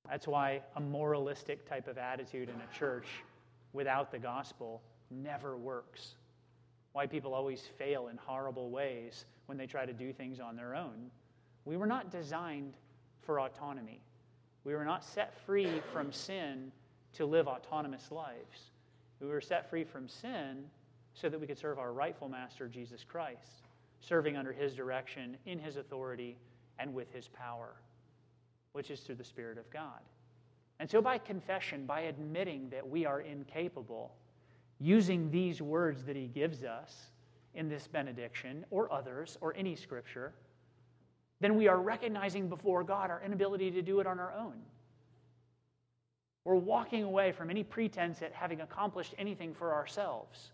That's 0.08 0.26
why 0.26 0.60
a 0.76 0.80
moralistic 0.80 1.68
type 1.68 1.88
of 1.88 1.96
attitude 1.98 2.48
in 2.48 2.56
a 2.56 2.78
church 2.78 3.06
without 3.72 4.12
the 4.12 4.18
gospel 4.18 4.82
never 5.10 5.56
works. 5.56 6.16
Why 6.94 7.06
people 7.06 7.34
always 7.34 7.60
fail 7.76 8.08
in 8.08 8.16
horrible 8.16 8.70
ways 8.70 9.26
when 9.46 9.58
they 9.58 9.66
try 9.66 9.84
to 9.84 9.92
do 9.92 10.12
things 10.12 10.40
on 10.40 10.56
their 10.56 10.74
own. 10.74 11.10
We 11.64 11.76
were 11.76 11.86
not 11.86 12.10
designed 12.10 12.74
for 13.22 13.40
autonomy. 13.40 14.00
We 14.64 14.74
were 14.74 14.84
not 14.84 15.04
set 15.04 15.34
free 15.44 15.82
from 15.92 16.12
sin 16.12 16.72
to 17.14 17.26
live 17.26 17.48
autonomous 17.48 18.10
lives. 18.10 18.70
We 19.20 19.26
were 19.26 19.40
set 19.40 19.68
free 19.68 19.84
from 19.84 20.08
sin 20.08 20.64
so 21.14 21.28
that 21.28 21.40
we 21.40 21.48
could 21.48 21.58
serve 21.58 21.78
our 21.78 21.92
rightful 21.92 22.28
master, 22.28 22.68
Jesus 22.68 23.04
Christ, 23.04 23.66
serving 24.00 24.36
under 24.36 24.52
his 24.52 24.74
direction, 24.74 25.36
in 25.46 25.58
his 25.58 25.76
authority, 25.76 26.36
and 26.78 26.94
with 26.94 27.12
his 27.12 27.28
power, 27.28 27.74
which 28.72 28.90
is 28.90 29.00
through 29.00 29.16
the 29.16 29.24
Spirit 29.24 29.58
of 29.58 29.68
God. 29.70 30.00
And 30.80 30.90
so, 30.90 31.02
by 31.02 31.18
confession, 31.18 31.86
by 31.86 32.02
admitting 32.02 32.68
that 32.70 32.88
we 32.88 33.04
are 33.04 33.20
incapable, 33.20 34.14
using 34.84 35.30
these 35.30 35.62
words 35.62 36.04
that 36.04 36.14
he 36.14 36.26
gives 36.26 36.62
us 36.62 37.06
in 37.54 37.70
this 37.70 37.86
benediction, 37.86 38.66
or 38.70 38.92
others, 38.92 39.38
or 39.40 39.54
any 39.56 39.74
scripture, 39.74 40.34
then 41.40 41.56
we 41.56 41.68
are 41.68 41.80
recognizing 41.80 42.48
before 42.48 42.84
God 42.84 43.10
our 43.10 43.22
inability 43.24 43.70
to 43.70 43.80
do 43.80 44.00
it 44.00 44.06
on 44.06 44.20
our 44.20 44.34
own. 44.34 44.54
We're 46.44 46.56
walking 46.56 47.02
away 47.02 47.32
from 47.32 47.48
any 47.48 47.64
pretense 47.64 48.20
at 48.20 48.32
having 48.32 48.60
accomplished 48.60 49.14
anything 49.16 49.54
for 49.54 49.72
ourselves. 49.72 50.50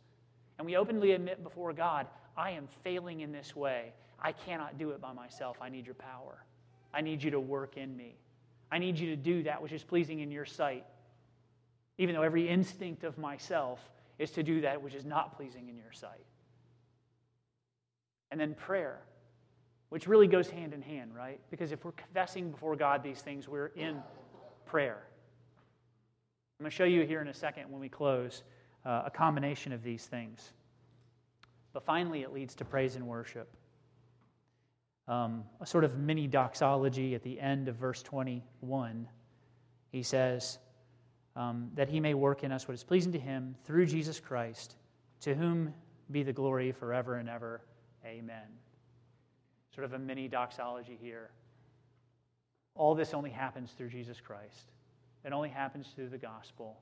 And 0.58 0.66
we 0.66 0.76
openly 0.76 1.12
admit 1.12 1.42
before 1.42 1.72
God, 1.72 2.06
I 2.36 2.50
am 2.52 2.68
failing 2.84 3.20
in 3.20 3.32
this 3.32 3.56
way. 3.56 3.92
I 4.22 4.30
cannot 4.30 4.78
do 4.78 4.90
it 4.90 5.00
by 5.00 5.12
myself. 5.12 5.56
I 5.60 5.70
need 5.70 5.86
your 5.86 5.96
power. 5.96 6.44
I 6.94 7.00
need 7.00 7.20
you 7.20 7.32
to 7.32 7.40
work 7.40 7.76
in 7.76 7.96
me. 7.96 8.14
I 8.70 8.78
need 8.78 8.96
you 8.96 9.08
to 9.08 9.16
do 9.16 9.42
that 9.42 9.60
which 9.60 9.72
is 9.72 9.82
pleasing 9.82 10.20
in 10.20 10.30
your 10.30 10.44
sight. 10.44 10.84
Even 11.98 12.14
though 12.14 12.22
every 12.22 12.48
instinct 12.48 13.02
of 13.02 13.18
myself 13.18 13.80
is 14.20 14.30
to 14.32 14.42
do 14.42 14.60
that 14.60 14.82
which 14.82 14.94
is 14.94 15.06
not 15.06 15.34
pleasing 15.34 15.70
in 15.70 15.78
your 15.78 15.92
sight. 15.92 16.26
And 18.30 18.38
then 18.38 18.54
prayer, 18.54 19.00
which 19.88 20.06
really 20.06 20.26
goes 20.26 20.50
hand 20.50 20.74
in 20.74 20.82
hand, 20.82 21.14
right? 21.16 21.40
Because 21.50 21.72
if 21.72 21.84
we're 21.84 21.92
confessing 21.92 22.50
before 22.50 22.76
God 22.76 23.02
these 23.02 23.22
things, 23.22 23.48
we're 23.48 23.68
in 23.68 23.96
prayer. 24.66 25.02
I'm 26.58 26.64
going 26.64 26.70
to 26.70 26.76
show 26.76 26.84
you 26.84 27.06
here 27.06 27.22
in 27.22 27.28
a 27.28 27.34
second 27.34 27.70
when 27.70 27.80
we 27.80 27.88
close 27.88 28.42
uh, 28.84 29.04
a 29.06 29.10
combination 29.10 29.72
of 29.72 29.82
these 29.82 30.04
things. 30.04 30.52
But 31.72 31.82
finally, 31.82 32.20
it 32.20 32.30
leads 32.30 32.54
to 32.56 32.64
praise 32.66 32.96
and 32.96 33.06
worship. 33.06 33.48
Um, 35.08 35.44
a 35.62 35.66
sort 35.66 35.84
of 35.84 35.96
mini 35.98 36.26
doxology 36.26 37.14
at 37.14 37.22
the 37.22 37.40
end 37.40 37.68
of 37.68 37.76
verse 37.76 38.02
21. 38.02 39.08
He 39.90 40.02
says, 40.02 40.58
um, 41.36 41.70
That 41.74 41.88
he 41.88 42.00
may 42.00 42.14
work 42.14 42.44
in 42.44 42.52
us 42.52 42.66
what 42.66 42.74
is 42.74 42.84
pleasing 42.84 43.12
to 43.12 43.18
him 43.18 43.54
through 43.64 43.86
Jesus 43.86 44.20
Christ, 44.20 44.76
to 45.20 45.34
whom 45.34 45.72
be 46.10 46.22
the 46.22 46.32
glory 46.32 46.72
forever 46.72 47.16
and 47.16 47.28
ever. 47.28 47.60
Amen. 48.04 48.46
Sort 49.74 49.84
of 49.84 49.92
a 49.92 49.98
mini 49.98 50.28
doxology 50.28 50.98
here. 51.00 51.30
All 52.74 52.94
this 52.94 53.14
only 53.14 53.30
happens 53.30 53.72
through 53.72 53.90
Jesus 53.90 54.20
Christ. 54.20 54.72
It 55.24 55.32
only 55.32 55.48
happens 55.48 55.88
through 55.94 56.08
the 56.08 56.18
gospel. 56.18 56.80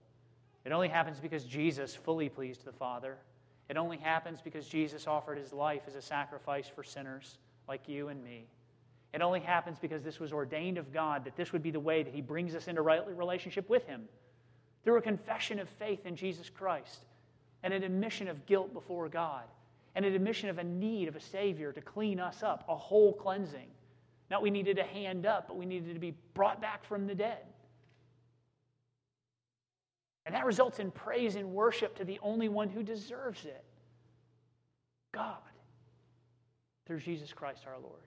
It 0.64 0.72
only 0.72 0.88
happens 0.88 1.18
because 1.20 1.44
Jesus 1.44 1.94
fully 1.94 2.28
pleased 2.28 2.64
the 2.64 2.72
Father. 2.72 3.16
It 3.68 3.76
only 3.76 3.96
happens 3.98 4.40
because 4.40 4.66
Jesus 4.66 5.06
offered 5.06 5.38
his 5.38 5.52
life 5.52 5.82
as 5.86 5.94
a 5.94 6.02
sacrifice 6.02 6.68
for 6.68 6.82
sinners 6.82 7.38
like 7.66 7.88
you 7.88 8.08
and 8.08 8.22
me. 8.22 8.46
It 9.12 9.22
only 9.22 9.40
happens 9.40 9.78
because 9.78 10.02
this 10.02 10.20
was 10.20 10.32
ordained 10.32 10.78
of 10.78 10.92
God 10.92 11.24
that 11.24 11.36
this 11.36 11.52
would 11.52 11.62
be 11.62 11.70
the 11.70 11.80
way 11.80 12.02
that 12.02 12.14
he 12.14 12.20
brings 12.20 12.54
us 12.54 12.68
into 12.68 12.82
right 12.82 13.02
relationship 13.16 13.68
with 13.68 13.86
him 13.86 14.08
through 14.88 14.96
a 14.96 15.02
confession 15.02 15.58
of 15.58 15.68
faith 15.68 16.06
in 16.06 16.16
Jesus 16.16 16.48
Christ 16.48 17.00
and 17.62 17.74
an 17.74 17.82
admission 17.82 18.26
of 18.26 18.46
guilt 18.46 18.72
before 18.72 19.06
God 19.10 19.42
and 19.94 20.02
an 20.02 20.14
admission 20.14 20.48
of 20.48 20.56
a 20.56 20.64
need 20.64 21.08
of 21.08 21.14
a 21.14 21.20
Savior 21.20 21.72
to 21.74 21.80
clean 21.82 22.18
us 22.18 22.42
up, 22.42 22.64
a 22.70 22.74
whole 22.74 23.12
cleansing. 23.12 23.66
Not 24.30 24.40
we 24.40 24.48
needed 24.48 24.78
a 24.78 24.84
hand 24.84 25.26
up, 25.26 25.46
but 25.46 25.58
we 25.58 25.66
needed 25.66 25.92
to 25.92 26.00
be 26.00 26.14
brought 26.32 26.62
back 26.62 26.86
from 26.86 27.06
the 27.06 27.14
dead. 27.14 27.36
And 30.24 30.34
that 30.34 30.46
results 30.46 30.78
in 30.78 30.90
praise 30.90 31.36
and 31.36 31.50
worship 31.50 31.94
to 31.98 32.04
the 32.06 32.18
only 32.22 32.48
one 32.48 32.70
who 32.70 32.82
deserves 32.82 33.44
it 33.44 33.64
God, 35.12 35.36
through 36.86 37.00
Jesus 37.00 37.30
Christ 37.34 37.64
our 37.66 37.78
Lord. 37.78 38.00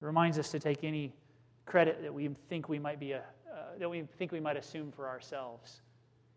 It 0.00 0.06
reminds 0.06 0.38
us 0.38 0.50
to 0.52 0.58
take 0.58 0.82
any 0.82 1.12
credit 1.68 2.02
that 2.02 2.12
we 2.12 2.30
think 2.48 2.68
we 2.68 2.78
might 2.78 2.98
be 2.98 3.12
a, 3.12 3.18
uh, 3.18 3.78
that 3.78 3.88
we 3.88 4.02
think 4.16 4.32
we 4.32 4.40
might 4.40 4.56
assume 4.56 4.90
for 4.90 5.06
ourselves 5.06 5.82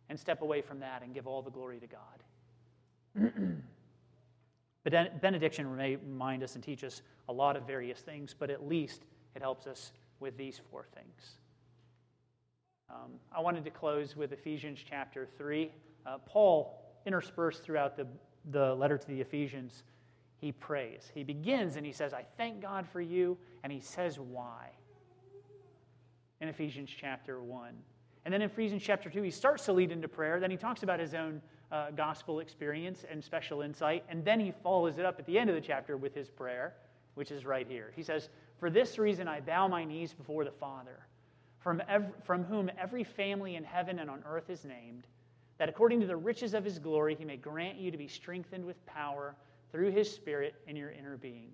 and 0.09 0.19
step 0.19 0.41
away 0.41 0.61
from 0.61 0.79
that 0.79 1.01
and 1.03 1.13
give 1.13 1.25
all 1.25 1.41
the 1.41 1.49
glory 1.49 1.79
to 1.79 1.87
God. 1.87 3.31
but 4.83 5.21
benediction 5.21 5.73
may 5.75 5.95
remind 5.95 6.43
us 6.43 6.55
and 6.55 6.63
teach 6.63 6.83
us 6.83 7.01
a 7.29 7.33
lot 7.33 7.55
of 7.55 7.65
various 7.65 7.99
things, 7.99 8.35
but 8.37 8.49
at 8.49 8.67
least 8.67 9.03
it 9.35 9.41
helps 9.41 9.67
us 9.67 9.93
with 10.19 10.35
these 10.37 10.59
four 10.69 10.85
things. 10.93 11.37
Um, 12.89 13.11
I 13.33 13.39
wanted 13.39 13.63
to 13.63 13.71
close 13.71 14.17
with 14.17 14.33
Ephesians 14.33 14.83
chapter 14.87 15.25
3. 15.37 15.71
Uh, 16.05 16.17
Paul, 16.25 16.77
interspersed 17.05 17.63
throughout 17.63 17.95
the, 17.95 18.05
the 18.51 18.75
letter 18.75 18.97
to 18.97 19.07
the 19.07 19.21
Ephesians, 19.21 19.83
he 20.39 20.51
prays. 20.51 21.09
He 21.13 21.23
begins 21.23 21.77
and 21.77 21.85
he 21.85 21.93
says, 21.93 22.13
I 22.13 22.25
thank 22.35 22.61
God 22.61 22.85
for 22.85 22.99
you, 22.99 23.37
and 23.63 23.71
he 23.71 23.79
says 23.79 24.19
why 24.19 24.71
in 26.41 26.49
Ephesians 26.49 26.89
chapter 26.95 27.41
1. 27.41 27.69
And 28.25 28.33
then 28.33 28.41
in 28.41 28.49
Ephesians 28.49 28.83
chapter 28.83 29.09
2, 29.09 29.21
he 29.21 29.31
starts 29.31 29.65
to 29.65 29.73
lead 29.73 29.91
into 29.91 30.07
prayer. 30.07 30.39
Then 30.39 30.51
he 30.51 30.57
talks 30.57 30.83
about 30.83 30.99
his 30.99 31.13
own 31.13 31.41
uh, 31.71 31.91
gospel 31.91 32.39
experience 32.39 33.05
and 33.09 33.23
special 33.23 33.61
insight. 33.61 34.03
And 34.09 34.25
then 34.25 34.39
he 34.39 34.51
follows 34.63 34.97
it 34.97 35.05
up 35.05 35.19
at 35.19 35.25
the 35.25 35.39
end 35.39 35.49
of 35.49 35.55
the 35.55 35.61
chapter 35.61 35.97
with 35.97 36.13
his 36.13 36.29
prayer, 36.29 36.73
which 37.15 37.31
is 37.31 37.45
right 37.45 37.67
here. 37.67 37.93
He 37.95 38.03
says, 38.03 38.29
For 38.59 38.69
this 38.69 38.99
reason 38.99 39.27
I 39.27 39.39
bow 39.39 39.67
my 39.67 39.83
knees 39.83 40.13
before 40.13 40.43
the 40.43 40.51
Father 40.51 40.99
from, 41.59 41.81
ev- 41.87 42.13
from 42.23 42.43
whom 42.43 42.69
every 42.77 43.03
family 43.03 43.55
in 43.55 43.63
heaven 43.63 43.99
and 43.99 44.09
on 44.09 44.23
earth 44.27 44.49
is 44.49 44.65
named, 44.65 45.05
that 45.57 45.69
according 45.69 46.01
to 46.01 46.07
the 46.07 46.17
riches 46.17 46.53
of 46.53 46.65
his 46.65 46.79
glory 46.79 47.15
he 47.15 47.23
may 47.23 47.37
grant 47.37 47.77
you 47.77 47.91
to 47.91 47.97
be 47.97 48.07
strengthened 48.07 48.65
with 48.65 48.83
power 48.87 49.35
through 49.71 49.91
his 49.91 50.11
Spirit 50.11 50.55
in 50.67 50.75
your 50.75 50.89
inner 50.91 51.17
being. 51.17 51.51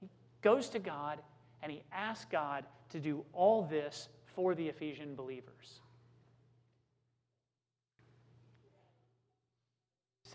He 0.00 0.08
goes 0.42 0.68
to 0.70 0.78
God 0.78 1.20
and 1.62 1.72
he 1.72 1.82
asks 1.92 2.26
God 2.30 2.64
to 2.90 3.00
do 3.00 3.24
all 3.32 3.62
this 3.62 4.08
for 4.34 4.54
the 4.54 4.68
Ephesian 4.68 5.14
believers. 5.14 5.80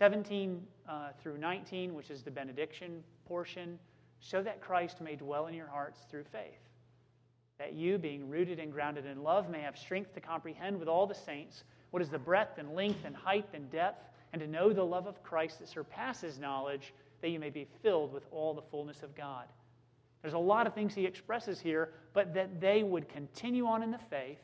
17 0.02 0.60
uh, 0.88 1.10
through 1.22 1.38
19, 1.38 1.94
which 1.94 2.10
is 2.10 2.22
the 2.22 2.30
benediction 2.30 3.04
portion, 3.26 3.78
so 4.20 4.42
that 4.42 4.60
Christ 4.60 5.00
may 5.00 5.16
dwell 5.16 5.46
in 5.46 5.54
your 5.54 5.68
hearts 5.68 6.00
through 6.10 6.24
faith, 6.24 6.58
that 7.58 7.74
you, 7.74 7.98
being 7.98 8.28
rooted 8.28 8.58
and 8.58 8.72
grounded 8.72 9.06
in 9.06 9.22
love, 9.22 9.50
may 9.50 9.60
have 9.60 9.78
strength 9.78 10.14
to 10.14 10.20
comprehend 10.20 10.78
with 10.78 10.88
all 10.88 11.06
the 11.06 11.14
saints 11.14 11.64
what 11.90 12.02
is 12.02 12.08
the 12.08 12.18
breadth 12.18 12.58
and 12.58 12.74
length 12.74 13.04
and 13.04 13.14
height 13.14 13.48
and 13.54 13.70
depth, 13.70 14.08
and 14.32 14.40
to 14.40 14.48
know 14.48 14.72
the 14.72 14.82
love 14.82 15.06
of 15.06 15.22
Christ 15.22 15.58
that 15.58 15.68
surpasses 15.68 16.38
knowledge, 16.38 16.94
that 17.20 17.28
you 17.28 17.38
may 17.38 17.50
be 17.50 17.68
filled 17.82 18.12
with 18.12 18.24
all 18.30 18.54
the 18.54 18.62
fullness 18.62 19.02
of 19.02 19.14
God. 19.14 19.44
There's 20.22 20.34
a 20.34 20.38
lot 20.38 20.66
of 20.66 20.74
things 20.74 20.94
he 20.94 21.04
expresses 21.04 21.60
here, 21.60 21.90
but 22.14 22.32
that 22.34 22.60
they 22.60 22.82
would 22.84 23.08
continue 23.08 23.66
on 23.66 23.82
in 23.82 23.90
the 23.90 23.98
faith 23.98 24.38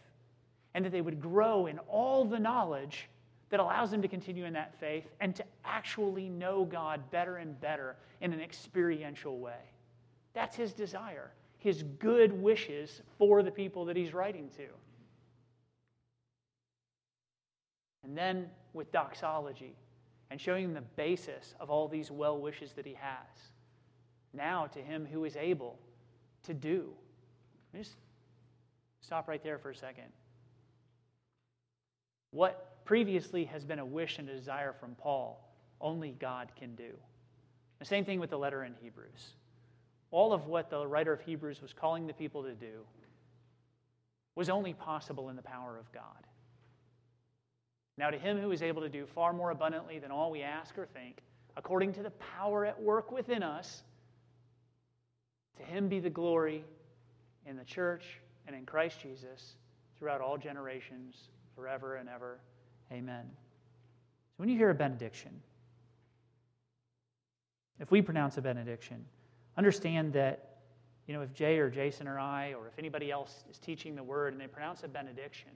and 0.74 0.84
that 0.84 0.90
they 0.90 1.00
would 1.00 1.20
grow 1.20 1.66
in 1.66 1.78
all 1.88 2.24
the 2.24 2.38
knowledge 2.38 3.08
that 3.50 3.60
allows 3.60 3.90
them 3.90 4.02
to 4.02 4.08
continue 4.08 4.44
in 4.44 4.52
that 4.52 4.78
faith 4.78 5.04
and 5.20 5.34
to 5.36 5.44
actually 5.64 6.28
know 6.28 6.64
God 6.64 7.10
better 7.10 7.36
and 7.36 7.58
better 7.60 7.96
in 8.20 8.32
an 8.32 8.40
experiential 8.40 9.38
way. 9.38 9.72
That's 10.34 10.56
his 10.56 10.72
desire, 10.72 11.30
his 11.58 11.84
good 11.98 12.32
wishes 12.32 13.02
for 13.16 13.42
the 13.42 13.50
people 13.50 13.84
that 13.86 13.96
he's 13.96 14.12
writing 14.12 14.50
to. 14.56 14.66
And 18.04 18.16
then 18.16 18.46
with 18.72 18.90
doxology 18.92 19.76
and 20.30 20.40
showing 20.40 20.64
them 20.64 20.74
the 20.74 21.02
basis 21.02 21.54
of 21.60 21.70
all 21.70 21.88
these 21.88 22.10
well 22.10 22.38
wishes 22.38 22.72
that 22.72 22.86
he 22.86 22.94
has. 22.94 23.52
Now 24.38 24.66
to 24.68 24.78
him 24.80 25.06
who 25.10 25.24
is 25.24 25.36
able 25.36 25.78
to 26.44 26.54
do. 26.54 26.92
Just 27.76 27.92
stop 29.00 29.28
right 29.28 29.42
there 29.42 29.58
for 29.58 29.70
a 29.70 29.74
second. 29.74 30.06
What 32.30 32.84
previously 32.84 33.44
has 33.46 33.64
been 33.64 33.80
a 33.80 33.84
wish 33.84 34.18
and 34.18 34.28
a 34.28 34.34
desire 34.34 34.72
from 34.72 34.94
Paul, 34.94 35.46
only 35.80 36.12
God 36.18 36.48
can 36.56 36.74
do. 36.74 36.92
The 37.80 37.84
same 37.84 38.04
thing 38.04 38.20
with 38.20 38.30
the 38.30 38.38
letter 38.38 38.64
in 38.64 38.74
Hebrews. 38.80 39.34
All 40.10 40.32
of 40.32 40.46
what 40.46 40.70
the 40.70 40.86
writer 40.86 41.12
of 41.12 41.20
Hebrews 41.20 41.60
was 41.60 41.72
calling 41.72 42.06
the 42.06 42.14
people 42.14 42.44
to 42.44 42.54
do 42.54 42.86
was 44.34 44.48
only 44.48 44.72
possible 44.72 45.28
in 45.28 45.36
the 45.36 45.42
power 45.42 45.76
of 45.76 45.92
God. 45.92 46.02
Now, 47.96 48.10
to 48.10 48.18
him 48.18 48.38
who 48.38 48.52
is 48.52 48.62
able 48.62 48.82
to 48.82 48.88
do 48.88 49.04
far 49.04 49.32
more 49.32 49.50
abundantly 49.50 49.98
than 49.98 50.12
all 50.12 50.30
we 50.30 50.42
ask 50.42 50.78
or 50.78 50.86
think, 50.86 51.22
according 51.56 51.92
to 51.94 52.02
the 52.04 52.12
power 52.12 52.64
at 52.64 52.80
work 52.80 53.10
within 53.10 53.42
us, 53.42 53.82
to 55.58 55.62
him 55.62 55.88
be 55.88 56.00
the 56.00 56.10
glory 56.10 56.64
in 57.46 57.56
the 57.56 57.64
church 57.64 58.04
and 58.46 58.56
in 58.56 58.64
Christ 58.64 59.00
Jesus 59.00 59.54
throughout 59.98 60.20
all 60.20 60.38
generations, 60.38 61.28
forever 61.54 61.96
and 61.96 62.08
ever. 62.08 62.38
Amen. 62.92 63.24
So 63.30 64.34
when 64.36 64.48
you 64.48 64.56
hear 64.56 64.70
a 64.70 64.74
benediction, 64.74 65.32
if 67.80 67.90
we 67.90 68.00
pronounce 68.00 68.38
a 68.38 68.42
benediction, 68.42 69.04
understand 69.56 70.12
that, 70.12 70.58
you 71.06 71.14
know, 71.14 71.22
if 71.22 71.32
Jay 71.34 71.58
or 71.58 71.68
Jason 71.68 72.06
or 72.06 72.18
I, 72.18 72.54
or 72.54 72.68
if 72.68 72.78
anybody 72.78 73.10
else 73.10 73.44
is 73.50 73.58
teaching 73.58 73.94
the 73.94 74.02
word 74.02 74.32
and 74.32 74.40
they 74.40 74.46
pronounce 74.46 74.84
a 74.84 74.88
benediction, 74.88 75.50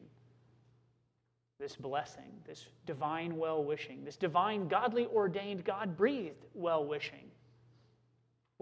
this 1.59 1.77
blessing, 1.77 2.33
this 2.47 2.67
divine 2.87 3.37
well 3.37 3.63
wishing, 3.63 4.05
this 4.05 4.17
divine, 4.17 4.67
godly 4.67 5.07
ordained, 5.07 5.65
God 5.65 5.97
breathed 5.97 6.45
well 6.55 6.85
wishing, 6.85 7.31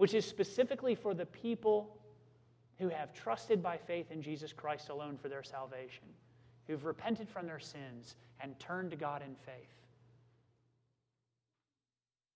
which 0.01 0.15
is 0.15 0.25
specifically 0.25 0.95
for 0.95 1.13
the 1.13 1.27
people 1.27 1.95
who 2.79 2.89
have 2.89 3.13
trusted 3.13 3.61
by 3.61 3.77
faith 3.77 4.09
in 4.09 4.19
Jesus 4.19 4.51
Christ 4.51 4.89
alone 4.89 5.15
for 5.15 5.29
their 5.29 5.43
salvation, 5.43 6.05
who've 6.65 6.85
repented 6.85 7.29
from 7.29 7.45
their 7.45 7.59
sins 7.59 8.15
and 8.39 8.59
turned 8.59 8.89
to 8.89 8.97
God 8.97 9.21
in 9.21 9.35
faith. 9.45 9.75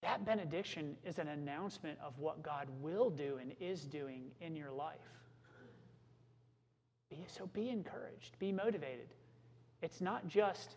That 0.04 0.24
benediction 0.28 0.96
is 1.04 1.18
an 1.18 1.30
announcement 1.30 1.98
of 2.06 2.20
what 2.20 2.44
God 2.44 2.68
will 2.82 3.10
do 3.10 3.40
and 3.42 3.52
is 3.60 3.84
doing 3.84 4.26
in 4.42 4.56
your 4.56 4.72
life. 4.72 5.00
So 7.26 7.48
be 7.48 7.70
encouraged, 7.70 8.38
be 8.38 8.52
motivated. 8.52 9.08
It's 9.82 10.02
not 10.02 10.28
just 10.28 10.76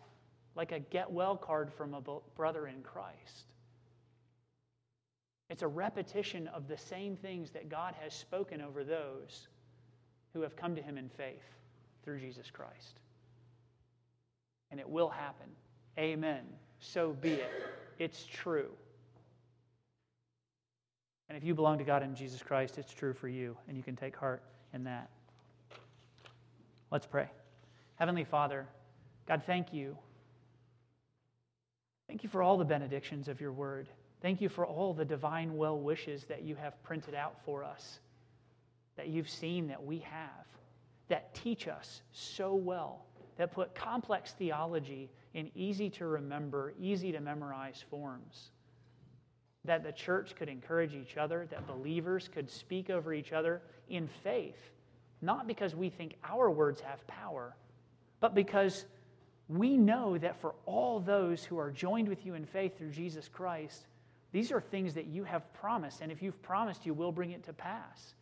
like 0.55 0.71
a 0.71 0.79
get 0.79 1.11
well 1.11 1.37
card 1.37 1.71
from 1.71 1.93
a 1.93 2.01
brother 2.35 2.65
in 2.65 2.81
Christ. 2.81 3.45
It's 5.49 5.63
a 5.63 5.67
repetition 5.67 6.47
of 6.49 6.67
the 6.67 6.77
same 6.77 7.15
things 7.15 7.51
that 7.51 7.69
God 7.69 7.95
has 8.01 8.13
spoken 8.13 8.61
over 8.61 8.83
those 8.83 9.47
who 10.33 10.41
have 10.41 10.55
come 10.55 10.75
to 10.75 10.81
him 10.81 10.97
in 10.97 11.09
faith 11.09 11.43
through 12.03 12.19
Jesus 12.19 12.51
Christ. 12.51 12.99
And 14.69 14.79
it 14.79 14.87
will 14.87 15.09
happen. 15.09 15.47
Amen. 15.97 16.43
So 16.79 17.13
be 17.19 17.33
it. 17.33 17.51
It's 17.97 18.25
true. 18.25 18.69
And 21.27 21.37
if 21.37 21.43
you 21.43 21.53
belong 21.53 21.77
to 21.79 21.83
God 21.83 22.03
in 22.03 22.15
Jesus 22.15 22.41
Christ, 22.41 22.77
it's 22.77 22.93
true 22.93 23.13
for 23.13 23.27
you, 23.27 23.57
and 23.67 23.75
you 23.75 23.83
can 23.83 23.95
take 23.95 24.15
heart 24.15 24.43
in 24.73 24.83
that. 24.85 25.09
Let's 26.91 27.05
pray. 27.05 27.29
Heavenly 27.95 28.23
Father, 28.23 28.65
God, 29.27 29.43
thank 29.45 29.73
you. 29.73 29.97
Thank 32.07 32.23
you 32.23 32.29
for 32.29 32.41
all 32.41 32.57
the 32.57 32.65
benedictions 32.65 33.27
of 33.27 33.41
your 33.41 33.51
word. 33.51 33.87
Thank 34.21 34.41
you 34.41 34.49
for 34.49 34.65
all 34.65 34.93
the 34.93 35.05
divine 35.05 35.55
well 35.55 35.79
wishes 35.79 36.25
that 36.25 36.43
you 36.43 36.55
have 36.55 36.81
printed 36.83 37.15
out 37.15 37.35
for 37.45 37.63
us, 37.63 37.99
that 38.97 39.07
you've 39.07 39.29
seen 39.29 39.67
that 39.67 39.83
we 39.83 39.99
have, 39.99 40.45
that 41.07 41.33
teach 41.33 41.67
us 41.67 42.01
so 42.11 42.53
well, 42.53 43.05
that 43.37 43.53
put 43.53 43.73
complex 43.73 44.33
theology 44.33 45.09
in 45.33 45.49
easy 45.55 45.89
to 45.91 46.05
remember, 46.05 46.73
easy 46.79 47.11
to 47.13 47.21
memorize 47.21 47.83
forms. 47.89 48.51
That 49.63 49.83
the 49.83 49.91
church 49.91 50.35
could 50.35 50.49
encourage 50.49 50.95
each 50.95 51.15
other, 51.15 51.47
that 51.51 51.67
believers 51.67 52.29
could 52.33 52.49
speak 52.49 52.89
over 52.89 53.13
each 53.13 53.31
other 53.31 53.61
in 53.87 54.09
faith, 54.23 54.59
not 55.21 55.47
because 55.47 55.75
we 55.75 55.89
think 55.89 56.15
our 56.23 56.51
words 56.51 56.81
have 56.81 57.05
power, 57.07 57.55
but 58.19 58.35
because 58.35 58.85
we 59.47 59.77
know 59.77 60.17
that 60.17 60.39
for 60.41 60.55
all 60.65 60.99
those 60.99 61.43
who 61.43 61.57
are 61.57 61.71
joined 61.71 62.07
with 62.07 62.25
you 62.25 62.33
in 62.33 62.45
faith 62.45 62.77
through 62.77 62.91
Jesus 62.91 63.27
Christ, 63.27 63.87
these 64.31 64.51
are 64.51 64.61
things 64.61 64.93
that 64.93 65.07
you 65.07 65.23
have 65.23 65.51
promised. 65.53 66.01
And 66.01 66.11
if 66.11 66.21
you've 66.21 66.41
promised, 66.41 66.85
you 66.85 66.93
will 66.93 67.11
bring 67.11 67.31
it 67.31 67.43
to 67.45 67.53
pass. 67.53 68.13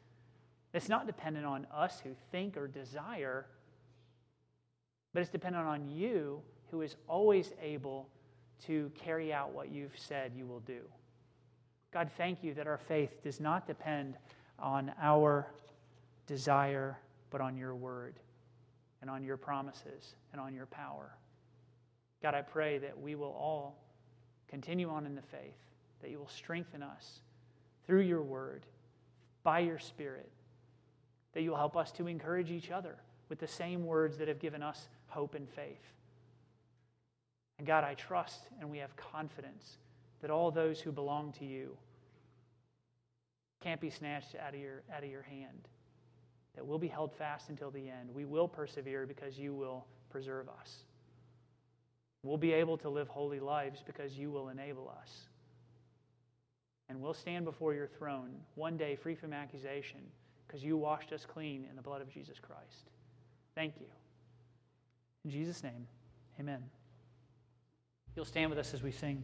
It's 0.73 0.89
not 0.89 1.07
dependent 1.07 1.45
on 1.45 1.67
us 1.73 1.99
who 2.03 2.11
think 2.31 2.55
or 2.55 2.67
desire, 2.67 3.45
but 5.13 5.21
it's 5.21 5.31
dependent 5.31 5.65
on 5.65 5.89
you 5.89 6.41
who 6.71 6.81
is 6.81 6.95
always 7.07 7.51
able 7.61 8.07
to 8.65 8.91
carry 8.95 9.33
out 9.33 9.53
what 9.53 9.69
you've 9.69 9.97
said 9.97 10.31
you 10.35 10.45
will 10.45 10.59
do. 10.61 10.81
God, 11.93 12.09
thank 12.17 12.43
you 12.43 12.53
that 12.53 12.67
our 12.67 12.77
faith 12.77 13.23
does 13.23 13.39
not 13.39 13.65
depend 13.67 14.15
on 14.59 14.91
our 15.01 15.47
desire, 16.25 16.97
but 17.29 17.41
on 17.41 17.57
your 17.57 17.75
word 17.75 18.15
and 19.01 19.09
on 19.09 19.23
your 19.23 19.37
promises 19.37 20.15
and 20.31 20.41
on 20.41 20.53
your 20.53 20.65
power. 20.65 21.15
God, 22.21 22.33
I 22.33 22.41
pray 22.41 22.77
that 22.79 22.99
we 22.99 23.15
will 23.15 23.27
all 23.27 23.77
continue 24.49 24.89
on 24.89 25.05
in 25.05 25.15
the 25.15 25.21
faith, 25.21 25.55
that 26.01 26.11
you 26.11 26.19
will 26.19 26.29
strengthen 26.29 26.83
us 26.83 27.19
through 27.85 28.01
your 28.01 28.21
word, 28.21 28.65
by 29.43 29.59
your 29.59 29.79
spirit, 29.79 30.29
that 31.33 31.41
you 31.41 31.51
will 31.51 31.57
help 31.57 31.77
us 31.77 31.91
to 31.93 32.07
encourage 32.07 32.51
each 32.51 32.71
other 32.71 32.95
with 33.29 33.39
the 33.39 33.47
same 33.47 33.85
words 33.85 34.17
that 34.17 34.27
have 34.27 34.39
given 34.39 34.63
us 34.63 34.87
hope 35.07 35.35
and 35.35 35.49
faith. 35.49 35.93
And 37.57 37.67
God, 37.67 37.83
I 37.83 37.93
trust 37.93 38.41
and 38.59 38.69
we 38.69 38.77
have 38.77 38.95
confidence 38.95 39.77
that 40.21 40.29
all 40.29 40.51
those 40.51 40.79
who 40.79 40.91
belong 40.91 41.33
to 41.33 41.45
you 41.45 41.75
can't 43.61 43.81
be 43.81 43.89
snatched 43.89 44.35
out 44.35 44.53
of 44.53 44.59
your, 44.59 44.83
out 44.93 45.03
of 45.03 45.09
your 45.09 45.23
hand 45.23 45.67
that 46.55 46.65
we'll 46.65 46.79
be 46.79 46.87
held 46.87 47.13
fast 47.13 47.49
until 47.49 47.69
the 47.69 47.87
end. 47.87 48.09
We 48.13 48.25
will 48.25 48.47
persevere 48.47 49.05
because 49.05 49.37
you 49.37 49.53
will 49.53 49.85
preserve 50.09 50.49
us. 50.49 50.77
We'll 52.23 52.37
be 52.37 52.51
able 52.51 52.77
to 52.79 52.89
live 52.89 53.07
holy 53.07 53.39
lives 53.39 53.83
because 53.85 54.17
you 54.17 54.31
will 54.31 54.49
enable 54.49 54.89
us. 54.89 55.27
And 56.89 57.01
we'll 57.01 57.13
stand 57.13 57.45
before 57.45 57.73
your 57.73 57.87
throne 57.87 58.31
one 58.55 58.77
day 58.77 58.95
free 58.95 59.15
from 59.15 59.33
accusation 59.33 59.99
because 60.47 60.63
you 60.63 60.77
washed 60.77 61.11
us 61.11 61.25
clean 61.25 61.65
in 61.69 61.75
the 61.75 61.81
blood 61.81 62.01
of 62.01 62.09
Jesus 62.09 62.39
Christ. 62.39 62.89
Thank 63.55 63.75
you. 63.79 63.87
In 65.25 65.31
Jesus' 65.31 65.63
name, 65.63 65.87
amen. 66.39 66.63
You'll 68.15 68.25
stand 68.25 68.49
with 68.49 68.59
us 68.59 68.73
as 68.73 68.81
we 68.81 68.91
sing. 68.91 69.23